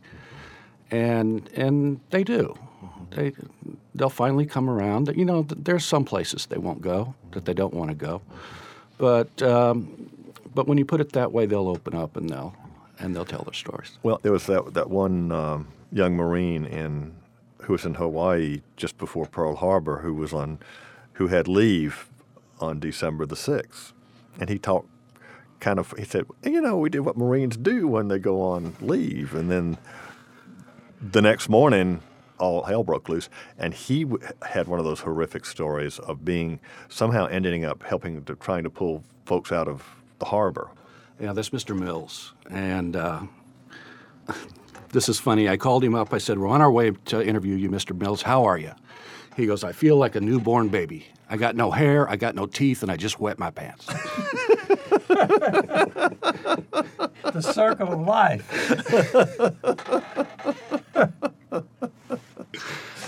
And, 0.91 1.49
and 1.55 2.01
they 2.11 2.25
do. 2.25 2.55
They, 3.11 3.33
they'll 3.95 4.11
finally 4.11 4.47
come 4.47 4.69
around. 4.69 5.13
You 5.17 5.25
know, 5.25 5.43
there's 5.49 5.85
some 5.85 6.05
places 6.05 6.47
they 6.47 6.59
won't 6.59 6.81
go, 6.81 7.15
that 7.33 7.45
they 7.45 7.55
don't 7.55 7.75
want 7.75 7.91
to 7.91 7.97
go. 7.97 8.21
But 8.99 9.43
um, 9.43 10.11
but 10.55 10.67
when 10.67 10.79
you 10.79 10.85
put 10.85 11.01
it 11.01 11.13
that 11.13 11.33
way, 11.33 11.47
they'll 11.47 11.69
open 11.69 11.95
up 11.95 12.17
and 12.17 12.29
they'll 12.31 12.55
and 12.99 13.15
they'll 13.15 13.25
tell 13.25 13.43
their 13.43 13.55
stories. 13.55 13.99
Well, 14.03 14.21
there 14.23 14.33
was 14.33 14.47
that 14.47 14.75
that 14.75 14.91
one 14.91 15.33
um, 15.33 15.69
young 15.93 16.15
Marine 16.15 16.65
in 16.65 17.15
who 17.63 17.73
was 17.73 17.85
in 17.85 17.95
Hawaii 17.95 18.63
just 18.77 18.99
before 18.99 19.27
Pearl 19.27 19.57
Harbor 19.57 19.99
who 19.99 20.15
was 20.15 20.33
on 20.33 20.59
who 21.15 21.29
had 21.29 21.49
leave 21.49 22.09
on 22.61 22.79
December 22.79 23.27
the 23.27 23.37
sixth, 23.37 23.93
and 24.39 24.49
he 24.49 24.59
talked 24.59 24.89
kind 25.61 25.79
of 25.79 25.93
he 25.99 26.05
said, 26.05 26.27
you 26.45 26.61
know, 26.61 26.77
we 26.77 26.91
did 26.91 27.01
what 27.01 27.17
Marines 27.17 27.57
do 27.57 27.89
when 27.89 28.09
they 28.09 28.19
go 28.19 28.41
on 28.41 28.77
leave, 28.81 29.35
and 29.35 29.51
then 29.51 29.79
the 31.01 31.23
next 31.23 31.49
morning 31.49 32.01
all 32.39 32.63
hell 32.65 32.85
broke 32.85 33.09
loose. 33.09 33.29
And 33.59 33.75
he 33.75 34.05
w- 34.05 34.27
had 34.43 34.69
one 34.69 34.79
of 34.79 34.85
those 34.85 35.01
horrific 35.01 35.45
stories 35.47 35.99
of 35.99 36.25
being 36.25 36.61
somehow 36.89 37.27
ending 37.27 37.65
up 37.65 37.83
helping 37.83 38.23
to 38.25 38.35
trying 38.37 38.65
to 38.65 38.71
pull 38.71 39.05
folks 39.25 39.53
out 39.53 39.69
of 39.69 39.85
the 40.19 40.27
harbor. 40.27 40.71
Yeah, 41.21 41.33
that's 41.33 41.51
Mr. 41.51 41.79
Mills. 41.79 42.35
And 42.51 42.97
uh, 42.97 43.23
this 44.91 45.09
is 45.09 45.19
funny. 45.21 45.49
I 45.49 45.57
called 45.57 45.85
him 45.85 45.95
up. 45.95 46.13
I 46.13 46.19
said, 46.19 46.39
We're 46.39 46.49
on 46.49 46.61
our 46.61 46.73
way 46.73 46.91
to 47.07 47.25
interview 47.25 47.55
you, 47.57 47.71
Mr. 47.71 47.99
Mills. 47.99 48.23
How 48.23 48.45
are 48.45 48.59
you? 48.59 48.73
He 49.37 49.47
goes, 49.47 49.65
I 49.65 49.73
feel 49.73 49.97
like 49.97 50.15
a 50.15 50.21
newborn 50.21 50.69
baby. 50.69 51.07
I 51.29 51.37
got 51.37 51.57
no 51.57 51.71
hair, 51.71 52.09
I 52.09 52.17
got 52.17 52.35
no 52.35 52.47
teeth, 52.47 52.83
and 52.83 52.93
I 52.93 52.97
just 52.97 53.19
wet 53.19 53.39
my 53.39 53.51
pants. 53.51 53.87
the 57.33 57.41
circle 57.41 57.93
of 57.93 58.01
life. 58.01 58.49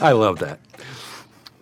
I 0.01 0.13
love 0.13 0.39
that. 0.41 0.61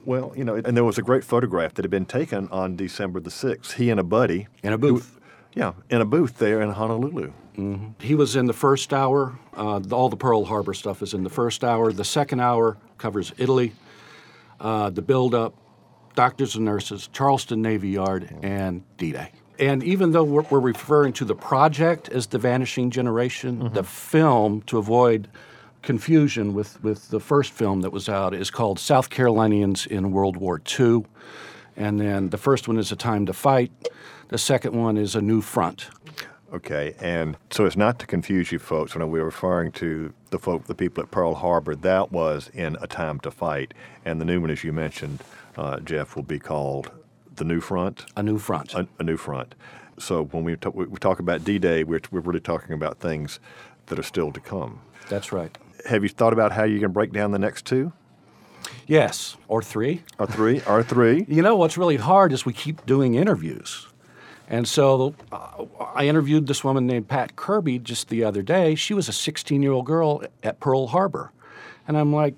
Well, 0.05 0.33
you 0.37 0.45
know, 0.45 0.57
and 0.57 0.77
there 0.77 0.85
was 0.85 0.99
a 0.99 1.03
great 1.03 1.25
photograph 1.25 1.75
that 1.75 1.85
had 1.85 1.91
been 1.91 2.07
taken 2.07 2.49
on 2.49 2.77
December 2.77 3.21
the 3.21 3.31
6th. 3.31 3.73
He 3.73 3.91
and 3.91 3.99
a 3.99 4.05
buddy. 4.05 4.49
In 4.63 4.73
a 4.73 4.79
booth. 4.79 5.15
Who, 5.15 5.61
yeah, 5.61 5.73
in 5.89 6.01
a 6.01 6.05
booth 6.05 6.39
there 6.39 6.61
in 6.61 6.71
Honolulu. 6.71 7.33
Mm-hmm. 7.57 8.05
He 8.05 8.15
was 8.15 8.37
in 8.37 8.47
the 8.47 8.53
first 8.53 8.93
hour. 8.93 9.39
Uh, 9.57 9.81
all 9.93 10.09
the 10.09 10.17
Pearl 10.17 10.45
Harbor 10.45 10.75
stuff 10.75 11.03
is 11.03 11.15
in 11.15 11.23
the 11.23 11.31
first 11.31 11.63
hour. 11.63 11.93
The 11.93 12.05
second 12.05 12.41
hour 12.41 12.77
covers 12.99 13.33
Italy, 13.39 13.73
uh, 14.61 14.91
the 14.91 15.03
buildup, 15.03 15.55
doctors 16.15 16.57
and 16.57 16.65
nurses, 16.65 17.09
Charleston 17.13 17.63
Navy 17.63 17.91
Yard, 17.91 18.37
and 18.43 18.83
D 18.97 19.13
Day. 19.13 19.31
And 19.59 19.85
even 19.85 20.11
though 20.11 20.25
we're, 20.25 20.43
we're, 20.51 20.59
referring 20.59 21.13
to 21.15 21.25
the 21.25 21.37
project 21.37 22.09
as 22.09 22.27
the 22.27 22.39
vanishing 22.39 22.91
generation, 22.91 23.59
mm-hmm. 23.59 23.75
the 23.75 23.85
film, 23.85 24.63
to 24.63 24.79
avoid 24.79 25.29
confusion 25.85 26.55
with, 26.55 26.83
with 26.83 27.11
the 27.11 27.21
first 27.21 27.53
film 27.53 27.83
that 27.83 27.91
was 27.91 28.09
out 28.09 28.35
is 28.35 28.51
called 28.51 28.79
South 28.79 29.11
Carolinians 29.11 29.87
in 29.87 30.11
World 30.11 30.37
War 30.37 30.61
II. 30.79 31.05
And 31.77 32.01
then 32.01 32.31
the 32.31 32.39
first 32.39 32.67
one 32.69 32.79
is 32.79 32.91
A 32.91 32.97
Time 32.97 33.27
to 33.27 33.33
Fight. 33.33 33.71
The 34.29 34.39
second 34.39 34.75
one 34.75 34.97
is 34.97 35.15
A 35.15 35.21
New 35.21 35.41
Front. 35.41 35.89
Okay, 36.53 36.95
and 37.01 37.37
so 37.51 37.67
it's 37.67 37.77
not 37.77 37.99
to 37.99 38.07
confuse 38.07 38.53
you 38.53 38.61
folks 38.61 38.95
when 38.95 39.11
we're 39.11 39.25
referring 39.25 39.73
to 39.73 40.13
the 40.31 40.39
folk, 40.39 40.67
the 40.67 40.75
people 40.75 41.03
at 41.03 41.11
Pearl 41.11 41.35
Harbor. 41.35 41.75
That 41.75 42.13
was 42.13 42.49
in 42.55 42.77
A 42.81 42.87
Time 42.87 43.19
to 43.21 43.31
Fight, 43.31 43.75
and 44.05 44.21
the 44.21 44.25
new 44.25 44.41
one, 44.41 44.51
as 44.51 44.63
you 44.63 44.73
mentioned, 44.73 45.21
uh, 45.57 45.81
Jeff, 45.81 46.15
will 46.15 46.23
be 46.23 46.39
called 46.39 46.93
The 47.35 47.45
New 47.45 47.61
Front. 47.61 48.07
A 48.17 48.23
New 48.23 48.39
Front. 48.39 48.73
A, 48.75 48.87
a 49.01 49.03
New 49.03 49.17
Front. 49.17 49.57
So 49.99 50.25
when 50.27 50.45
we, 50.45 50.55
talk, 50.57 50.75
we 50.77 50.87
talk 50.99 51.19
about 51.19 51.45
D-Day, 51.45 51.83
we're, 51.83 52.01
we're 52.13 52.21
really 52.21 52.41
talking 52.41 52.73
about 52.73 52.99
things 53.01 53.41
that 53.87 53.99
are 53.99 54.05
still 54.05 54.31
to 54.31 54.41
come. 54.41 54.81
That's 55.09 55.33
right 55.33 55.57
have 55.87 56.03
you 56.03 56.09
thought 56.09 56.33
about 56.33 56.53
how 56.53 56.65
you're 56.65 56.81
going 56.81 56.83
to 56.83 56.89
break 56.89 57.13
down 57.13 57.31
the 57.31 57.39
next 57.39 57.65
two? 57.65 57.93
Yes, 58.87 59.37
or 59.49 59.63
three. 59.63 60.03
Or 60.19 60.27
three, 60.27 60.61
or 60.67 60.83
three. 60.83 61.27
You 61.29 61.43
know, 61.43 61.57
what's 61.57 61.77
really 61.79 61.97
hard 61.97 62.33
is 62.33 62.45
we 62.45 62.53
keep 62.53 62.85
doing 62.87 63.15
interviews. 63.15 63.87
And 64.49 64.69
so 64.69 65.15
uh, 65.33 65.65
I 65.95 66.07
interviewed 66.07 66.47
this 66.47 66.63
woman 66.63 66.87
named 66.87 67.09
Pat 67.09 67.35
Kirby 67.35 67.79
just 67.79 68.09
the 68.09 68.25
other 68.25 68.43
day. 68.43 68.75
She 68.75 68.93
was 68.95 69.09
a 69.09 69.13
16 69.13 69.63
year 69.63 69.73
old 69.73 69.87
girl 69.87 70.23
at 70.43 70.61
Pearl 70.61 70.89
Harbor. 70.89 71.33
And 71.89 71.97
I'm 71.97 72.13
like, 72.13 72.35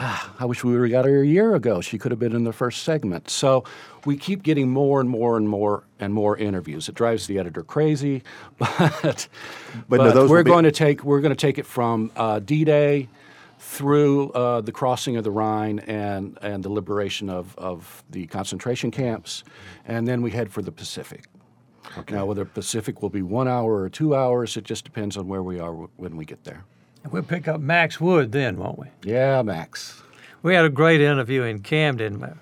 ah, 0.00 0.34
I 0.38 0.46
wish 0.46 0.64
we 0.64 0.72
would 0.72 0.90
have 0.90 0.90
got 0.90 1.04
her 1.04 1.22
a 1.22 1.26
year 1.26 1.54
ago. 1.54 1.80
She 1.80 1.98
could 1.98 2.10
have 2.10 2.18
been 2.18 2.34
in 2.34 2.44
the 2.44 2.52
first 2.52 2.82
segment. 2.82 3.28
So 3.28 3.64
we 4.04 4.16
keep 4.16 4.42
getting 4.42 4.70
more 4.70 5.00
and 5.00 5.08
more 5.08 5.36
and 5.36 5.48
more 5.48 5.84
and 6.00 6.12
more 6.12 6.36
interviews. 6.36 6.88
It 6.88 6.94
drives 6.94 7.26
the 7.26 7.38
editor 7.38 7.62
crazy, 7.62 8.22
but 8.58 8.68
but, 9.02 9.28
but 9.88 10.14
no, 10.14 10.26
we're 10.26 10.42
going 10.42 10.64
to 10.64 10.72
take 10.72 11.04
we're 11.04 11.20
going 11.20 11.34
to 11.34 11.36
take 11.36 11.58
it 11.58 11.66
from 11.66 12.10
uh, 12.16 12.40
D-Day 12.40 13.08
through 13.58 14.30
uh, 14.30 14.62
the 14.62 14.72
crossing 14.72 15.16
of 15.16 15.24
the 15.24 15.30
Rhine 15.30 15.80
and 15.80 16.38
and 16.40 16.64
the 16.64 16.70
liberation 16.70 17.28
of 17.28 17.54
of 17.58 18.02
the 18.10 18.26
concentration 18.26 18.90
camps, 18.90 19.44
and 19.84 20.08
then 20.08 20.22
we 20.22 20.30
head 20.30 20.50
for 20.50 20.62
the 20.62 20.72
Pacific. 20.72 21.26
Okay. 21.98 22.14
Now, 22.14 22.24
whether 22.24 22.44
Pacific 22.44 23.02
will 23.02 23.10
be 23.10 23.22
one 23.22 23.48
hour 23.48 23.80
or 23.80 23.88
two 23.88 24.14
hours, 24.14 24.56
it 24.56 24.64
just 24.64 24.84
depends 24.84 25.16
on 25.16 25.26
where 25.26 25.42
we 25.42 25.58
are 25.58 25.70
w- 25.70 25.88
when 25.96 26.16
we 26.16 26.24
get 26.24 26.44
there. 26.44 26.64
We'll 27.10 27.22
pick 27.22 27.48
up 27.48 27.60
Max 27.60 28.00
Wood 28.00 28.32
then, 28.32 28.56
won't 28.56 28.78
we? 28.78 28.86
Yeah, 29.02 29.42
Max. 29.42 30.02
We 30.42 30.54
had 30.54 30.64
a 30.64 30.70
great 30.70 31.00
interview 31.00 31.42
in 31.42 31.60
Camden. 31.60 32.20
My 32.20 32.32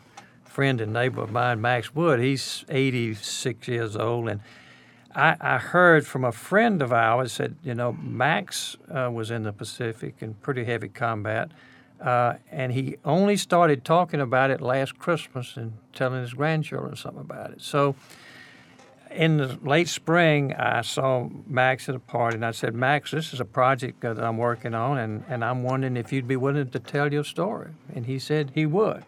friend 0.45 0.81
and 0.81 0.93
neighbor 0.93 1.23
of 1.23 1.31
mine, 1.31 1.61
Max 1.61 1.95
Wood, 1.95 2.19
he's 2.19 2.65
86 2.69 3.69
years 3.69 3.97
old, 3.97 4.29
and 4.29 4.41
I, 5.15 5.37
I 5.41 5.59
heard 5.59 6.07
from 6.07 6.25
a 6.25 6.33
friend 6.33 6.83
of 6.83 6.93
ours 6.93 7.39
that 7.39 7.53
you 7.63 7.75
know 7.75 7.93
Max 7.93 8.77
uh, 8.93 9.11
was 9.13 9.31
in 9.31 9.45
the 9.45 9.53
Pacific 9.53 10.17
in 10.21 10.35
pretty 10.35 10.65
heavy 10.65 10.89
combat, 10.89 11.51
uh, 12.01 12.35
and 12.51 12.73
he 12.73 12.97
only 13.05 13.37
started 13.37 13.85
talking 13.85 14.21
about 14.21 14.51
it 14.51 14.61
last 14.61 14.99
Christmas 14.99 15.57
and 15.57 15.75
telling 15.93 16.21
his 16.21 16.35
grandchildren 16.35 16.97
something 16.97 17.21
about 17.21 17.53
it. 17.53 17.63
So 17.63 17.95
in 19.11 19.39
the 19.39 19.59
late 19.63 19.89
spring, 19.89 20.55
I 20.55 20.83
saw 20.83 21.29
Max 21.47 21.89
at 21.89 21.95
a 21.95 21.99
party, 21.99 22.37
and 22.37 22.45
I 22.45 22.51
said, 22.51 22.75
Max, 22.75 23.11
this 23.11 23.33
is 23.33 23.41
a 23.41 23.45
project 23.45 24.01
that 24.01 24.19
I'm 24.19 24.37
working 24.37 24.75
on, 24.75 24.99
and, 24.99 25.25
and 25.29 25.45
I'm 25.45 25.63
wondering 25.63 25.97
if 25.97 26.13
you'd 26.13 26.29
be 26.29 26.37
willing 26.37 26.69
to 26.71 26.79
tell 26.79 27.13
your 27.13 27.25
story. 27.25 27.71
And 27.95 28.07
he 28.07 28.19
said 28.19 28.53
he 28.55 28.67
would. 28.67 29.05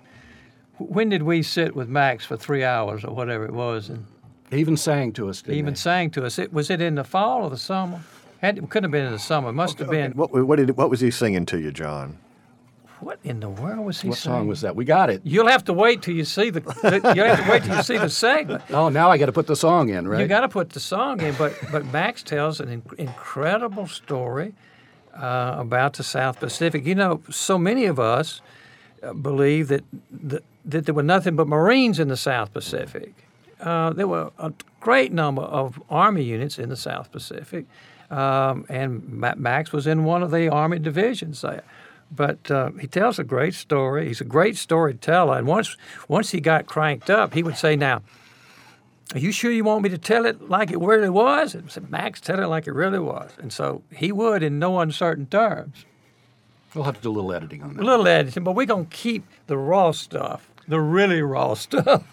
When 0.78 1.10
did 1.10 1.22
we 1.22 1.42
sit 1.42 1.76
with 1.76 1.88
Max 1.88 2.24
for 2.24 2.36
three 2.36 2.64
hours 2.64 3.04
or 3.04 3.14
whatever 3.14 3.44
it 3.44 3.52
was? 3.52 3.90
And 3.90 4.06
He 4.50 4.58
even 4.58 4.76
sang 4.76 5.12
to 5.12 5.28
us. 5.28 5.42
Didn't 5.42 5.54
he 5.54 5.58
even 5.58 5.74
he? 5.74 5.78
sang 5.78 6.10
to 6.12 6.24
us. 6.24 6.38
It, 6.38 6.52
was 6.52 6.70
it 6.70 6.80
in 6.80 6.94
the 6.94 7.04
fall 7.04 7.44
or 7.44 7.50
the 7.50 7.58
summer? 7.58 8.00
Had, 8.40 8.56
it 8.56 8.70
couldn't 8.70 8.84
have 8.84 8.92
been 8.92 9.04
in 9.04 9.12
the 9.12 9.18
summer. 9.18 9.50
It 9.50 9.54
must 9.54 9.78
have 9.78 9.90
been. 9.90 10.12
What, 10.12 10.32
what, 10.32 10.56
did, 10.56 10.76
what 10.76 10.88
was 10.88 11.00
he 11.00 11.10
singing 11.10 11.44
to 11.46 11.60
you, 11.60 11.70
John? 11.70 12.18
What 13.00 13.18
in 13.24 13.40
the 13.40 13.48
world 13.48 13.84
was 13.86 14.00
he 14.00 14.08
What 14.08 14.18
saying? 14.18 14.34
song 14.36 14.46
was 14.48 14.60
that? 14.60 14.76
We 14.76 14.84
got 14.84 15.08
it. 15.10 15.22
You'll 15.24 15.48
have 15.48 15.64
to 15.64 15.72
wait 15.72 16.02
till 16.02 16.14
you 16.14 16.24
see 16.24 16.50
the. 16.50 16.60
the 16.60 17.12
you'll 17.16 17.26
have 17.26 17.44
to 17.44 17.50
wait 17.50 17.62
till 17.64 17.76
you 17.76 17.82
see 17.82 17.96
the 17.98 18.10
segment. 18.10 18.62
Oh, 18.70 18.88
now 18.88 19.10
I 19.10 19.16
got 19.18 19.26
to 19.26 19.32
put 19.32 19.46
the 19.46 19.56
song 19.56 19.88
in, 19.88 20.06
right? 20.06 20.20
You 20.20 20.26
got 20.28 20.40
to 20.40 20.48
put 20.48 20.70
the 20.70 20.80
song 20.80 21.20
in, 21.20 21.34
but 21.36 21.54
but 21.72 21.84
Max 21.86 22.22
tells 22.22 22.60
an 22.60 22.68
in- 22.68 22.82
incredible 22.98 23.86
story 23.86 24.54
uh, 25.16 25.54
about 25.58 25.94
the 25.94 26.02
South 26.04 26.38
Pacific. 26.40 26.84
You 26.86 26.94
know, 26.94 27.22
so 27.30 27.58
many 27.58 27.86
of 27.86 27.98
us 27.98 28.42
uh, 29.02 29.12
believe 29.14 29.68
that, 29.68 29.84
that 30.10 30.44
that 30.64 30.84
there 30.86 30.94
were 30.94 31.02
nothing 31.02 31.36
but 31.36 31.48
Marines 31.48 31.98
in 31.98 32.08
the 32.08 32.16
South 32.18 32.52
Pacific. 32.52 33.14
Uh, 33.60 33.90
there 33.92 34.08
were 34.08 34.30
a 34.38 34.52
great 34.80 35.12
number 35.12 35.42
of 35.42 35.82
Army 35.90 36.22
units 36.22 36.58
in 36.58 36.68
the 36.68 36.76
South 36.76 37.10
Pacific, 37.12 37.64
um, 38.10 38.64
and 38.68 39.06
Ma- 39.08 39.34
Max 39.36 39.72
was 39.72 39.86
in 39.86 40.04
one 40.04 40.22
of 40.22 40.30
the 40.30 40.48
Army 40.48 40.78
divisions 40.78 41.40
there. 41.42 41.62
But 42.10 42.50
uh, 42.50 42.70
he 42.80 42.86
tells 42.86 43.18
a 43.18 43.24
great 43.24 43.54
story. 43.54 44.08
He's 44.08 44.20
a 44.20 44.24
great 44.24 44.56
storyteller, 44.56 45.38
and 45.38 45.46
once 45.46 45.76
once 46.08 46.30
he 46.30 46.40
got 46.40 46.66
cranked 46.66 47.08
up, 47.10 47.34
he 47.34 47.42
would 47.42 47.56
say, 47.56 47.76
"Now." 47.76 48.02
Are 49.12 49.18
you 49.18 49.32
sure 49.32 49.50
you 49.50 49.64
want 49.64 49.82
me 49.82 49.88
to 49.88 49.98
tell 49.98 50.24
it 50.24 50.48
like 50.48 50.70
it 50.70 50.78
really 50.78 51.08
was? 51.10 51.56
And 51.56 51.64
I 51.64 51.68
said, 51.68 51.90
Max, 51.90 52.20
tell 52.20 52.38
it 52.40 52.46
like 52.46 52.68
it 52.68 52.72
really 52.72 53.00
was. 53.00 53.32
And 53.40 53.52
so 53.52 53.82
he 53.92 54.12
would 54.12 54.40
in 54.44 54.60
no 54.60 54.78
uncertain 54.78 55.26
terms. 55.26 55.84
We'll 56.76 56.84
have 56.84 56.94
to 56.94 57.00
do 57.02 57.10
a 57.10 57.16
little 57.18 57.32
editing 57.32 57.60
on 57.64 57.74
that. 57.74 57.82
A 57.82 57.84
little 57.84 58.06
editing, 58.06 58.44
but 58.44 58.52
we're 58.54 58.66
going 58.66 58.86
to 58.86 58.96
keep 58.96 59.24
the 59.48 59.58
raw 59.58 59.90
stuff, 59.90 60.48
the 60.68 60.80
really 60.80 61.22
raw 61.22 61.54
stuff. 61.66 62.04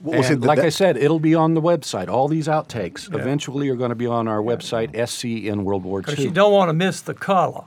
What 0.00 0.18
was 0.18 0.26
And 0.28 0.36
it 0.36 0.40
that- 0.42 0.46
like 0.46 0.58
I 0.58 0.68
said, 0.68 0.98
it'll 0.98 1.20
be 1.20 1.34
on 1.34 1.54
the 1.54 1.62
website. 1.62 2.08
All 2.08 2.28
these 2.28 2.48
outtakes 2.48 3.08
eventually 3.14 3.70
are 3.70 3.74
going 3.76 3.88
to 3.88 3.94
be 3.94 4.06
on 4.06 4.28
our 4.28 4.42
website, 4.42 4.90
SC 5.08 5.24
in 5.24 5.64
World 5.64 5.84
War 5.84 6.02
Because 6.02 6.18
II. 6.18 6.26
you 6.26 6.30
don't 6.32 6.52
want 6.52 6.68
to 6.68 6.74
miss 6.74 7.00
the 7.00 7.14
color 7.14 7.64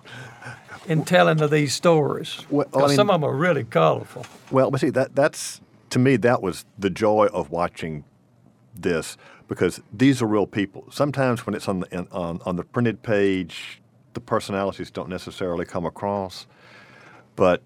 in 0.87 1.03
telling 1.05 1.41
of 1.41 1.51
these 1.51 1.73
stories. 1.73 2.41
Well, 2.49 2.67
I 2.73 2.87
mean- 2.87 2.95
some 2.95 3.09
of 3.09 3.21
them 3.21 3.29
are 3.29 3.35
really 3.35 3.63
colorful. 3.63 4.25
Well, 4.51 4.71
but 4.71 4.81
see 4.81 4.89
that 4.91 5.15
that's 5.15 5.61
to 5.91 5.99
me 5.99 6.17
that 6.17 6.41
was 6.41 6.65
the 6.77 6.89
joy 6.89 7.27
of 7.33 7.49
watching 7.49 8.03
this 8.75 9.17
because 9.47 9.81
these 9.91 10.21
are 10.21 10.25
real 10.27 10.47
people. 10.47 10.85
Sometimes 10.91 11.45
when 11.45 11.55
it's 11.55 11.67
on 11.67 11.81
the 11.81 11.87
in, 11.95 12.07
on 12.11 12.39
on 12.45 12.55
the 12.55 12.63
printed 12.63 13.03
page, 13.03 13.81
the 14.13 14.19
personalities 14.19 14.91
don't 14.91 15.09
necessarily 15.09 15.65
come 15.65 15.85
across. 15.85 16.47
But 17.35 17.61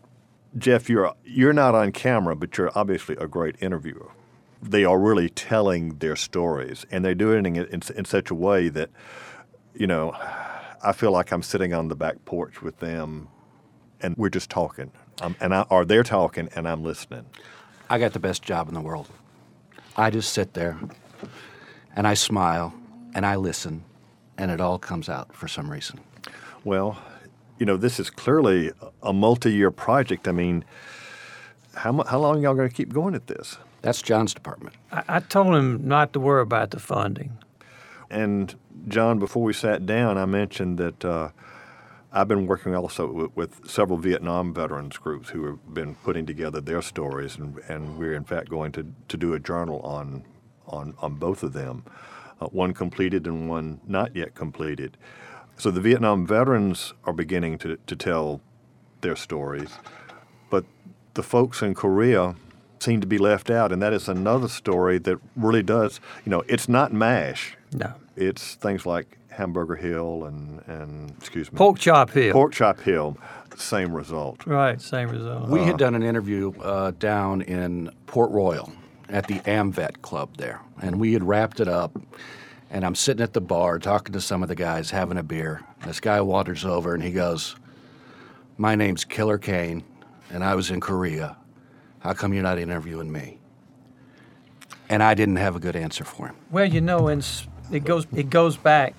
Jeff, 0.57 0.89
you're 0.89 1.13
you're 1.24 1.53
not 1.53 1.76
on 1.76 1.91
camera, 1.91 2.36
but 2.36 2.57
you're 2.57 2.72
obviously 2.76 3.15
a 3.18 3.28
great 3.28 3.55
interviewer. 3.61 4.11
They 4.61 4.84
are 4.86 4.97
really 4.97 5.30
telling 5.30 5.99
their 5.99 6.15
stories, 6.15 6.86
and 6.89 7.05
they're 7.05 7.15
doing 7.15 7.55
it 7.55 7.70
in, 7.70 7.82
in 7.95 8.05
such 8.05 8.32
a 8.32 8.36
way 8.36 8.70
that, 8.70 8.89
you 9.76 9.86
know, 9.86 10.15
I 10.88 10.93
feel 10.93 11.11
like 11.11 11.33
I'm 11.33 11.43
sitting 11.43 11.73
on 11.73 11.89
the 11.89 11.95
back 11.95 12.23
porch 12.23 12.61
with 12.61 12.79
them, 12.79 13.27
and 13.99 14.15
we're 14.15 14.29
just 14.29 14.49
talking, 14.49 14.89
um, 15.21 15.35
and 15.41 15.53
I, 15.53 15.63
or 15.63 15.83
they're 15.83 16.01
talking, 16.01 16.47
and 16.55 16.65
I'm 16.65 16.81
listening. 16.81 17.25
I 17.89 17.99
got 17.99 18.13
the 18.13 18.19
best 18.19 18.41
job 18.41 18.69
in 18.69 18.73
the 18.73 18.79
world. 18.79 19.09
I 19.97 20.09
just 20.11 20.31
sit 20.31 20.53
there 20.53 20.79
and 21.93 22.07
I 22.07 22.13
smile 22.13 22.73
and 23.13 23.25
I 23.25 23.35
listen, 23.35 23.83
and 24.38 24.49
it 24.49 24.61
all 24.61 24.79
comes 24.79 25.09
out 25.09 25.35
for 25.35 25.49
some 25.49 25.69
reason. 25.69 25.99
Well, 26.63 26.97
you 27.59 27.65
know, 27.65 27.75
this 27.75 27.99
is 27.99 28.09
clearly 28.09 28.71
a 29.03 29.11
multi-year 29.11 29.71
project. 29.71 30.25
I 30.25 30.31
mean, 30.31 30.63
how 31.75 32.01
how 32.03 32.19
long 32.19 32.41
y'all 32.41 32.55
going 32.55 32.69
to 32.69 32.75
keep 32.75 32.93
going 32.93 33.13
at 33.13 33.27
this? 33.27 33.57
That's 33.81 34.01
John's 34.01 34.33
department. 34.33 34.75
I, 34.93 35.03
I 35.09 35.19
told 35.19 35.53
him 35.53 35.85
not 35.85 36.13
to 36.13 36.21
worry 36.21 36.43
about 36.43 36.71
the 36.71 36.79
funding. 36.79 37.38
And 38.09 38.55
John, 38.88 39.19
before 39.19 39.43
we 39.43 39.53
sat 39.53 39.85
down, 39.85 40.17
I 40.17 40.25
mentioned 40.25 40.77
that 40.77 41.03
uh, 41.03 41.29
I've 42.11 42.27
been 42.27 42.47
working 42.47 42.73
also 42.75 43.11
with, 43.11 43.35
with 43.35 43.69
several 43.69 43.97
Vietnam 43.97 44.53
veterans 44.53 44.97
groups 44.97 45.29
who 45.29 45.45
have 45.45 45.73
been 45.73 45.95
putting 45.95 46.25
together 46.25 46.61
their 46.61 46.81
stories, 46.81 47.38
and, 47.38 47.57
and 47.67 47.97
we're 47.97 48.13
in 48.13 48.23
fact 48.23 48.49
going 48.49 48.71
to, 48.73 48.93
to 49.09 49.17
do 49.17 49.33
a 49.33 49.39
journal 49.39 49.81
on 49.81 50.23
on, 50.67 50.93
on 50.99 51.15
both 51.15 51.43
of 51.43 51.53
them, 51.53 51.83
uh, 52.41 52.47
one 52.47 52.73
completed 52.73 53.25
and 53.25 53.49
one 53.49 53.79
not 53.88 54.15
yet 54.15 54.35
completed. 54.35 54.97
So 55.57 55.71
the 55.71 55.81
Vietnam 55.81 56.27
veterans 56.27 56.93
are 57.05 57.13
beginning 57.13 57.57
to, 57.59 57.77
to 57.88 57.95
tell 57.95 58.41
their 59.01 59.15
stories, 59.15 59.69
but 60.49 60.65
the 61.15 61.23
folks 61.23 61.61
in 61.61 61.73
Korea 61.73 62.35
seem 62.79 63.01
to 63.01 63.07
be 63.07 63.17
left 63.17 63.49
out, 63.49 63.71
and 63.71 63.81
that 63.81 63.93
is 63.93 64.07
another 64.07 64.47
story 64.47 64.99
that 64.99 65.17
really 65.35 65.63
does, 65.63 65.99
you 66.25 66.29
know, 66.29 66.43
it's 66.47 66.69
not 66.69 66.93
MASH. 66.93 67.57
No. 67.74 67.93
It's 68.15 68.55
things 68.55 68.86
like 68.86 69.18
Hamburger 69.30 69.76
Hill 69.76 70.26
and, 70.26 70.61
and 70.68 71.11
excuse 71.18 71.51
me, 71.51 71.57
Pork 71.57 71.78
Chop 71.80 72.09
Hill. 72.11 72.34
Pork 72.34 72.53
Chop 72.53 72.80
Hill, 72.80 73.18
same 73.55 73.93
result. 73.93 74.45
Right, 74.47 74.82
same 74.82 75.09
result. 75.09 75.49
We 75.49 75.61
had 75.63 75.78
done 75.78 75.93
an 75.95 76.03
interview 76.03 76.53
uh, 76.61 76.91
down 76.97 77.41
in 77.41 77.91
Port 78.07 78.32
Royal 78.32 78.72
at 79.09 79.28
the 79.28 79.36
AMVET 79.41 80.01
Club 80.01 80.36
there, 80.38 80.61
and 80.82 80.99
we 80.99 81.13
had 81.13 81.24
wrapped 81.24 81.59
it 81.59 81.68
up. 81.68 81.97
And 82.70 82.86
I'm 82.86 82.95
sitting 82.95 83.24
at 83.24 83.32
the 83.34 83.39
bar 83.41 83.80
talking 83.80 84.11
to 84.13 84.20
some 84.20 84.43
of 84.43 84.49
the 84.49 84.55
guys, 84.55 84.91
having 84.91 85.18
a 85.18 85.24
beer. 85.24 85.61
This 85.86 85.99
guy 86.01 86.20
wanders 86.20 86.65
over 86.65 86.93
and 86.93 87.01
he 87.01 87.11
goes, 87.11 87.55
"My 88.57 88.76
name's 88.76 89.05
Killer 89.05 89.38
Kane, 89.38 89.84
and 90.32 90.43
I 90.43 90.53
was 90.55 90.70
in 90.70 90.82
Korea. 90.82 91.38
How 91.99 92.11
come 92.13 92.34
you're 92.34 92.43
not 92.43 92.59
interviewing 92.59 93.09
me?" 93.11 93.38
And 94.89 95.01
I 95.03 95.13
didn't 95.13 95.38
have 95.38 95.55
a 95.55 95.59
good 95.59 95.76
answer 95.76 96.03
for 96.03 96.28
him. 96.28 96.36
Well, 96.51 96.65
you 96.65 96.82
know, 96.82 97.07
and 97.07 97.22
s- 97.22 97.47
it 97.72 97.84
goes 97.84 98.07
it 98.15 98.30
goes 98.30 98.57
back 98.57 98.93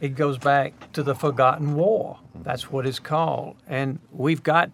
it 0.00 0.14
goes 0.14 0.38
back 0.38 0.92
to 0.92 1.02
the 1.02 1.14
forgotten 1.14 1.74
war. 1.74 2.18
That's 2.42 2.70
what 2.70 2.86
it's 2.86 2.98
called. 2.98 3.56
And 3.66 3.98
we've 4.12 4.42
got 4.42 4.70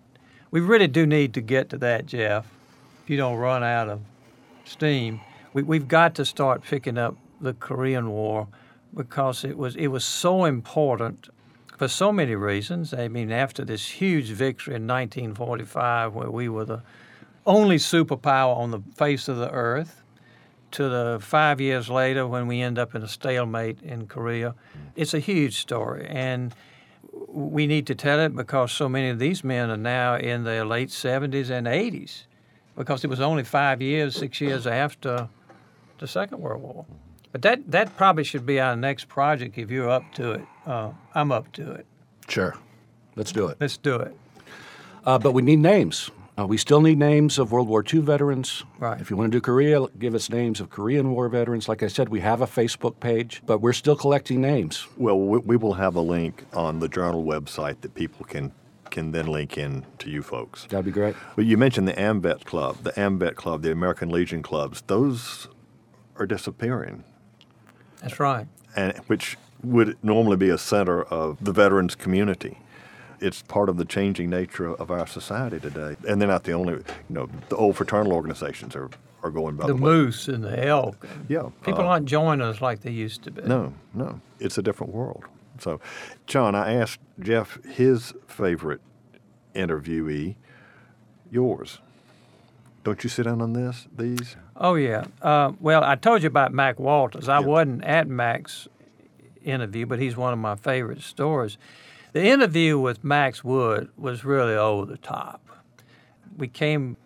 we 0.50 0.60
really 0.60 0.88
do 0.88 1.06
need 1.06 1.32
to 1.34 1.40
get 1.40 1.70
to 1.70 1.78
that, 1.78 2.06
Jeff. 2.06 2.46
If 3.02 3.10
you 3.10 3.16
don't 3.16 3.36
run 3.36 3.62
out 3.62 3.88
of 3.88 4.00
steam, 4.64 5.20
we, 5.52 5.62
we've 5.62 5.88
got 5.88 6.14
to 6.16 6.24
start 6.24 6.62
picking 6.62 6.98
up 6.98 7.16
the 7.40 7.54
Korean 7.54 8.10
War 8.10 8.48
because 8.94 9.44
it 9.44 9.56
was 9.56 9.76
it 9.76 9.88
was 9.88 10.04
so 10.04 10.44
important 10.44 11.28
for 11.78 11.88
so 11.88 12.12
many 12.12 12.34
reasons. 12.34 12.92
I 12.92 13.08
mean, 13.08 13.30
after 13.32 13.64
this 13.64 13.88
huge 13.88 14.30
victory 14.30 14.74
in 14.74 14.86
1945, 14.86 16.14
where 16.14 16.30
we 16.30 16.48
were 16.48 16.64
the 16.64 16.82
only 17.46 17.76
superpower 17.76 18.56
on 18.56 18.70
the 18.70 18.80
face 18.94 19.28
of 19.28 19.36
the 19.36 19.50
earth, 19.50 20.01
to 20.72 20.88
the 20.88 21.18
five 21.20 21.60
years 21.60 21.88
later 21.88 22.26
when 22.26 22.46
we 22.46 22.60
end 22.60 22.78
up 22.78 22.94
in 22.94 23.02
a 23.02 23.08
stalemate 23.08 23.80
in 23.82 24.06
Korea. 24.06 24.54
It's 24.96 25.14
a 25.14 25.18
huge 25.18 25.60
story, 25.60 26.06
and 26.08 26.54
we 27.28 27.66
need 27.66 27.86
to 27.86 27.94
tell 27.94 28.20
it 28.20 28.34
because 28.34 28.72
so 28.72 28.88
many 28.88 29.08
of 29.08 29.18
these 29.18 29.44
men 29.44 29.70
are 29.70 29.76
now 29.76 30.16
in 30.16 30.44
their 30.44 30.64
late 30.64 30.88
70s 30.88 31.50
and 31.50 31.66
80s 31.66 32.24
because 32.76 33.04
it 33.04 33.08
was 33.08 33.20
only 33.20 33.44
five 33.44 33.82
years, 33.82 34.16
six 34.16 34.40
years 34.40 34.66
after 34.66 35.28
the 35.98 36.06
Second 36.06 36.40
World 36.40 36.62
War. 36.62 36.86
But 37.30 37.42
that, 37.42 37.70
that 37.70 37.96
probably 37.96 38.24
should 38.24 38.44
be 38.44 38.60
our 38.60 38.76
next 38.76 39.08
project 39.08 39.56
if 39.58 39.70
you're 39.70 39.88
up 39.88 40.04
to 40.14 40.32
it. 40.32 40.46
Uh, 40.66 40.90
I'm 41.14 41.32
up 41.32 41.52
to 41.52 41.72
it. 41.72 41.86
Sure, 42.28 42.56
let's 43.16 43.32
do 43.32 43.48
it. 43.48 43.56
Let's 43.60 43.76
do 43.76 43.96
it. 43.96 44.16
Uh, 45.04 45.18
but 45.18 45.32
we 45.32 45.42
need 45.42 45.58
names. 45.58 46.10
Uh, 46.38 46.46
we 46.46 46.56
still 46.56 46.80
need 46.80 46.98
names 46.98 47.38
of 47.38 47.52
World 47.52 47.68
War 47.68 47.84
II 47.92 48.00
veterans. 48.00 48.64
Right. 48.78 48.98
If 49.00 49.10
you 49.10 49.16
want 49.16 49.32
to 49.32 49.36
do 49.36 49.40
Korea, 49.40 49.86
give 49.98 50.14
us 50.14 50.30
names 50.30 50.60
of 50.60 50.70
Korean 50.70 51.10
War 51.10 51.28
veterans. 51.28 51.68
Like 51.68 51.82
I 51.82 51.88
said, 51.88 52.08
we 52.08 52.20
have 52.20 52.40
a 52.40 52.46
Facebook 52.46 53.00
page, 53.00 53.42
but 53.44 53.58
we're 53.58 53.74
still 53.74 53.96
collecting 53.96 54.40
names. 54.40 54.86
Well, 54.96 55.18
we, 55.18 55.38
we 55.38 55.56
will 55.56 55.74
have 55.74 55.94
a 55.94 56.00
link 56.00 56.44
on 56.54 56.78
the 56.78 56.88
journal 56.88 57.22
website 57.24 57.82
that 57.82 57.94
people 57.94 58.24
can 58.24 58.52
can 58.90 59.10
then 59.12 59.26
link 59.26 59.56
in 59.56 59.86
to 59.98 60.10
you 60.10 60.22
folks. 60.22 60.66
That'd 60.66 60.84
be 60.84 60.90
great. 60.90 61.16
But 61.34 61.46
you 61.46 61.56
mentioned 61.56 61.88
the 61.88 61.94
AMVET 61.94 62.44
Club, 62.44 62.76
the 62.82 62.92
AMVET 62.92 63.36
Club, 63.36 63.62
the 63.62 63.72
American 63.72 64.10
Legion 64.10 64.42
clubs. 64.42 64.82
Those 64.86 65.48
are 66.16 66.26
disappearing, 66.26 67.02
That's 68.02 68.20
right. 68.20 68.46
and 68.76 68.94
which 69.06 69.38
would 69.62 69.96
normally 70.02 70.36
be 70.36 70.50
a 70.50 70.58
center 70.58 71.02
of 71.04 71.42
the 71.42 71.52
veterans 71.52 71.94
community. 71.94 72.58
It's 73.22 73.40
part 73.42 73.68
of 73.68 73.76
the 73.76 73.84
changing 73.84 74.30
nature 74.30 74.68
of 74.74 74.90
our 74.90 75.06
society 75.06 75.60
today, 75.60 75.96
and 76.08 76.20
they're 76.20 76.28
not 76.28 76.44
the 76.44 76.52
only. 76.52 76.74
You 76.74 76.84
know, 77.08 77.28
the 77.48 77.56
old 77.56 77.76
fraternal 77.76 78.12
organizations 78.12 78.74
are 78.74 78.90
are 79.22 79.30
going 79.30 79.56
by 79.56 79.66
the 79.68 79.74
the, 79.74 79.78
moose 79.80 80.26
and 80.28 80.42
the 80.42 80.66
elk. 80.66 81.06
Yeah, 81.28 81.50
People 81.62 81.82
uh, 81.82 81.88
aren't 81.88 82.06
joining 82.06 82.44
us 82.46 82.60
like 82.60 82.80
they 82.80 82.90
used 82.90 83.22
to 83.22 83.30
be. 83.30 83.42
No, 83.42 83.72
no, 83.94 84.20
it's 84.40 84.58
a 84.58 84.62
different 84.62 84.92
world. 84.92 85.24
So, 85.60 85.80
John, 86.26 86.54
I 86.56 86.72
asked 86.74 86.98
Jeff 87.20 87.62
his 87.64 88.12
favorite 88.26 88.80
interviewee, 89.54 90.34
yours. 91.30 91.78
Don't 92.84 93.04
you 93.04 93.10
sit 93.10 93.26
in 93.26 93.40
on 93.40 93.52
this? 93.52 93.86
These? 93.96 94.34
Oh 94.56 94.74
yeah. 94.74 95.04
Uh, 95.20 95.52
well, 95.60 95.84
I 95.84 95.94
told 95.94 96.22
you 96.22 96.26
about 96.26 96.52
Mac 96.52 96.80
Walters. 96.80 97.28
I 97.28 97.38
Yeah. 97.38 97.46
wasn't 97.46 97.84
at 97.84 98.08
Mac's 98.08 98.66
interview, 99.44 99.86
but 99.86 100.00
he's 100.00 100.16
one 100.16 100.32
of 100.32 100.38
my 100.40 100.56
favorite 100.56 101.00
stories. 101.02 101.58
The 102.12 102.24
interview 102.24 102.78
with 102.78 103.02
Max 103.02 103.42
Wood 103.42 103.88
was 103.96 104.24
really 104.24 104.54
over 104.54 104.84
the 104.86 104.98
top. 104.98 105.40
We 106.36 106.48
came, 106.48 106.96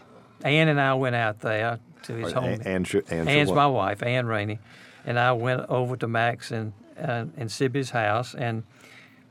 Ann 0.44 0.68
and 0.68 0.80
I 0.80 0.94
went 0.94 1.14
out 1.16 1.40
there 1.40 1.78
to 2.04 2.12
his 2.14 2.32
Or 2.32 2.40
home. 2.40 2.60
Ann- 2.64 2.84
your- 2.88 3.02
Ann's 3.10 3.52
my 3.52 3.66
wife, 3.66 4.02
Ann 4.02 4.26
Rainey, 4.26 4.58
and 5.04 5.18
I 5.18 5.32
went 5.32 5.62
over 5.68 5.96
to 5.96 6.08
Max 6.08 6.50
and 6.50 6.72
uh, 6.98 7.26
and 7.36 7.50
Sibby's 7.50 7.90
house, 7.90 8.34
and 8.34 8.62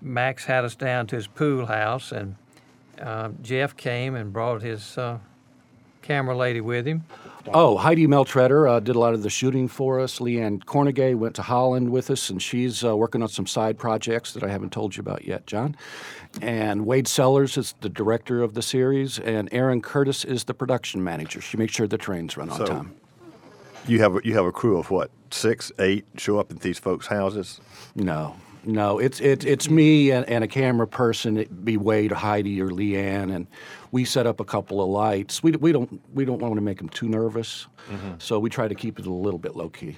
Max 0.01 0.45
had 0.45 0.63
us 0.63 0.75
down 0.75 1.07
to 1.07 1.15
his 1.15 1.25
pool 1.27 1.65
house, 1.65 2.11
and 2.11 2.35
uh, 3.01 3.29
Jeff 3.41 3.75
came 3.75 4.13
and 4.15 4.31
brought 4.31 4.61
his 4.61 4.97
uh, 4.99 5.17
camera 6.03 6.37
lady 6.37 6.61
with 6.61 6.85
him. 6.85 7.03
Oh, 7.53 7.77
Heidi 7.77 8.07
Meltretter 8.07 8.69
uh, 8.69 8.79
did 8.79 8.95
a 8.95 8.99
lot 8.99 9.13
of 9.13 9.21
the 9.23 9.29
shooting 9.29 9.67
for 9.67 9.99
us. 9.99 10.19
Leanne 10.19 10.63
Cornegay 10.63 11.15
went 11.15 11.35
to 11.35 11.41
Holland 11.43 11.89
with 11.91 12.09
us, 12.09 12.29
and 12.29 12.41
she's 12.41 12.83
uh, 12.83 12.95
working 12.97 13.21
on 13.21 13.29
some 13.29 13.45
side 13.45 13.77
projects 13.77 14.33
that 14.33 14.43
I 14.43 14.47
haven't 14.47 14.71
told 14.71 14.95
you 14.95 15.01
about 15.01 15.25
yet, 15.25 15.45
John. 15.45 15.75
And 16.41 16.85
Wade 16.85 17.07
Sellers 17.07 17.55
is 17.57 17.75
the 17.81 17.89
director 17.89 18.41
of 18.41 18.55
the 18.55 18.61
series, 18.61 19.19
and 19.19 19.47
Erin 19.51 19.81
Curtis 19.81 20.25
is 20.25 20.45
the 20.45 20.53
production 20.53 21.03
manager. 21.03 21.39
She 21.39 21.55
makes 21.57 21.73
sure 21.73 21.87
the 21.87 21.97
trains 21.97 22.35
run 22.35 22.49
on 22.49 22.57
So- 22.57 22.65
time. 22.65 22.95
You 23.87 23.99
have 23.99 24.15
a, 24.15 24.21
you 24.23 24.33
have 24.33 24.45
a 24.45 24.51
crew 24.51 24.79
of 24.79 24.89
what? 24.89 25.11
Six, 25.29 25.71
eight 25.77 26.05
show 26.17 26.39
up 26.39 26.49
at 26.51 26.61
these 26.61 26.79
folks' 26.79 27.05
houses. 27.05 27.61
No, 27.93 28.35
no, 28.63 28.97
it's 28.97 29.19
it's 29.19 29.45
it's 29.45 29.69
me 29.69 30.09
and, 30.09 30.27
and 30.27 30.43
a 30.43 30.47
camera 30.47 30.87
person. 30.87 31.37
It'd 31.37 31.63
be 31.63 31.77
Wade, 31.77 32.11
Heidi, 32.11 32.59
or 32.59 32.69
Leanne, 32.69 33.31
and 33.31 33.45
we 33.95 34.03
set 34.03 34.27
up 34.27 34.41
a 34.41 34.43
couple 34.43 34.81
of 34.81 34.89
lights. 34.89 35.41
We, 35.41 35.51
we 35.53 35.71
don't 35.71 36.01
we 36.13 36.25
don't 36.25 36.41
want 36.41 36.55
to 36.55 36.61
make 36.61 36.79
them 36.79 36.89
too 36.89 37.07
nervous, 37.07 37.67
so 38.17 38.39
we 38.39 38.49
try 38.49 38.67
to 38.67 38.75
keep 38.75 38.99
it 38.99 39.05
a 39.05 39.09
little 39.09 39.39
bit 39.39 39.55
low 39.55 39.69
key. 39.69 39.97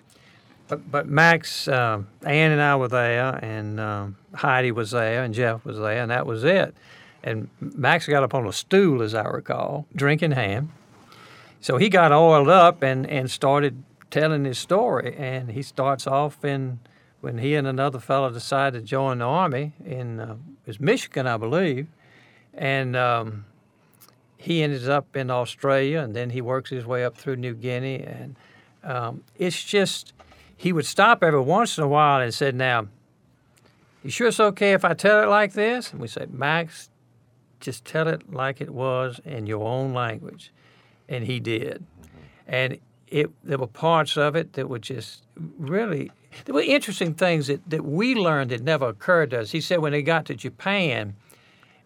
But, 0.67 0.91
but 0.91 1.07
Max, 1.07 1.67
um, 1.67 2.07
Ann 2.23 2.51
and 2.51 2.61
I 2.61 2.75
were 2.75 2.89
there, 2.89 3.39
and 3.43 3.79
um, 3.79 4.17
Heidi 4.35 4.71
was 4.71 4.91
there, 4.91 5.23
and 5.23 5.33
Jeff 5.33 5.65
was 5.65 5.79
there, 5.79 5.99
and 6.03 6.11
that 6.11 6.27
was 6.27 6.43
it. 6.43 6.75
And 7.23 7.49
Max 7.59 8.05
got 8.05 8.21
up 8.21 8.35
on 8.35 8.45
a 8.45 8.53
stool, 8.53 9.01
as 9.01 9.15
I 9.15 9.23
recall, 9.23 9.87
drinking 9.95 10.31
ham. 10.31 10.71
So 11.59 11.77
he 11.77 11.89
got 11.89 12.11
oiled 12.11 12.49
up 12.49 12.83
and, 12.83 13.09
and 13.09 13.31
started 13.31 13.83
telling 14.11 14.45
his 14.45 14.59
story. 14.59 15.15
And 15.17 15.51
he 15.51 15.63
starts 15.63 16.05
off 16.05 16.45
in 16.45 16.79
when 17.21 17.39
he 17.39 17.55
and 17.55 17.65
another 17.65 17.99
fellow 17.99 18.29
decided 18.29 18.81
to 18.81 18.85
join 18.85 19.17
the 19.19 19.25
army 19.25 19.73
in 19.83 20.19
uh, 20.19 20.35
it 20.63 20.67
was 20.67 20.79
Michigan, 20.79 21.25
I 21.25 21.37
believe, 21.37 21.87
and 22.53 22.95
um, 22.95 23.45
he 24.37 24.61
ended 24.61 24.87
up 24.87 25.15
in 25.15 25.29
Australia, 25.29 25.99
and 25.99 26.15
then 26.15 26.29
he 26.29 26.41
works 26.41 26.69
his 26.69 26.85
way 26.85 27.03
up 27.03 27.17
through 27.17 27.37
New 27.37 27.55
Guinea, 27.55 28.03
and 28.03 28.35
um, 28.83 29.23
it's 29.37 29.63
just 29.63 30.13
he 30.55 30.71
would 30.71 30.85
stop 30.85 31.23
every 31.23 31.41
once 31.41 31.77
in 31.77 31.83
a 31.83 31.87
while 31.87 32.21
and 32.21 32.33
said, 32.33 32.55
"Now, 32.55 32.87
you 34.03 34.11
sure 34.11 34.27
it's 34.27 34.39
okay 34.39 34.73
if 34.73 34.85
I 34.85 34.93
tell 34.93 35.23
it 35.23 35.27
like 35.27 35.53
this?" 35.53 35.91
And 35.91 35.99
we 35.99 36.07
said, 36.07 36.33
"Max, 36.33 36.89
just 37.59 37.83
tell 37.83 38.07
it 38.07 38.31
like 38.31 38.61
it 38.61 38.69
was 38.69 39.19
in 39.25 39.47
your 39.47 39.67
own 39.67 39.93
language," 39.93 40.51
and 41.09 41.25
he 41.25 41.39
did, 41.39 41.83
and 42.47 42.77
it 43.07 43.31
there 43.43 43.57
were 43.57 43.67
parts 43.67 44.17
of 44.17 44.35
it 44.35 44.53
that 44.53 44.69
were 44.69 44.79
just 44.79 45.23
really 45.57 46.11
there 46.45 46.53
were 46.53 46.61
interesting 46.61 47.13
things 47.13 47.47
that, 47.47 47.67
that 47.69 47.83
we 47.83 48.13
learned 48.15 48.51
that 48.51 48.61
never 48.61 48.87
occurred 48.89 49.31
to 49.31 49.41
us. 49.41 49.51
He 49.51 49.61
said 49.61 49.79
when 49.79 49.91
they 49.91 50.01
got 50.01 50.25
to 50.25 50.35
Japan, 50.35 51.15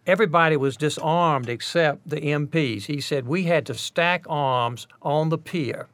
everybody 0.05 0.57
was 0.57 0.77
disarmed 0.77 1.49
except 1.49 2.09
the 2.09 2.17
MPs. 2.17 2.85
He 2.85 3.01
said 3.01 3.27
we 3.27 3.43
had 3.43 3.65
to 3.67 3.73
stack 3.73 4.25
arms 4.27 4.87
on 5.01 5.29
the 5.29 5.37
pier 5.37 5.87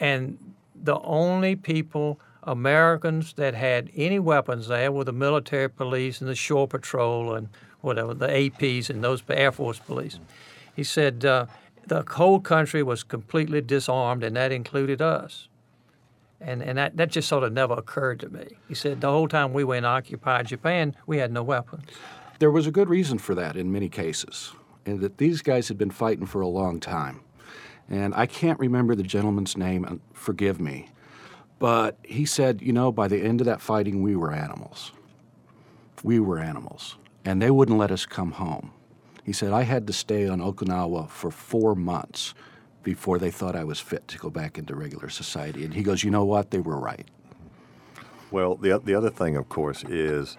and 0.00 0.38
the 0.74 0.98
only 1.00 1.56
people, 1.56 2.20
Americans, 2.42 3.32
that 3.34 3.54
had 3.54 3.90
any 3.96 4.18
weapons 4.18 4.68
there 4.68 4.92
were 4.92 5.04
the 5.04 5.12
military 5.12 5.68
police 5.68 6.20
and 6.20 6.28
the 6.28 6.34
shore 6.34 6.68
patrol 6.68 7.34
and 7.34 7.48
whatever, 7.80 8.14
the 8.14 8.28
APs 8.28 8.90
and 8.90 9.02
those 9.02 9.22
Air 9.28 9.52
Force 9.52 9.78
police. 9.78 10.18
He 10.74 10.84
said 10.84 11.24
uh, 11.24 11.46
the 11.86 12.04
whole 12.06 12.40
country 12.40 12.82
was 12.82 13.02
completely 13.02 13.60
disarmed, 13.60 14.22
and 14.22 14.36
that 14.36 14.52
included 14.52 15.00
us. 15.00 15.48
And, 16.38 16.62
and 16.62 16.76
that, 16.76 16.96
that 16.98 17.10
just 17.10 17.28
sort 17.28 17.44
of 17.44 17.52
never 17.54 17.74
occurred 17.74 18.20
to 18.20 18.28
me. 18.28 18.46
He 18.68 18.74
said 18.74 19.00
the 19.00 19.08
whole 19.08 19.26
time 19.26 19.54
we 19.54 19.64
were 19.64 19.76
in 19.76 19.86
occupied 19.86 20.46
Japan, 20.46 20.94
we 21.06 21.16
had 21.16 21.32
no 21.32 21.42
weapons. 21.42 21.88
There 22.38 22.50
was 22.50 22.66
a 22.66 22.70
good 22.70 22.88
reason 22.88 23.18
for 23.18 23.34
that 23.34 23.56
in 23.56 23.72
many 23.72 23.88
cases, 23.88 24.52
and 24.84 25.00
that 25.00 25.18
these 25.18 25.42
guys 25.42 25.68
had 25.68 25.78
been 25.78 25.90
fighting 25.90 26.26
for 26.26 26.40
a 26.40 26.48
long 26.48 26.80
time. 26.80 27.20
And 27.88 28.14
I 28.14 28.26
can't 28.26 28.58
remember 28.58 28.94
the 28.94 29.02
gentleman's 29.02 29.56
name, 29.56 30.00
forgive 30.12 30.60
me, 30.60 30.88
but 31.58 31.98
he 32.02 32.26
said, 32.26 32.60
you 32.60 32.72
know, 32.72 32.92
by 32.92 33.08
the 33.08 33.22
end 33.22 33.40
of 33.40 33.46
that 33.46 33.60
fighting, 33.60 34.02
we 34.02 34.16
were 34.16 34.32
animals. 34.32 34.92
We 36.02 36.20
were 36.20 36.38
animals, 36.38 36.96
and 37.24 37.40
they 37.40 37.50
wouldn't 37.50 37.78
let 37.78 37.90
us 37.90 38.04
come 38.04 38.32
home. 38.32 38.72
He 39.24 39.32
said, 39.32 39.52
I 39.52 39.62
had 39.62 39.86
to 39.86 39.92
stay 39.92 40.28
on 40.28 40.40
Okinawa 40.40 41.08
for 41.08 41.30
four 41.30 41.74
months 41.74 42.34
before 42.82 43.18
they 43.18 43.30
thought 43.30 43.56
I 43.56 43.64
was 43.64 43.80
fit 43.80 44.06
to 44.08 44.18
go 44.18 44.30
back 44.30 44.58
into 44.58 44.76
regular 44.76 45.08
society. 45.08 45.64
And 45.64 45.74
he 45.74 45.82
goes, 45.82 46.04
you 46.04 46.10
know 46.10 46.24
what? 46.24 46.50
They 46.50 46.60
were 46.60 46.78
right. 46.78 47.08
Well, 48.30 48.56
the 48.56 48.78
the 48.78 48.94
other 48.94 49.10
thing, 49.10 49.36
of 49.36 49.48
course, 49.48 49.82
is 49.84 50.36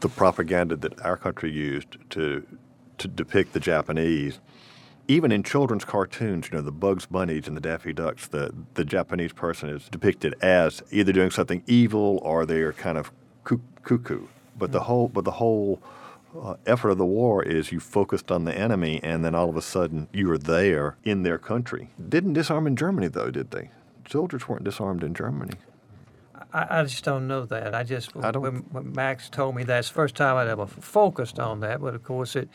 the 0.00 0.08
propaganda 0.08 0.76
that 0.76 1.00
our 1.02 1.16
country 1.16 1.50
used 1.50 1.96
to 2.10 2.46
to 2.98 3.08
depict 3.08 3.52
the 3.52 3.60
Japanese. 3.60 4.40
Even 5.06 5.32
in 5.32 5.42
children's 5.42 5.84
cartoons, 5.84 6.48
you 6.50 6.56
know, 6.56 6.62
the 6.62 6.72
Bugs 6.72 7.06
Bunnies 7.06 7.48
and 7.48 7.56
the 7.56 7.60
Daffy 7.60 7.92
Ducks, 7.92 8.28
the, 8.28 8.52
the 8.74 8.84
Japanese 8.84 9.32
person 9.32 9.70
is 9.70 9.88
depicted 9.88 10.34
as 10.42 10.82
either 10.90 11.12
doing 11.12 11.30
something 11.30 11.62
evil 11.66 12.18
or 12.22 12.44
they're 12.44 12.74
kind 12.74 12.98
of 12.98 13.10
cuckoo. 13.82 14.26
But 14.58 14.72
the 14.72 14.80
whole, 14.80 15.08
but 15.08 15.24
the 15.24 15.30
whole 15.32 15.80
uh, 16.38 16.56
effort 16.66 16.90
of 16.90 16.98
the 16.98 17.06
war 17.06 17.42
is 17.42 17.72
you 17.72 17.80
focused 17.80 18.30
on 18.30 18.44
the 18.44 18.56
enemy, 18.56 19.00
and 19.02 19.24
then 19.24 19.34
all 19.34 19.48
of 19.48 19.56
a 19.56 19.62
sudden 19.62 20.08
you 20.12 20.30
are 20.30 20.38
there 20.38 20.96
in 21.04 21.22
their 21.22 21.38
country. 21.38 21.88
Didn't 22.08 22.34
disarm 22.34 22.66
in 22.66 22.76
Germany, 22.76 23.08
though, 23.08 23.30
did 23.30 23.50
they? 23.50 23.70
Soldiers 24.10 24.48
weren't 24.48 24.64
disarmed 24.64 25.02
in 25.02 25.14
Germany. 25.14 25.54
I, 26.52 26.80
I 26.80 26.82
just 26.84 27.04
don't 27.04 27.28
know 27.28 27.44
that. 27.46 27.74
I 27.74 27.82
just 27.82 28.16
I 28.16 28.30
when, 28.30 28.56
when 28.70 28.92
Max 28.92 29.28
told 29.28 29.54
me 29.54 29.64
that's 29.64 29.88
the 29.88 29.94
first 29.94 30.14
time 30.14 30.36
I'd 30.36 30.48
ever 30.48 30.66
focused 30.66 31.38
on 31.38 31.60
that. 31.60 31.80
But 31.80 31.94
of 31.94 32.02
course, 32.02 32.36
it, 32.36 32.48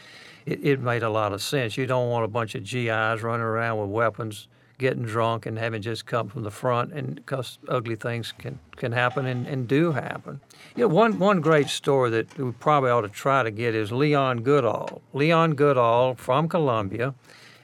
it 0.45 0.63
it 0.63 0.79
made 0.79 1.03
a 1.03 1.09
lot 1.09 1.33
of 1.33 1.41
sense. 1.41 1.77
You 1.77 1.85
don't 1.85 2.09
want 2.09 2.25
a 2.25 2.27
bunch 2.27 2.55
of 2.55 2.63
GIs 2.63 3.21
running 3.21 3.45
around 3.45 3.79
with 3.79 3.89
weapons, 3.89 4.47
getting 4.79 5.03
drunk, 5.03 5.45
and 5.45 5.57
having 5.59 5.81
just 5.81 6.05
come 6.05 6.27
from 6.27 6.43
the 6.43 6.51
front, 6.51 6.91
and 6.93 7.15
because 7.15 7.59
ugly 7.69 7.95
things 7.95 8.33
can 8.37 8.59
can 8.75 8.91
happen 8.91 9.25
and, 9.25 9.45
and 9.45 9.67
do 9.67 9.91
happen. 9.91 10.41
You 10.75 10.87
know, 10.87 10.93
one 10.93 11.19
one 11.19 11.39
great 11.41 11.69
story 11.69 12.09
that 12.11 12.37
we 12.37 12.51
probably 12.51 12.89
ought 12.89 13.01
to 13.01 13.09
try 13.09 13.43
to 13.43 13.51
get 13.51 13.75
is 13.75 13.91
Leon 13.91 14.41
Goodall. 14.41 15.01
Leon 15.13 15.53
Goodall 15.53 16.15
from 16.15 16.49
Columbia 16.49 17.13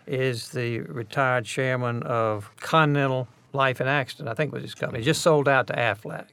is 0.05 0.49
the 0.49 0.79
retired 0.81 1.45
chairman 1.45 2.01
of 2.03 2.51
Continental 2.59 3.27
Life 3.53 3.79
and 3.79 3.89
Accident, 3.89 4.29
I 4.29 4.33
think 4.33 4.51
was 4.53 4.63
his 4.63 4.75
company. 4.75 4.99
He 4.99 5.05
just 5.05 5.21
sold 5.21 5.47
out 5.47 5.67
to 5.67 5.73
Aflac. 5.73 6.25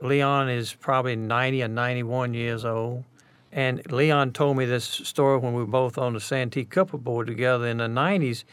Leon 0.00 0.48
is 0.48 0.74
probably 0.74 1.16
90 1.16 1.62
or 1.62 1.68
91 1.68 2.34
years 2.34 2.64
old. 2.64 3.04
And 3.52 3.90
Leon 3.90 4.32
told 4.32 4.56
me 4.56 4.64
this 4.64 4.84
story 4.84 5.38
when 5.38 5.54
we 5.54 5.60
were 5.60 5.66
both 5.66 5.96
on 5.96 6.12
the 6.12 6.20
Santee 6.20 6.64
Cooper 6.64 6.98
board 6.98 7.28
together 7.28 7.66
in 7.66 7.78
the 7.78 7.86
90s. 7.86 8.44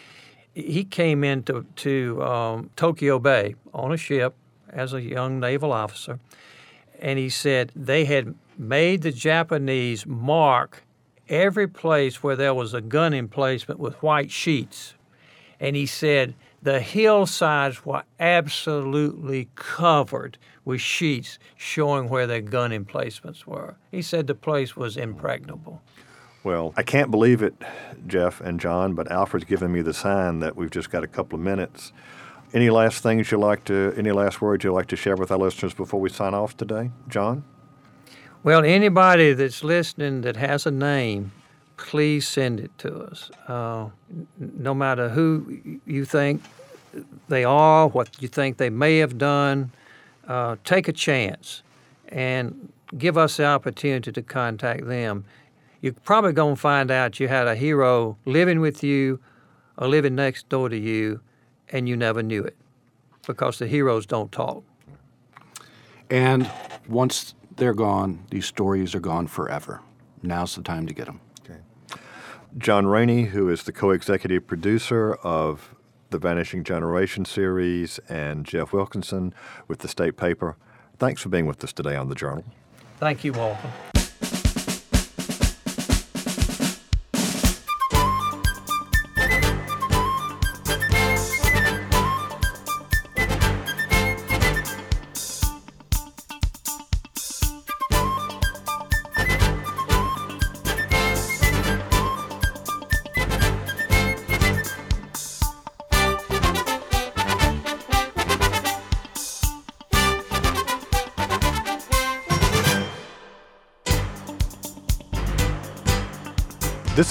He 0.53 0.83
came 0.83 1.23
into 1.23 1.65
to 1.77 2.21
um, 2.23 2.69
Tokyo 2.75 3.17
Bay 3.17 3.55
on 3.73 3.91
a 3.91 3.97
ship 3.97 4.35
as 4.69 4.93
a 4.93 5.01
young 5.01 5.39
naval 5.39 5.73
officer, 5.73 6.19
and 6.99 7.17
he 7.17 7.29
said 7.29 7.71
they 7.75 8.05
had 8.05 8.35
made 8.57 9.01
the 9.01 9.11
Japanese 9.11 10.05
mark 10.05 10.83
every 11.27 11.67
place 11.67 12.21
where 12.21 12.35
there 12.35 12.53
was 12.53 12.73
a 12.73 12.81
gun 12.81 13.13
emplacement 13.13 13.79
with 13.79 13.95
white 14.03 14.29
sheets. 14.29 14.93
And 15.59 15.75
he 15.75 15.85
said 15.85 16.35
the 16.61 16.79
hillsides 16.79 17.85
were 17.85 18.03
absolutely 18.19 19.49
covered 19.55 20.37
with 20.63 20.81
sheets 20.81 21.39
showing 21.57 22.07
where 22.07 22.27
their 22.27 22.41
gun 22.41 22.71
emplacements 22.71 23.47
were. 23.47 23.75
He 23.91 24.01
said 24.01 24.27
the 24.27 24.35
place 24.35 24.75
was 24.75 24.95
impregnable. 24.95 25.81
Well, 26.43 26.73
I 26.75 26.83
can't 26.83 27.11
believe 27.11 27.41
it, 27.41 27.53
Jeff 28.07 28.41
and 28.41 28.59
John, 28.59 28.93
but 28.93 29.11
Alfred's 29.11 29.45
given 29.45 29.71
me 29.71 29.81
the 29.81 29.93
sign 29.93 30.39
that 30.39 30.55
we've 30.55 30.71
just 30.71 30.89
got 30.89 31.03
a 31.03 31.07
couple 31.07 31.37
of 31.37 31.43
minutes. 31.43 31.93
Any 32.53 32.69
last 32.69 33.03
things 33.03 33.31
you'd 33.31 33.39
like 33.39 33.63
to, 33.65 33.93
any 33.95 34.11
last 34.11 34.41
words 34.41 34.63
you'd 34.63 34.73
like 34.73 34.87
to 34.87 34.95
share 34.95 35.15
with 35.15 35.31
our 35.31 35.37
listeners 35.37 35.73
before 35.73 35.99
we 35.99 36.09
sign 36.09 36.33
off 36.33 36.57
today, 36.57 36.91
John? 37.07 37.43
Well, 38.43 38.65
anybody 38.65 39.33
that's 39.33 39.63
listening 39.63 40.21
that 40.21 40.35
has 40.35 40.65
a 40.65 40.71
name, 40.71 41.31
please 41.81 42.27
send 42.27 42.59
it 42.59 42.71
to 42.77 42.95
us. 42.99 43.31
Uh, 43.47 43.89
no 44.37 44.73
matter 44.73 45.09
who 45.09 45.79
you 45.85 46.05
think 46.05 46.41
they 47.27 47.43
are, 47.43 47.87
what 47.87 48.21
you 48.21 48.27
think 48.27 48.57
they 48.57 48.69
may 48.69 48.99
have 48.99 49.17
done, 49.17 49.71
uh, 50.27 50.55
take 50.63 50.87
a 50.87 50.93
chance 50.93 51.63
and 52.09 52.71
give 52.97 53.17
us 53.17 53.37
the 53.37 53.45
opportunity 53.45 54.11
to 54.11 54.21
contact 54.21 54.87
them. 54.87 55.25
You're 55.81 55.93
probably 55.93 56.33
going 56.33 56.55
to 56.55 56.61
find 56.61 56.91
out 56.91 57.19
you 57.19 57.27
had 57.27 57.47
a 57.47 57.55
hero 57.55 58.15
living 58.25 58.59
with 58.59 58.83
you 58.83 59.19
or 59.77 59.87
living 59.87 60.15
next 60.15 60.47
door 60.49 60.69
to 60.69 60.77
you, 60.77 61.21
and 61.69 61.89
you 61.89 61.97
never 61.97 62.21
knew 62.21 62.43
it 62.43 62.55
because 63.25 63.57
the 63.57 63.67
heroes 63.67 64.05
don't 64.05 64.31
talk. 64.31 64.63
And 66.09 66.49
once 66.87 67.33
they're 67.55 67.73
gone, 67.73 68.19
these 68.29 68.45
stories 68.45 68.93
are 68.93 68.99
gone 68.99 69.27
forever. 69.27 69.81
Now's 70.21 70.55
the 70.55 70.61
time 70.61 70.85
to 70.85 70.93
get 70.93 71.07
them. 71.07 71.19
John 72.57 72.85
Rainey, 72.85 73.23
who 73.23 73.49
is 73.49 73.63
the 73.63 73.71
co 73.71 73.91
executive 73.91 74.45
producer 74.45 75.15
of 75.15 75.73
the 76.09 76.19
Vanishing 76.19 76.63
Generation 76.63 77.23
series, 77.23 77.99
and 78.09 78.45
Jeff 78.45 78.73
Wilkinson 78.73 79.33
with 79.67 79.79
the 79.79 79.87
State 79.87 80.17
Paper. 80.17 80.57
Thanks 80.99 81.21
for 81.21 81.29
being 81.29 81.45
with 81.45 81.63
us 81.63 81.71
today 81.71 81.95
on 81.95 82.09
the 82.09 82.15
Journal. 82.15 82.43
Thank 82.99 83.23
you, 83.23 83.31
Walter. 83.33 83.71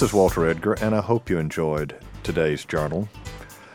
This 0.00 0.08
is 0.08 0.14
Walter 0.14 0.48
Edgar, 0.48 0.72
and 0.80 0.94
I 0.94 1.02
hope 1.02 1.28
you 1.28 1.36
enjoyed 1.36 1.94
today's 2.22 2.64
journal. 2.64 3.06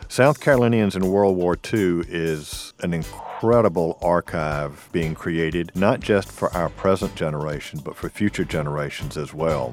South 0.08 0.40
Carolinians 0.40 0.96
in 0.96 1.12
World 1.12 1.36
War 1.36 1.56
II 1.72 2.02
is 2.08 2.74
an 2.80 2.92
incredible 2.92 3.96
archive 4.02 4.88
being 4.90 5.14
created, 5.14 5.70
not 5.76 6.00
just 6.00 6.32
for 6.32 6.52
our 6.52 6.68
present 6.70 7.14
generation, 7.14 7.78
but 7.78 7.94
for 7.94 8.08
future 8.08 8.44
generations 8.44 9.16
as 9.16 9.32
well. 9.32 9.72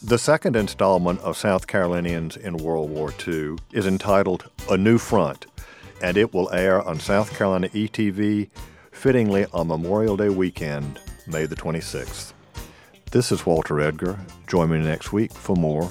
The 0.00 0.18
second 0.18 0.54
installment 0.54 1.18
of 1.22 1.36
South 1.36 1.66
Carolinians 1.66 2.36
in 2.36 2.58
World 2.58 2.88
War 2.88 3.12
II 3.26 3.56
is 3.72 3.84
entitled 3.84 4.48
A 4.70 4.76
New 4.76 4.98
Front, 4.98 5.46
and 6.00 6.16
it 6.16 6.32
will 6.32 6.48
air 6.52 6.80
on 6.80 7.00
South 7.00 7.36
Carolina 7.36 7.68
ETV 7.70 8.50
fittingly 8.92 9.46
on 9.52 9.66
Memorial 9.66 10.16
Day 10.16 10.28
weekend, 10.28 11.00
May 11.26 11.46
the 11.46 11.56
26th. 11.56 12.34
This 13.12 13.30
is 13.30 13.44
Walter 13.44 13.78
Edgar. 13.78 14.18
Join 14.46 14.70
me 14.70 14.78
next 14.78 15.12
week 15.12 15.34
for 15.34 15.54
more 15.54 15.90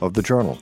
of 0.00 0.14
the 0.14 0.22
Journal. 0.22 0.54